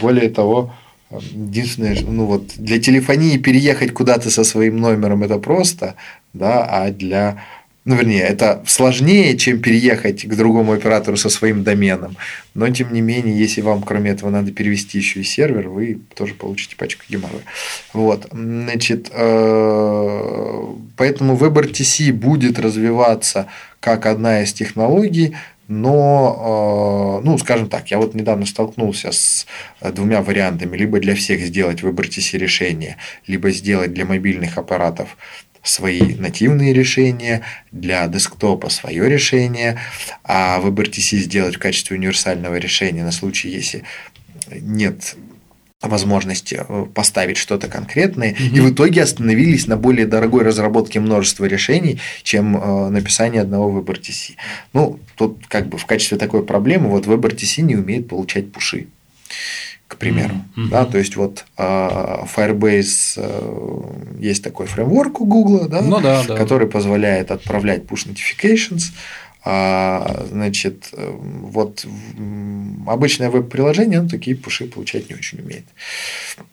Более 0.00 0.30
того, 0.30 0.72
единственное, 1.10 1.98
ну 2.00 2.24
вот 2.26 2.54
для 2.56 2.80
телефонии 2.80 3.36
переехать 3.36 3.92
куда-то 3.92 4.30
со 4.30 4.44
своим 4.44 4.78
номером 4.78 5.22
это 5.22 5.38
просто, 5.38 5.96
да, 6.32 6.64
а 6.64 6.90
для 6.90 7.42
ну, 7.86 7.94
вернее, 7.96 8.22
это 8.22 8.62
сложнее, 8.66 9.38
чем 9.38 9.60
переехать 9.60 10.26
к 10.26 10.34
другому 10.36 10.72
оператору 10.72 11.16
со 11.16 11.30
своим 11.30 11.64
доменом. 11.64 12.14
Но, 12.54 12.68
тем 12.68 12.92
не 12.92 13.00
менее, 13.00 13.38
если 13.38 13.62
вам, 13.62 13.82
кроме 13.82 14.10
этого, 14.10 14.28
надо 14.28 14.52
перевести 14.52 14.98
еще 14.98 15.20
и 15.20 15.24
сервер, 15.24 15.68
вы 15.68 15.98
тоже 16.14 16.34
получите 16.34 16.76
пачку 16.76 17.04
геморроя. 17.08 17.42
Вот. 17.94 18.28
Значит, 18.32 19.10
э, 19.10 20.64
поэтому 20.96 21.36
WebRTC 21.36 22.12
будет 22.12 22.58
развиваться 22.58 23.46
как 23.80 24.04
одна 24.04 24.42
из 24.42 24.52
технологий, 24.52 25.34
но, 25.66 27.20
э, 27.22 27.24
ну, 27.24 27.38
скажем 27.38 27.70
так, 27.70 27.90
я 27.90 27.96
вот 27.96 28.14
недавно 28.14 28.44
столкнулся 28.44 29.10
с 29.10 29.46
двумя 29.80 30.20
вариантами. 30.20 30.76
Либо 30.76 31.00
для 31.00 31.14
всех 31.14 31.40
сделать 31.40 31.80
WebRTC 31.80 32.36
решение, 32.36 32.98
либо 33.26 33.50
сделать 33.52 33.94
для 33.94 34.04
мобильных 34.04 34.58
аппаратов 34.58 35.16
свои 35.62 36.14
нативные 36.14 36.72
решения, 36.72 37.42
для 37.72 38.06
десктопа 38.08 38.68
свое 38.70 39.08
решение, 39.08 39.78
а 40.24 40.60
WebRTC 40.60 41.18
сделать 41.18 41.56
в 41.56 41.58
качестве 41.58 41.96
универсального 41.96 42.56
решения 42.56 43.04
на 43.04 43.12
случай, 43.12 43.48
если 43.48 43.84
нет 44.50 45.16
возможности 45.82 46.60
э, 46.68 46.86
поставить 46.94 47.38
что-то 47.38 47.68
конкретное, 47.68 48.32
mm-hmm. 48.32 48.56
и 48.56 48.60
в 48.60 48.70
итоге 48.70 49.02
остановились 49.02 49.66
на 49.66 49.76
более 49.76 50.06
дорогой 50.06 50.44
разработке 50.44 51.00
множества 51.00 51.46
решений, 51.46 52.00
чем 52.22 52.56
э, 52.56 52.88
написание 52.90 53.40
одного 53.40 53.80
WebRTC. 53.80 54.34
Ну, 54.74 54.98
тут 55.16 55.46
как 55.48 55.68
бы 55.68 55.78
в 55.78 55.86
качестве 55.86 56.18
такой 56.18 56.44
проблемы 56.44 56.88
вот 56.88 57.06
WebRTC 57.06 57.62
не 57.62 57.76
умеет 57.76 58.08
получать 58.08 58.52
пуши 58.52 58.88
к 59.90 59.96
примеру. 59.96 60.34
Mm-hmm. 60.56 60.68
Да, 60.68 60.84
то 60.84 60.98
есть 60.98 61.16
вот 61.16 61.44
а, 61.56 62.24
Firebase 62.24 63.14
э, 63.16 64.20
есть 64.20 64.44
такой 64.44 64.66
фреймворк 64.66 65.20
у 65.20 65.24
Google, 65.24 65.68
да, 65.68 65.82
ну, 65.82 66.00
да, 66.00 66.22
да. 66.26 66.36
который 66.36 66.68
позволяет 66.68 67.32
отправлять 67.32 67.82
push 67.82 68.06
notifications. 68.06 68.92
А, 69.42 70.26
значит, 70.30 70.90
э, 70.92 71.12
вот 71.18 71.86
обычное 72.86 73.30
веб-приложение, 73.30 74.02
ну, 74.02 74.08
такие 74.08 74.36
пуши 74.36 74.66
получать 74.66 75.08
не 75.08 75.16
очень 75.16 75.40
умеет. 75.40 75.64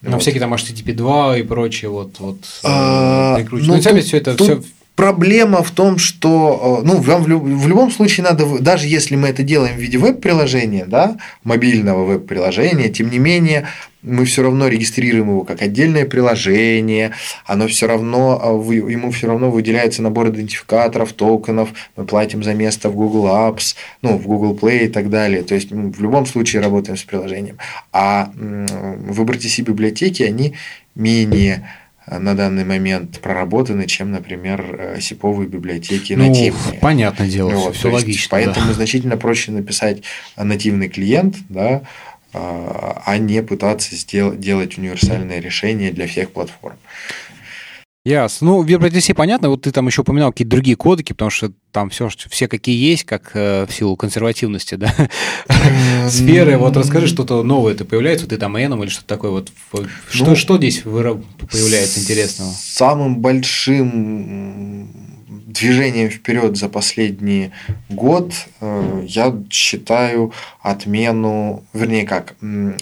Но 0.01 0.11
вот. 0.11 0.21
всякие 0.21 0.39
там 0.39 0.53
HTTP 0.53 0.93
2 0.93 1.38
и 1.38 1.43
прочее, 1.43 1.91
вот, 1.91 2.19
вот 2.19 2.39
а, 2.63 3.38
ну, 3.51 3.57
ну, 3.57 3.82
тут, 3.82 4.03
все 4.03 4.17
это 4.17 4.36
тут, 4.36 4.47
все 4.47 4.63
Проблема 4.97 5.61
в 5.61 5.69
том, 5.69 5.99
что 5.99 6.81
э, 6.81 6.87
ну, 6.87 6.99
вам 6.99 7.21
в 7.21 7.67
любом 7.67 7.91
случае 7.91 8.23
надо, 8.23 8.57
даже 8.57 8.87
если 8.87 9.15
мы 9.15 9.27
это 9.27 9.43
делаем 9.43 9.75
в 9.75 9.79
виде 9.79 9.99
веб-приложения, 9.99 10.85
да, 10.87 11.17
мобильного 11.43 12.03
веб-приложения, 12.03 12.89
тем 12.89 13.11
не 13.11 13.19
менее, 13.19 13.67
мы 14.01 14.25
все 14.25 14.41
равно 14.41 14.67
регистрируем 14.67 15.29
его 15.29 15.43
как 15.43 15.61
отдельное 15.61 16.05
приложение, 16.05 17.11
оно 17.45 17.67
все 17.67 17.85
равно, 17.85 18.63
э, 18.67 18.73
ему 18.73 19.11
все 19.11 19.27
равно 19.27 19.51
выделяется 19.51 20.01
набор 20.01 20.29
идентификаторов, 20.29 21.13
токенов, 21.13 21.69
мы 21.95 22.03
платим 22.03 22.43
за 22.43 22.55
место 22.55 22.89
в 22.89 22.95
Google 22.95 23.27
Apps, 23.27 23.75
ну, 24.01 24.17
в 24.17 24.25
Google 24.25 24.57
Play 24.59 24.85
и 24.85 24.87
так 24.87 25.11
далее. 25.11 25.43
То 25.43 25.53
есть 25.53 25.69
мы 25.69 25.91
в 25.91 26.01
любом 26.01 26.25
случае 26.25 26.63
работаим 26.63 26.97
с 26.97 27.03
приложением. 27.03 27.59
А 27.93 28.31
в 28.33 29.21
WebRTC 29.21 29.61
библиотеки 29.61 30.23
они 30.23 30.55
менее 30.95 31.67
на 32.10 32.36
данный 32.36 32.64
момент 32.64 33.20
проработаны, 33.20 33.86
чем, 33.86 34.12
например, 34.12 34.95
э, 34.95 35.01
сиповые 35.01 35.47
библиотеки 35.47 36.14
ну, 36.14 36.28
нативные. 36.28 36.80
Понятное 36.80 37.28
дело, 37.28 37.51
вот, 37.51 37.76
все 37.76 37.91
логично. 37.91 38.28
Поэтому 38.32 38.68
да. 38.68 38.74
значительно 38.74 39.18
проще 39.18 39.51
написать 39.51 40.03
нативный 40.38 40.88
клиент, 40.88 41.36
да, 41.49 41.82
а, 42.34 43.01
а 43.05 43.18
не 43.18 43.41
пытаться 43.43 43.95
сделать, 43.95 44.39
делать 44.39 44.78
универсальное 44.78 45.39
решение 45.39 45.91
для 45.91 46.08
всех 46.08 46.32
платформ. 46.32 46.78
Ясно. 48.08 48.47
Ну, 48.47 48.62
в 48.62 48.66
WebRTC 48.66 49.14
понятно, 49.14 49.49
вот 49.49 49.64
ты 49.64 49.72
там 49.72 49.86
еще 49.88 49.99
упоминал 49.99 50.32
какие-то 50.32 50.51
другие 50.51 50.78
кодеки, 50.78 51.12
потому 51.12 51.30
что 51.30 51.51
там 51.74 51.89
все, 51.89 52.08
все 52.08 52.47
какие 52.47 52.82
есть, 52.82 53.03
как 53.03 53.32
э, 53.34 53.66
в 53.66 53.74
силу 53.74 53.97
консервативности, 53.97 54.76
да, 54.78 54.93
сферы. 56.08 56.58
Вот 56.58 56.78
расскажи, 56.78 57.08
что-то 57.08 57.43
новое 57.43 57.74
это 57.74 57.84
появляется, 57.84 58.26
ты 58.26 58.38
там 58.38 58.58
Эном 58.58 58.82
или 58.82 58.89
что-то 58.89 59.08
такое, 59.08 59.32
вот 59.32 59.51
что, 60.10 60.26
ну, 60.26 60.36
что 60.38 60.55
здесь 60.58 60.84
появляется 60.84 61.99
интересного? 61.99 62.49
Самым 62.53 63.18
большим 63.18 64.89
движением 65.28 66.10
вперед 66.10 66.55
за 66.55 66.70
последний 66.70 67.51
год 67.89 68.32
э, 68.62 69.05
я 69.05 69.36
считаю 69.49 70.32
отмену, 70.62 71.66
вернее 71.74 72.05
как, 72.05 72.36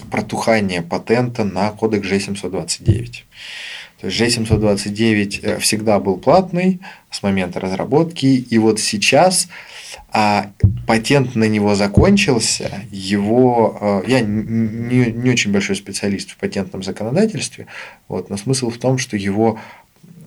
протухание 0.08 0.82
патента 0.82 1.42
на 1.42 1.70
кодек 1.70 2.04
G729. 2.04 3.24
То 4.06 4.10
есть 4.10 4.38
G729 4.38 5.40
э, 5.42 5.58
всегда 5.58 5.98
был 5.98 6.16
платный 6.16 6.80
с 7.10 7.22
момента 7.22 7.58
разработки, 7.58 8.26
и 8.26 8.58
вот 8.58 8.78
сейчас 8.78 9.48
а 10.12 10.52
патент 10.86 11.34
на 11.34 11.44
него 11.44 11.74
закончился, 11.74 12.70
его 12.92 14.02
э, 14.06 14.10
я 14.10 14.20
не, 14.20 15.12
не 15.12 15.30
очень 15.30 15.52
большой 15.52 15.74
специалист 15.74 16.30
в 16.30 16.36
патентном 16.36 16.82
законодательстве, 16.82 17.66
вот, 18.08 18.30
но 18.30 18.36
смысл 18.36 18.70
в 18.70 18.78
том, 18.78 18.98
что 18.98 19.16
его 19.16 19.58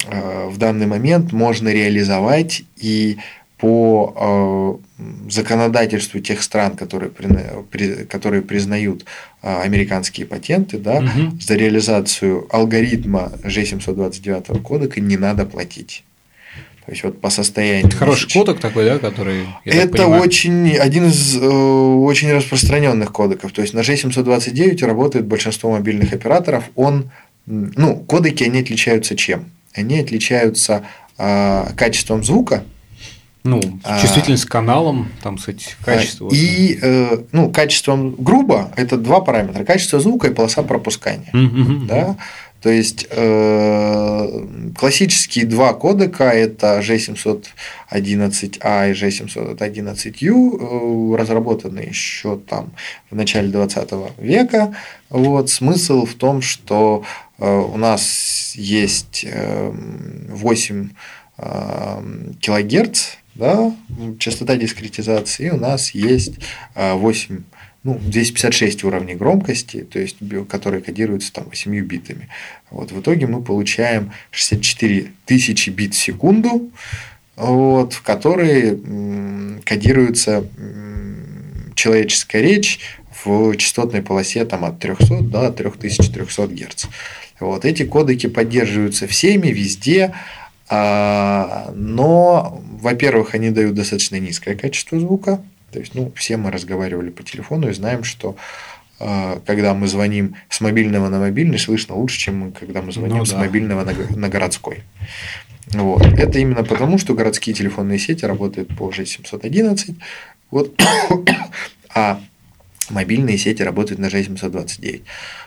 э, 0.06 0.48
в 0.48 0.58
данный 0.58 0.86
момент 0.86 1.32
можно 1.32 1.70
реализовать 1.70 2.64
и 2.76 3.18
по 3.60 4.80
э, 4.98 5.30
законодательству 5.30 6.22
тех 6.22 6.42
стран, 6.42 6.78
которые, 6.78 7.12
при, 7.12 8.06
которые 8.06 8.42
признают 8.42 9.06
э, 9.42 9.62
американские 9.62 10.26
патенты, 10.26 10.78
да, 10.78 11.00
угу. 11.00 11.38
за 11.42 11.56
реализацию 11.56 12.48
алгоритма 12.52 13.34
G729 13.44 14.62
кодека 14.62 15.02
не 15.02 15.18
надо 15.18 15.46
платить. 15.46 16.04
То 16.86 16.94
есть 16.94 17.04
вот 17.04 17.22
по 17.22 17.30
состоянию. 17.30 17.88
Это 17.88 17.98
хороший 17.98 18.32
кодек 18.32 18.60
такой, 18.60 18.86
да, 18.86 18.98
который. 18.98 19.46
Это 19.66 20.08
очень 20.08 20.78
один 20.78 21.08
из 21.08 21.36
э, 21.36 21.40
очень 21.40 22.32
распространенных 22.32 23.12
кодеков. 23.12 23.52
То 23.52 23.62
есть 23.62 23.74
на 23.74 23.82
G729 23.82 24.86
работает 24.86 25.28
большинство 25.28 25.70
мобильных 25.70 26.14
операторов. 26.14 26.64
Он, 26.76 27.12
ну, 27.46 27.98
кодеки 27.98 28.44
они 28.46 28.62
отличаются 28.62 29.18
чем? 29.18 29.52
Они 29.74 30.00
отличаются 30.00 30.84
э, 31.18 31.66
качеством 31.76 32.24
звука, 32.24 32.64
ну, 33.44 33.62
а, 33.84 34.02
чувствительность 34.02 34.46
к 34.46 34.52
каналам, 34.52 35.08
там, 35.24 35.38
кстати, 35.38 35.76
качество. 35.86 36.30
И, 36.32 36.78
э, 36.82 37.20
ну, 37.32 37.52
качеством 37.52 38.16
грубо 38.18 38.72
это 38.76 38.98
два 38.98 39.22
параметра: 39.22 39.64
качество 39.64 40.00
звука 40.00 40.28
и 40.28 40.34
полоса 40.34 40.64
пропускания. 40.64 41.30
Mm-hmm. 41.34 41.86
Да? 41.86 42.18
То 42.62 42.70
есть 42.70 43.08
э, 43.10 44.46
классические 44.78 45.46
два 45.46 45.74
кодека 45.74 46.26
это 46.26 46.80
G711A 46.80 48.90
и 48.90 48.94
G711U, 48.94 51.14
э, 51.14 51.16
разработаны 51.16 51.80
еще 51.80 52.38
там 52.38 52.72
в 53.10 53.16
начале 53.16 53.48
20 53.48 53.90
века. 54.18 54.76
Вот 55.10 55.50
смысл 55.50 56.06
в 56.06 56.16
том, 56.16 56.42
что 56.42 57.06
э, 57.38 57.50
у 57.50 57.78
нас 57.78 58.52
есть 58.56 59.26
э, 59.26 59.72
8 59.72 60.90
э, 61.38 62.04
килогерц 62.42 63.19
да, 63.40 63.76
частота 64.20 64.58
дискретизации, 64.58 65.50
у 65.50 65.58
нас 65.58 65.92
есть 65.92 66.34
8 66.76 67.38
а, 67.38 67.58
ну, 67.84 67.98
256 67.98 68.84
уровней 68.84 69.16
громкости, 69.16 69.88
то 69.90 70.00
есть, 70.00 70.18
которые 70.50 70.82
кодируются 70.82 71.32
там 71.32 71.46
8 71.46 71.80
битами. 71.86 72.28
Вот, 72.70 72.92
в 72.92 73.00
итоге 73.00 73.26
мы 73.26 73.42
получаем 73.42 74.12
64 74.32 75.14
тысячи 75.26 75.70
бит 75.70 75.94
в 75.94 75.98
секунду, 75.98 76.70
вот, 77.38 77.94
в 77.94 78.02
которые 78.02 78.78
кодируется 79.64 80.46
человеческая 81.76 82.42
речь 82.42 82.82
в 83.24 83.56
частотной 83.56 84.02
полосе 84.02 84.44
там, 84.44 84.66
от 84.66 84.80
300 84.80 85.22
до 85.22 85.50
3300 85.52 86.48
Гц. 86.48 86.86
Вот, 87.40 87.64
эти 87.64 87.86
кодеки 87.86 88.28
поддерживаются 88.28 89.08
всеми, 89.08 89.48
везде, 89.48 90.14
но, 90.70 92.62
во-первых, 92.82 93.34
они 93.34 93.50
дают 93.50 93.74
достаточно 93.74 94.20
низкое 94.20 94.56
качество 94.56 95.00
звука. 95.00 95.42
То 95.72 95.80
есть, 95.80 95.96
ну, 95.96 96.12
все 96.16 96.38
мы 96.38 96.52
разговаривали 96.52 97.10
по 97.10 97.24
телефону 97.24 97.70
и 97.70 97.74
знаем, 97.74 98.04
что 98.04 98.36
э, 99.00 99.40
когда 99.46 99.74
мы 99.74 99.88
звоним 99.88 100.36
с 100.50 100.62
мобильного 100.62 101.10
на 101.10 101.20
мобильный, 101.20 101.60
слышно 101.60 101.96
лучше, 101.96 102.18
чем 102.20 102.52
когда 102.52 102.82
мы 102.82 102.92
звоним 102.92 103.18
ну, 103.18 103.26
с 103.26 103.34
мобильного 103.34 103.84
на, 103.84 103.94
на 104.16 104.30
городской. 104.30 104.84
Вот. 105.68 106.06
Это 106.06 106.40
именно 106.40 106.64
потому, 106.64 106.98
что 106.98 107.14
городские 107.14 107.56
телефонные 107.56 108.00
сети 108.00 108.26
работают 108.26 108.76
по 108.76 108.90
G711, 108.90 109.96
вот. 110.50 110.80
а 111.96 112.20
мобильные 112.90 113.38
сети 113.38 113.62
работают 113.62 114.00
на 114.00 114.08
G729. 114.08 115.02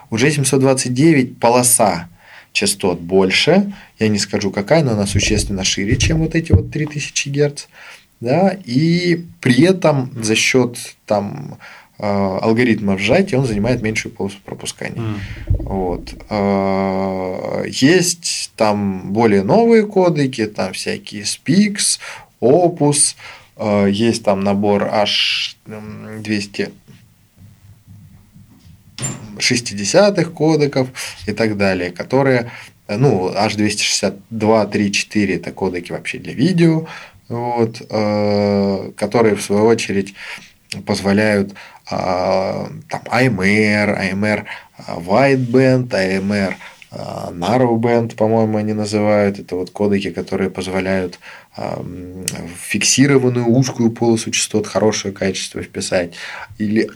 У 0.09 0.15
G729 0.15 1.35
полоса 1.35 2.07
частот 2.53 2.99
больше, 2.99 3.73
я 3.99 4.07
не 4.07 4.19
скажу 4.19 4.51
какая, 4.51 4.83
но 4.83 4.91
она 4.91 5.05
существенно 5.05 5.65
шире, 5.65 5.97
чем 5.97 6.19
вот 6.19 6.35
эти 6.35 6.53
вот 6.53 6.71
3000 6.71 7.29
Гц. 7.29 7.65
Да, 8.21 8.57
и 8.63 9.25
при 9.41 9.63
этом 9.63 10.09
за 10.23 10.35
счет 10.35 10.77
там 11.05 11.57
э, 11.99 12.05
алгоритмов 12.05 13.01
сжатия 13.01 13.37
он 13.37 13.45
занимает 13.45 13.81
меньшую 13.81 14.13
полосу 14.13 14.37
пропускания. 14.45 14.95
Mm. 14.95 15.15
Вот. 15.49 16.15
Э, 16.29 17.65
есть 17.67 18.53
там 18.55 19.11
более 19.11 19.43
новые 19.43 19.85
кодеки, 19.85 20.45
там 20.45 20.71
всякие 20.71 21.23
Spix, 21.23 21.99
Opus, 22.39 23.15
э, 23.57 23.89
есть 23.91 24.23
там 24.23 24.41
набор 24.41 24.83
H200 24.83 26.71
60-х 29.37 30.31
кодеков 30.31 30.89
и 31.25 31.31
так 31.31 31.57
далее, 31.57 31.91
которые, 31.91 32.51
ну, 32.87 33.29
H262, 33.29 34.71
3, 34.71 34.91
4 34.91 35.35
это 35.35 35.51
кодеки 35.51 35.91
вообще 35.91 36.19
для 36.19 36.33
видео, 36.33 36.87
вот, 37.29 37.81
э, 37.89 38.91
которые 38.95 39.35
в 39.35 39.41
свою 39.41 39.65
очередь 39.65 40.13
позволяют 40.85 41.51
э, 41.51 41.55
там 41.89 43.01
AMR, 43.11 44.11
AMR 44.11 44.45
Wideband, 44.87 45.89
AMR 45.89 46.55
Narrowband, 46.91 48.15
по-моему, 48.15 48.57
они 48.57 48.73
называют. 48.73 49.39
Это 49.39 49.55
вот 49.55 49.71
кодеки, 49.71 50.11
которые 50.11 50.51
позволяют 50.51 51.19
фиксированную 52.59 53.47
узкую 53.47 53.91
полосу 53.91 54.29
частот 54.29 54.67
хорошее 54.67 55.11
качество 55.13 55.61
вписать. 55.61 56.13
Или 56.59 56.89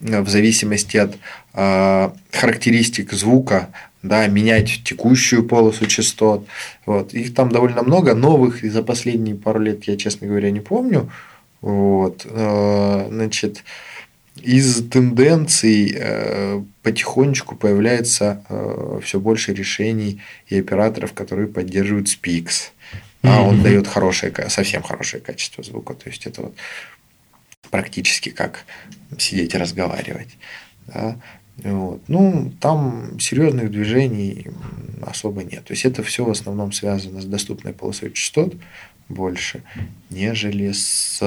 в 0.00 0.28
зависимости 0.28 0.96
от 0.96 1.16
э, 1.54 2.10
характеристик 2.32 3.12
звука, 3.12 3.68
да, 4.02 4.26
менять 4.26 4.82
текущую 4.84 5.46
полосу 5.46 5.86
частот. 5.86 6.46
Вот. 6.86 7.12
Их 7.12 7.34
там 7.34 7.50
довольно 7.50 7.82
много, 7.82 8.14
новых 8.14 8.62
за 8.62 8.82
последние 8.82 9.34
пару 9.34 9.60
лет 9.60 9.84
я, 9.84 9.96
честно 9.96 10.26
говоря, 10.26 10.50
не 10.50 10.60
помню. 10.60 11.10
Вот. 11.60 12.24
Э, 12.24 13.08
значит, 13.10 13.62
из 14.36 14.88
тенденций 14.88 15.94
э, 15.94 16.62
потихонечку 16.82 17.56
появляется 17.56 18.42
э, 18.48 19.00
все 19.04 19.20
больше 19.20 19.52
решений 19.52 20.22
и 20.48 20.58
операторов, 20.58 21.12
которые 21.12 21.48
поддерживают 21.48 22.08
Spix. 22.08 22.70
А 23.22 23.42
он 23.42 23.62
дает 23.62 23.86
хорошее, 23.86 24.32
совсем 24.48 24.82
хорошее 24.82 25.22
качество 25.22 25.62
звука. 25.62 25.92
То 25.92 26.08
есть 26.08 26.26
это 26.26 26.40
вот 26.40 26.54
практически 27.70 28.30
как 28.30 28.64
сидеть 29.18 29.54
и 29.54 29.58
разговаривать. 29.58 30.36
Да? 30.86 31.16
Вот. 31.56 32.02
Ну, 32.08 32.52
там 32.60 33.20
серьезных 33.20 33.70
движений 33.70 34.46
особо 35.02 35.42
нет. 35.42 35.64
То 35.64 35.72
есть 35.72 35.84
это 35.84 36.02
все 36.02 36.24
в 36.24 36.30
основном 36.30 36.72
связано 36.72 37.20
с 37.20 37.24
доступной 37.24 37.72
полосой 37.72 38.12
частот 38.12 38.54
больше, 39.08 39.62
нежели 40.08 40.72
с 40.72 41.20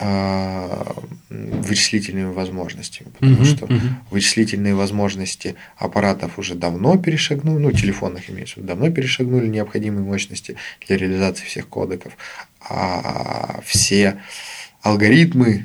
а, 0.00 0.94
вычислительными 1.28 2.32
возможностями, 2.32 3.08
потому 3.18 3.34
uh-huh, 3.34 3.44
что 3.44 3.66
uh-huh. 3.66 3.80
вычислительные 4.10 4.76
возможности 4.76 5.56
аппаратов 5.76 6.38
уже 6.38 6.54
давно 6.54 6.96
перешагнули, 6.96 7.58
ну, 7.60 7.72
телефонных 7.72 8.30
имеется 8.30 8.54
в 8.54 8.56
виду, 8.58 8.68
давно 8.68 8.90
перешагнули 8.90 9.48
необходимые 9.48 10.04
мощности 10.04 10.54
для 10.86 10.96
реализации 10.98 11.44
всех 11.46 11.66
кодеков, 11.66 12.12
а 12.60 13.60
все 13.64 14.20
алгоритмы 14.82 15.64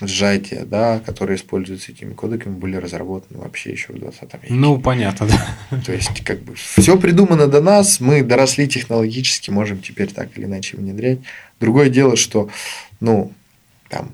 сжатия, 0.00 0.64
да, 0.64 1.00
которые 1.00 1.36
используются 1.36 1.92
этими 1.92 2.12
кодеками, 2.12 2.54
были 2.54 2.76
разработаны 2.76 3.40
вообще 3.40 3.70
еще 3.70 3.92
в 3.92 3.98
20 3.98 4.22
веке. 4.34 4.46
Ну, 4.50 4.80
понятно, 4.80 5.26
да. 5.26 5.80
То 5.86 5.92
есть, 5.92 6.24
как 6.24 6.40
бы 6.42 6.54
все 6.54 6.98
придумано 6.98 7.46
до 7.46 7.60
нас, 7.60 8.00
мы 8.00 8.22
доросли 8.22 8.68
технологически, 8.68 9.50
можем 9.50 9.80
теперь 9.80 10.12
так 10.12 10.36
или 10.36 10.44
иначе 10.44 10.76
внедрять. 10.76 11.18
Другое 11.60 11.88
дело, 11.88 12.16
что, 12.16 12.48
ну, 13.00 13.32
там, 13.88 14.12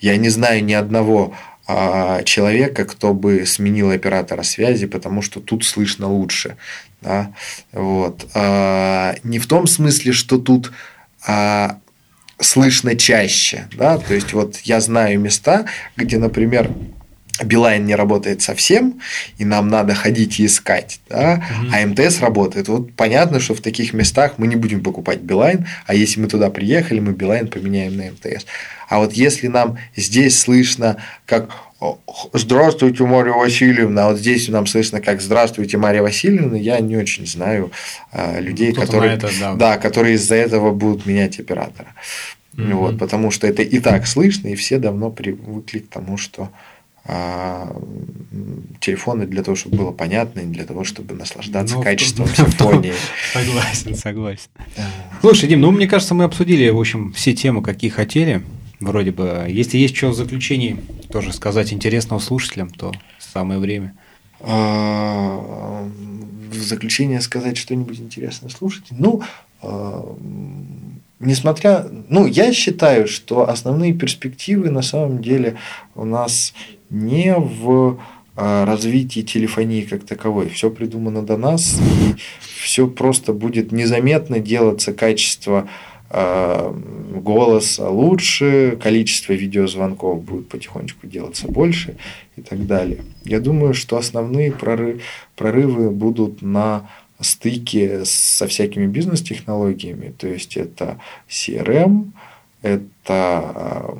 я 0.00 0.16
не 0.16 0.28
знаю 0.28 0.64
ни 0.64 0.72
одного 0.72 1.34
а, 1.66 2.22
человека, 2.22 2.84
кто 2.84 3.12
бы 3.12 3.44
сменил 3.44 3.90
оператора 3.90 4.42
связи, 4.42 4.86
потому 4.86 5.20
что 5.22 5.40
тут 5.40 5.64
слышно 5.64 6.08
лучше. 6.08 6.56
Да? 7.02 7.32
Вот. 7.72 8.26
А, 8.34 9.14
не 9.22 9.38
в 9.38 9.46
том 9.46 9.66
смысле, 9.66 10.12
что 10.12 10.38
тут 10.38 10.72
а, 11.26 11.78
слышно 12.40 12.96
чаще. 12.96 13.68
Да? 13.76 13.98
То 13.98 14.14
есть, 14.14 14.32
вот 14.32 14.58
я 14.58 14.80
знаю 14.80 15.20
места, 15.20 15.66
где, 15.96 16.18
например, 16.18 16.70
Билайн 17.44 17.84
не 17.84 17.94
работает 17.94 18.42
совсем, 18.42 19.00
и 19.38 19.44
нам 19.44 19.68
надо 19.68 19.94
ходить 19.94 20.40
и 20.40 20.46
искать, 20.46 21.00
да? 21.08 21.34
угу. 21.34 21.70
а 21.72 21.86
МТС 21.86 22.20
работает. 22.20 22.68
Вот 22.68 22.92
понятно, 22.94 23.40
что 23.40 23.54
в 23.54 23.60
таких 23.60 23.92
местах 23.92 24.34
мы 24.38 24.46
не 24.46 24.56
будем 24.56 24.82
покупать 24.82 25.20
Билайн, 25.20 25.66
а 25.86 25.94
если 25.94 26.20
мы 26.20 26.28
туда 26.28 26.50
приехали, 26.50 27.00
мы 27.00 27.12
Билайн 27.12 27.48
поменяем 27.48 27.96
на 27.96 28.10
МТС. 28.10 28.44
А 28.88 28.98
вот 28.98 29.12
если 29.12 29.48
нам 29.48 29.78
здесь 29.94 30.38
слышно, 30.38 30.96
как 31.26 31.67
Здравствуйте, 32.32 33.04
Мария 33.04 33.34
Васильевна. 33.34 34.08
Вот 34.08 34.18
здесь 34.18 34.48
нам 34.48 34.66
слышно, 34.66 35.00
как 35.00 35.20
Здравствуйте, 35.20 35.78
Мария 35.78 36.02
Васильевна. 36.02 36.56
Я 36.56 36.80
не 36.80 36.96
очень 36.96 37.26
знаю 37.26 37.70
а, 38.10 38.40
людей, 38.40 38.72
которые, 38.72 39.14
это, 39.14 39.30
да. 39.38 39.54
Да, 39.54 39.76
которые 39.78 40.16
из-за 40.16 40.34
этого 40.34 40.72
будут 40.72 41.06
менять 41.06 41.38
оператора. 41.38 41.94
Mm-hmm. 42.54 42.74
Вот, 42.74 42.98
потому 42.98 43.30
что 43.30 43.46
это 43.46 43.62
и 43.62 43.78
так 43.78 44.08
слышно, 44.08 44.48
и 44.48 44.56
все 44.56 44.78
давно 44.78 45.10
привыкли 45.10 45.78
к 45.78 45.88
тому, 45.88 46.16
что 46.16 46.50
а, 47.04 47.72
телефоны 48.80 49.26
для 49.26 49.44
того, 49.44 49.56
чтобы 49.56 49.76
было 49.76 49.92
понятно, 49.92 50.40
и 50.40 50.46
для 50.46 50.64
того, 50.64 50.82
чтобы 50.82 51.14
наслаждаться 51.14 51.76
ну, 51.76 51.82
качеством 51.82 52.26
симфонии. 52.34 52.92
Согласен, 53.32 53.94
согласен. 53.94 54.48
Слушай, 55.20 55.48
Дим, 55.48 55.60
ну 55.60 55.70
мне 55.70 55.86
кажется, 55.86 56.14
мы 56.14 56.24
обсудили, 56.24 56.68
в 56.70 56.78
общем, 56.80 57.12
все 57.12 57.34
темы, 57.34 57.62
какие 57.62 57.90
хотели. 57.90 58.42
Вроде 58.80 59.10
бы, 59.10 59.46
если 59.48 59.78
есть 59.78 59.96
что 59.96 60.10
в 60.10 60.14
заключении 60.14 60.76
тоже 61.10 61.32
сказать 61.32 61.72
интересного 61.72 62.20
слушателям, 62.20 62.70
то 62.70 62.92
самое 63.18 63.58
время. 63.58 63.94
А, 64.40 65.88
в 66.50 66.56
заключение 66.56 67.20
сказать 67.20 67.56
что-нибудь 67.56 67.98
интересное 67.98 68.50
слушателям. 68.50 69.00
Ну, 69.00 69.22
а, 69.62 70.16
несмотря, 71.18 71.86
ну, 72.08 72.26
я 72.26 72.52
считаю, 72.52 73.08
что 73.08 73.48
основные 73.48 73.92
перспективы 73.94 74.70
на 74.70 74.82
самом 74.82 75.22
деле 75.22 75.56
у 75.96 76.04
нас 76.04 76.54
не 76.88 77.34
в 77.34 77.98
а, 78.36 78.64
развитии 78.64 79.22
телефонии 79.22 79.82
как 79.82 80.04
таковой. 80.04 80.48
Все 80.50 80.70
придумано 80.70 81.22
до 81.22 81.36
нас, 81.36 81.80
и 81.80 82.14
все 82.60 82.86
просто 82.86 83.32
будет 83.32 83.72
незаметно 83.72 84.38
делаться 84.38 84.92
качество 84.92 85.68
голос 86.10 87.78
лучше, 87.78 88.78
количество 88.82 89.34
видеозвонков 89.34 90.22
будет 90.22 90.48
потихонечку 90.48 91.06
делаться 91.06 91.48
больше 91.48 91.96
и 92.36 92.40
так 92.40 92.66
далее. 92.66 93.04
Я 93.24 93.40
думаю, 93.40 93.74
что 93.74 93.98
основные 93.98 94.52
прорывы, 94.52 95.90
будут 95.90 96.40
на 96.40 96.88
стыке 97.20 98.04
со 98.04 98.46
всякими 98.46 98.86
бизнес-технологиями, 98.86 100.14
то 100.16 100.28
есть 100.28 100.56
это 100.56 100.98
CRM, 101.28 102.10
это 102.62 103.94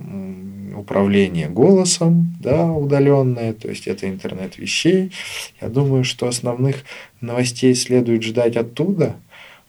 управление 0.76 1.48
голосом, 1.48 2.36
да, 2.40 2.72
удаленное, 2.72 3.52
то 3.52 3.68
есть 3.68 3.86
это 3.86 4.08
интернет 4.08 4.56
вещей. 4.56 5.12
Я 5.60 5.68
думаю, 5.68 6.04
что 6.04 6.28
основных 6.28 6.84
новостей 7.20 7.74
следует 7.74 8.22
ждать 8.22 8.56
оттуда– 8.56 9.16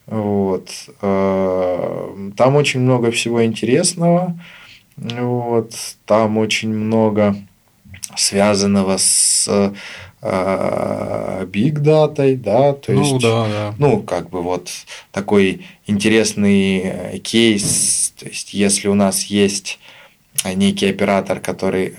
вот. 0.09 0.71
Э, 1.01 2.31
там 2.35 2.55
очень 2.55 2.79
много 2.79 3.11
всего 3.11 3.45
интересного. 3.45 4.39
Вот. 4.97 5.73
Там 6.05 6.37
очень 6.37 6.73
много 6.73 7.35
связанного 8.15 8.97
с 8.97 9.47
биг 10.21 11.77
э, 11.77 11.81
датой, 11.81 12.35
да, 12.35 12.73
то 12.73 12.91
ну, 12.91 13.01
есть, 13.01 13.21
да, 13.21 13.47
да. 13.47 13.75
ну, 13.77 14.01
как 14.01 14.29
бы 14.29 14.41
вот 14.41 14.69
такой 15.11 15.65
интересный 15.85 16.79
э, 16.79 17.17
кейс, 17.19 18.13
то 18.19 18.25
есть, 18.25 18.53
если 18.53 18.89
у 18.89 18.95
нас 18.95 19.25
есть 19.25 19.79
некий 20.43 20.89
оператор, 20.89 21.39
который 21.39 21.93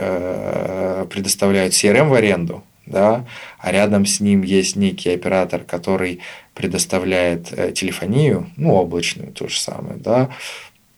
предоставляет 1.09 1.73
CRM 1.73 2.09
в 2.09 2.15
аренду, 2.15 2.63
да, 2.87 3.25
а 3.59 3.73
рядом 3.73 4.05
с 4.05 4.21
ним 4.21 4.43
есть 4.43 4.77
некий 4.77 5.11
оператор, 5.11 5.63
который 5.63 6.21
предоставляет 6.55 7.53
э, 7.53 7.73
телефонию, 7.73 8.51
ну, 8.57 8.75
облачную 8.75 9.33
то 9.33 9.49
же 9.49 9.59
самое, 9.59 9.97
да, 9.97 10.31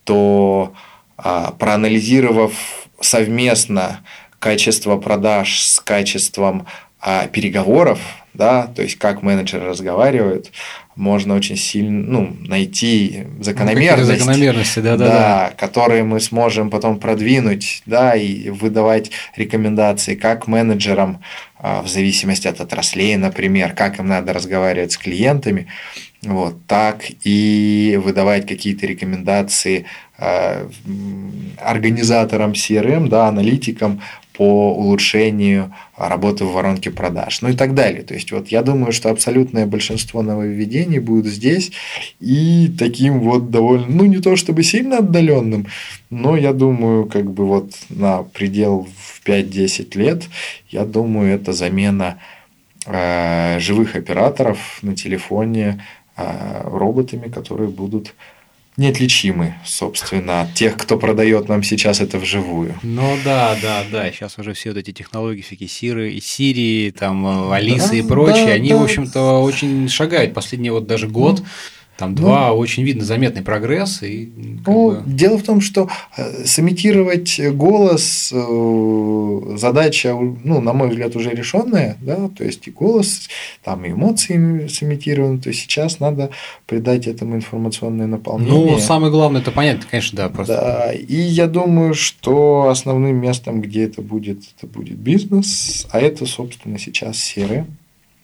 то 0.04 0.72
а, 1.16 1.52
проанализировав 1.52 2.52
совместно 3.00 4.00
качество 4.38 4.96
продаж 4.96 5.60
с 5.60 5.78
качеством 5.78 6.66
а, 7.00 7.28
переговоров, 7.28 8.00
да, 8.34 8.66
то 8.66 8.82
есть 8.82 8.96
как 8.96 9.22
менеджеры 9.22 9.66
разговаривают, 9.66 10.50
можно 10.96 11.34
очень 11.34 11.56
сильно 11.56 12.02
ну, 12.06 12.36
найти 12.40 13.26
закономерности, 13.40 14.18
закономерности 14.18 14.78
да, 14.80 14.96
да, 14.96 15.06
да, 15.06 15.10
да. 15.10 15.54
которые 15.56 16.02
мы 16.02 16.20
сможем 16.20 16.70
потом 16.70 16.98
продвинуть, 16.98 17.82
да, 17.86 18.14
и 18.14 18.50
выдавать 18.50 19.10
рекомендации 19.36 20.14
как 20.14 20.46
менеджерам 20.48 21.22
в 21.62 21.86
зависимости 21.86 22.48
от 22.48 22.60
отраслей, 22.60 23.16
например, 23.16 23.72
как 23.72 23.98
им 24.00 24.08
надо 24.08 24.32
разговаривать 24.32 24.92
с 24.92 24.98
клиентами, 24.98 25.68
вот, 26.22 26.66
так 26.66 27.04
и 27.24 27.98
выдавать 28.02 28.46
какие-то 28.46 28.86
рекомендации 28.86 29.86
а, 30.18 30.68
организаторам 31.58 32.52
CRM, 32.52 33.08
да, 33.08 33.28
аналитикам 33.28 34.02
по 34.34 34.74
улучшению 34.74 35.74
работы 35.96 36.44
в 36.44 36.52
воронке 36.52 36.90
продаж, 36.90 37.42
ну 37.42 37.50
и 37.50 37.54
так 37.54 37.74
далее. 37.74 38.02
То 38.02 38.14
есть 38.14 38.32
вот 38.32 38.48
я 38.48 38.62
думаю, 38.62 38.92
что 38.92 39.10
абсолютное 39.10 39.66
большинство 39.66 40.22
нововведений 40.22 40.98
будут 40.98 41.26
здесь 41.26 41.72
и 42.20 42.72
таким 42.78 43.20
вот 43.20 43.50
довольно, 43.50 43.86
ну 43.88 44.04
не 44.06 44.18
то 44.18 44.36
чтобы 44.36 44.62
сильно 44.62 44.98
отдаленным, 44.98 45.66
но 46.10 46.36
я 46.36 46.52
думаю, 46.52 47.06
как 47.06 47.30
бы 47.30 47.46
вот 47.46 47.72
на 47.90 48.22
предел 48.22 48.88
в 48.96 49.26
5-10 49.26 49.98
лет, 49.98 50.24
я 50.68 50.84
думаю, 50.84 51.34
это 51.34 51.52
замена 51.52 52.18
э, 52.86 53.58
живых 53.60 53.96
операторов 53.96 54.78
на 54.82 54.96
телефоне 54.96 55.84
э, 56.16 56.62
роботами, 56.64 57.28
которые 57.28 57.68
будут 57.68 58.14
неотличимы, 58.76 59.54
собственно, 59.64 60.42
от 60.42 60.54
тех, 60.54 60.76
кто 60.76 60.96
продает 60.96 61.48
нам 61.48 61.62
сейчас 61.62 62.00
это 62.00 62.18
вживую. 62.18 62.74
Ну 62.82 63.16
да, 63.24 63.56
да, 63.60 63.82
да. 63.90 64.10
Сейчас 64.10 64.38
уже 64.38 64.54
все 64.54 64.70
вот 64.70 64.78
эти 64.78 64.92
технологии, 64.92 65.42
всякие 65.42 65.68
Сиры, 65.68 66.18
Сирии, 66.20 66.90
там, 66.90 67.50
э, 67.50 67.54
Алисы 67.54 67.90
да, 67.90 67.96
и 67.96 68.02
прочие, 68.02 68.46
да, 68.46 68.52
они, 68.52 68.70
да. 68.70 68.76
в 68.76 68.82
общем-то, 68.82 69.42
очень 69.42 69.88
шагают. 69.88 70.34
Последний 70.34 70.70
вот 70.70 70.86
даже 70.86 71.08
год. 71.08 71.40
Ну 71.40 71.46
там 72.02 72.16
ну, 72.16 72.16
два 72.16 72.52
очень 72.52 72.82
видно 72.82 73.04
заметный 73.04 73.42
прогресс. 73.42 74.02
И, 74.02 74.32
ну, 74.66 74.90
бы... 74.90 75.02
Дело 75.06 75.38
в 75.38 75.44
том, 75.44 75.60
что 75.60 75.88
э, 76.16 76.44
сымитировать 76.44 77.40
голос 77.52 78.32
э, 78.34 79.56
задача, 79.56 80.12
ну, 80.12 80.60
на 80.60 80.72
мой 80.72 80.88
взгляд, 80.88 81.14
уже 81.14 81.30
решенная, 81.30 81.96
да, 82.00 82.28
то 82.28 82.42
есть 82.42 82.66
и 82.66 82.72
голос, 82.72 83.28
там 83.62 83.84
и 83.84 83.92
эмоции 83.92 84.66
сымитированы, 84.66 85.38
то 85.38 85.50
есть 85.50 85.60
сейчас 85.60 86.00
надо 86.00 86.30
придать 86.66 87.06
этому 87.06 87.36
информационное 87.36 88.08
наполнение. 88.08 88.72
Ну, 88.72 88.78
самое 88.80 89.12
главное, 89.12 89.40
это 89.40 89.52
понятно, 89.52 89.84
конечно, 89.88 90.16
да, 90.16 90.28
просто. 90.28 90.54
Да, 90.54 90.92
и 90.92 91.14
я 91.14 91.46
думаю, 91.46 91.94
что 91.94 92.68
основным 92.68 93.14
местом, 93.14 93.62
где 93.62 93.84
это 93.84 94.02
будет, 94.02 94.38
это 94.58 94.66
будет 94.66 94.98
бизнес, 94.98 95.86
а 95.92 96.00
это, 96.00 96.26
собственно, 96.26 96.80
сейчас 96.80 97.18
серые 97.18 97.64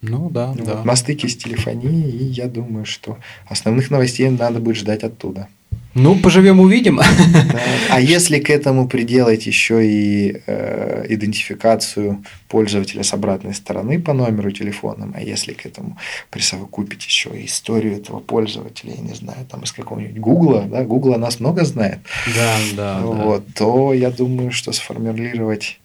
ну 0.00 0.30
да, 0.30 0.48
вот, 0.48 0.64
да. 0.64 0.84
На 0.84 0.96
стыке 0.96 1.28
с 1.28 1.36
телефонией, 1.36 2.10
и 2.10 2.24
я 2.24 2.46
думаю, 2.46 2.84
что 2.84 3.18
основных 3.48 3.90
новостей 3.90 4.28
надо 4.30 4.60
будет 4.60 4.76
ждать 4.76 5.02
оттуда. 5.02 5.48
Ну, 5.94 6.14
поживем, 6.16 6.60
увидим. 6.60 6.96
Да. 6.98 7.60
А 7.90 8.00
если 8.00 8.38
к 8.38 8.50
этому 8.50 8.88
приделать 8.88 9.46
еще 9.46 9.84
и 9.84 10.42
э, 10.46 11.06
идентификацию 11.08 12.22
пользователя 12.48 13.02
с 13.02 13.12
обратной 13.12 13.54
стороны 13.54 14.00
по 14.00 14.12
номеру 14.12 14.50
телефона, 14.50 15.10
а 15.14 15.22
если 15.22 15.54
к 15.54 15.66
этому 15.66 15.96
присовокупить 16.30 17.04
еще 17.04 17.30
и 17.30 17.46
историю 17.46 17.96
этого 17.96 18.20
пользователя, 18.20 18.92
я 18.94 19.00
не 19.00 19.14
знаю, 19.14 19.46
там 19.50 19.62
из 19.62 19.72
какого-нибудь 19.72 20.18
Гугла, 20.20 20.62
да, 20.62 20.84
Гугла 20.84 21.16
нас 21.16 21.40
много 21.40 21.64
знает, 21.64 21.98
да, 22.36 22.56
да, 22.76 23.00
вот, 23.00 23.46
да. 23.46 23.52
то 23.54 23.94
я 23.94 24.10
думаю, 24.10 24.52
что 24.52 24.72
сформулировать 24.72 25.80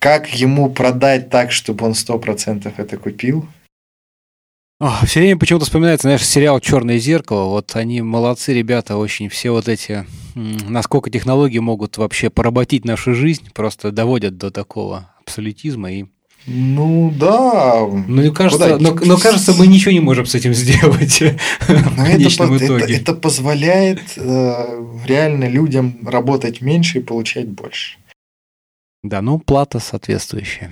как 0.00 0.34
ему 0.34 0.70
продать 0.70 1.30
так, 1.30 1.52
чтобы 1.52 1.86
он 1.86 1.94
сто 1.94 2.18
процентов 2.18 2.74
это 2.78 2.96
купил? 2.96 3.46
О, 4.80 5.04
все 5.04 5.20
время 5.20 5.38
почему-то 5.38 5.66
вспоминается, 5.66 6.08
знаешь, 6.08 6.26
сериал 6.26 6.58
«Черное 6.58 6.98
зеркало». 6.98 7.50
Вот 7.50 7.76
они 7.76 8.00
молодцы, 8.00 8.54
ребята, 8.54 8.96
очень. 8.96 9.28
Все 9.28 9.50
вот 9.50 9.68
эти... 9.68 10.06
Насколько 10.34 11.10
технологии 11.10 11.58
могут 11.58 11.98
вообще 11.98 12.30
поработить 12.30 12.86
нашу 12.86 13.14
жизнь, 13.14 13.50
просто 13.52 13.92
доводят 13.92 14.38
до 14.38 14.50
такого 14.50 15.10
абсолютизма 15.20 15.92
и 15.92 16.06
ну 16.46 17.12
да. 17.14 17.86
Ну, 17.86 18.32
кажется, 18.32 18.78
но, 18.78 18.94
но 18.94 19.18
кажется, 19.18 19.52
мы 19.52 19.66
ничего 19.66 19.92
не 19.92 20.00
можем 20.00 20.24
с 20.24 20.34
этим 20.34 20.54
сделать 20.54 21.20
но 21.68 21.76
в 21.76 21.96
конечном 21.96 22.54
это, 22.54 22.64
итоге. 22.64 22.84
Это, 22.84 22.92
это 22.94 23.14
позволяет 23.14 24.00
э, 24.16 24.84
реально 25.06 25.50
людям 25.50 25.98
работать 26.02 26.62
меньше 26.62 26.98
и 26.98 27.02
получать 27.02 27.46
больше. 27.46 27.98
Да, 29.02 29.22
ну 29.22 29.38
плата 29.38 29.78
соответствующая. 29.78 30.70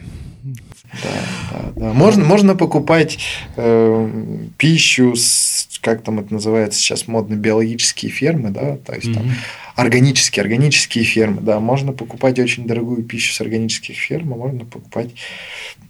Да, 1.03 1.11
да, 1.51 1.73
да. 1.77 1.93
Можно, 1.93 2.25
можно 2.25 2.55
покупать 2.55 3.19
э, 3.57 4.49
пищу 4.57 5.15
с, 5.17 5.79
как 5.83 6.03
там 6.03 6.21
это 6.21 6.33
называется 6.33 6.79
сейчас 6.79 7.07
модно, 7.07 7.35
биологические 7.35 8.11
фермы, 8.11 8.51
да, 8.51 8.77
то 8.79 8.95
есть 8.95 9.09
mm-hmm. 9.09 9.15
там 9.15 9.31
органические, 9.77 10.43
органические 10.43 11.05
фермы, 11.05 11.43
да, 11.43 11.61
можно 11.61 11.93
покупать 11.93 12.39
очень 12.39 12.67
дорогую 12.67 13.03
пищу 13.03 13.35
с 13.35 13.41
органических 13.41 13.97
ферм, 13.97 14.33
а 14.33 14.37
можно 14.37 14.65
покупать 14.65 15.11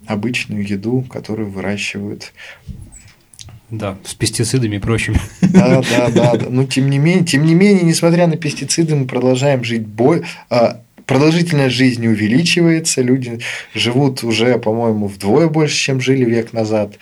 обычную 0.05 0.67
еду, 0.67 1.01
которую 1.09 1.49
выращивают 1.49 2.33
да, 3.71 3.97
с 4.03 4.15
пестицидами 4.15 4.77
и 4.77 4.79
прочими. 4.79 5.19
Да, 5.41 5.81
да, 5.81 6.09
да. 6.09 6.35
да. 6.35 6.49
Но 6.49 6.65
тем 6.65 6.89
не 6.89 6.97
менее, 6.97 7.23
тем 7.23 7.45
не 7.45 7.53
менее, 7.53 7.83
несмотря 7.83 8.27
на 8.27 8.35
пестициды, 8.35 8.95
мы 8.95 9.05
продолжаем 9.05 9.63
жить 9.63 9.85
бой, 9.85 10.23
а, 10.49 10.81
продолжительность 11.09 11.75
жизни 11.75 12.07
увеличивается, 12.07 13.01
люди 13.01 13.39
живут 13.73 14.23
уже, 14.23 14.59
по-моему, 14.59 15.07
вдвое 15.07 15.47
больше, 15.47 15.75
чем 15.75 15.99
жили 15.99 16.23
век 16.23 16.53
назад. 16.53 16.99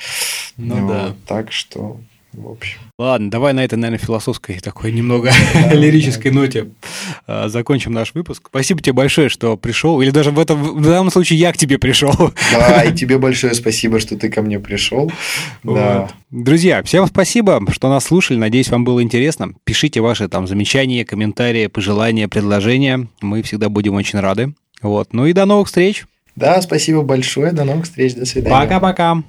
Ну 0.55 0.75
вот, 0.75 0.87
да. 0.87 1.15
Так 1.27 1.51
что, 1.51 1.99
в 2.37 2.47
общем. 2.47 2.77
Ладно, 2.97 3.29
давай 3.29 3.53
на 3.53 3.63
этой, 3.63 3.75
наверное, 3.75 4.03
философской 4.03 4.59
такой 4.59 4.91
немного 4.91 5.31
лирической 5.71 6.31
ноте 6.31 6.69
а, 7.25 7.49
закончим 7.49 7.91
наш 7.93 8.13
выпуск. 8.13 8.47
Спасибо 8.47 8.81
тебе 8.81 8.93
большое, 8.93 9.29
что 9.29 9.57
пришел. 9.57 10.01
Или 10.01 10.11
даже 10.11 10.31
в 10.31 10.39
этом 10.39 10.61
в 10.61 10.83
данном 10.83 11.11
случае 11.11 11.39
я 11.39 11.51
к 11.51 11.57
тебе 11.57 11.77
пришел. 11.77 12.13
Да, 12.51 12.83
и 12.83 12.95
тебе 12.95 13.17
большое 13.17 13.53
спасибо, 13.53 13.99
что 13.99 14.17
ты 14.17 14.29
ко 14.29 14.41
мне 14.41 14.59
пришел. 14.59 15.11
Да. 15.63 16.09
Друзья, 16.29 16.83
всем 16.83 17.07
спасибо, 17.07 17.61
что 17.71 17.89
нас 17.89 18.05
слушали. 18.05 18.37
Надеюсь, 18.37 18.69
вам 18.69 18.83
было 18.83 19.01
интересно. 19.01 19.53
Пишите 19.63 20.01
ваши 20.01 20.27
там 20.27 20.47
замечания, 20.47 21.05
комментарии, 21.05 21.67
пожелания, 21.67 22.27
предложения. 22.27 23.07
Мы 23.21 23.41
всегда 23.41 23.69
будем 23.69 23.95
очень 23.95 24.19
рады. 24.19 24.53
Вот. 24.81 25.13
Ну 25.13 25.25
и 25.25 25.33
до 25.33 25.45
новых 25.45 25.67
встреч. 25.67 26.05
Да, 26.35 26.61
спасибо 26.61 27.01
большое. 27.01 27.51
До 27.51 27.63
новых 27.63 27.85
встреч. 27.85 28.13
До 28.13 28.25
свидания. 28.25 28.55
Пока-пока. 28.55 29.23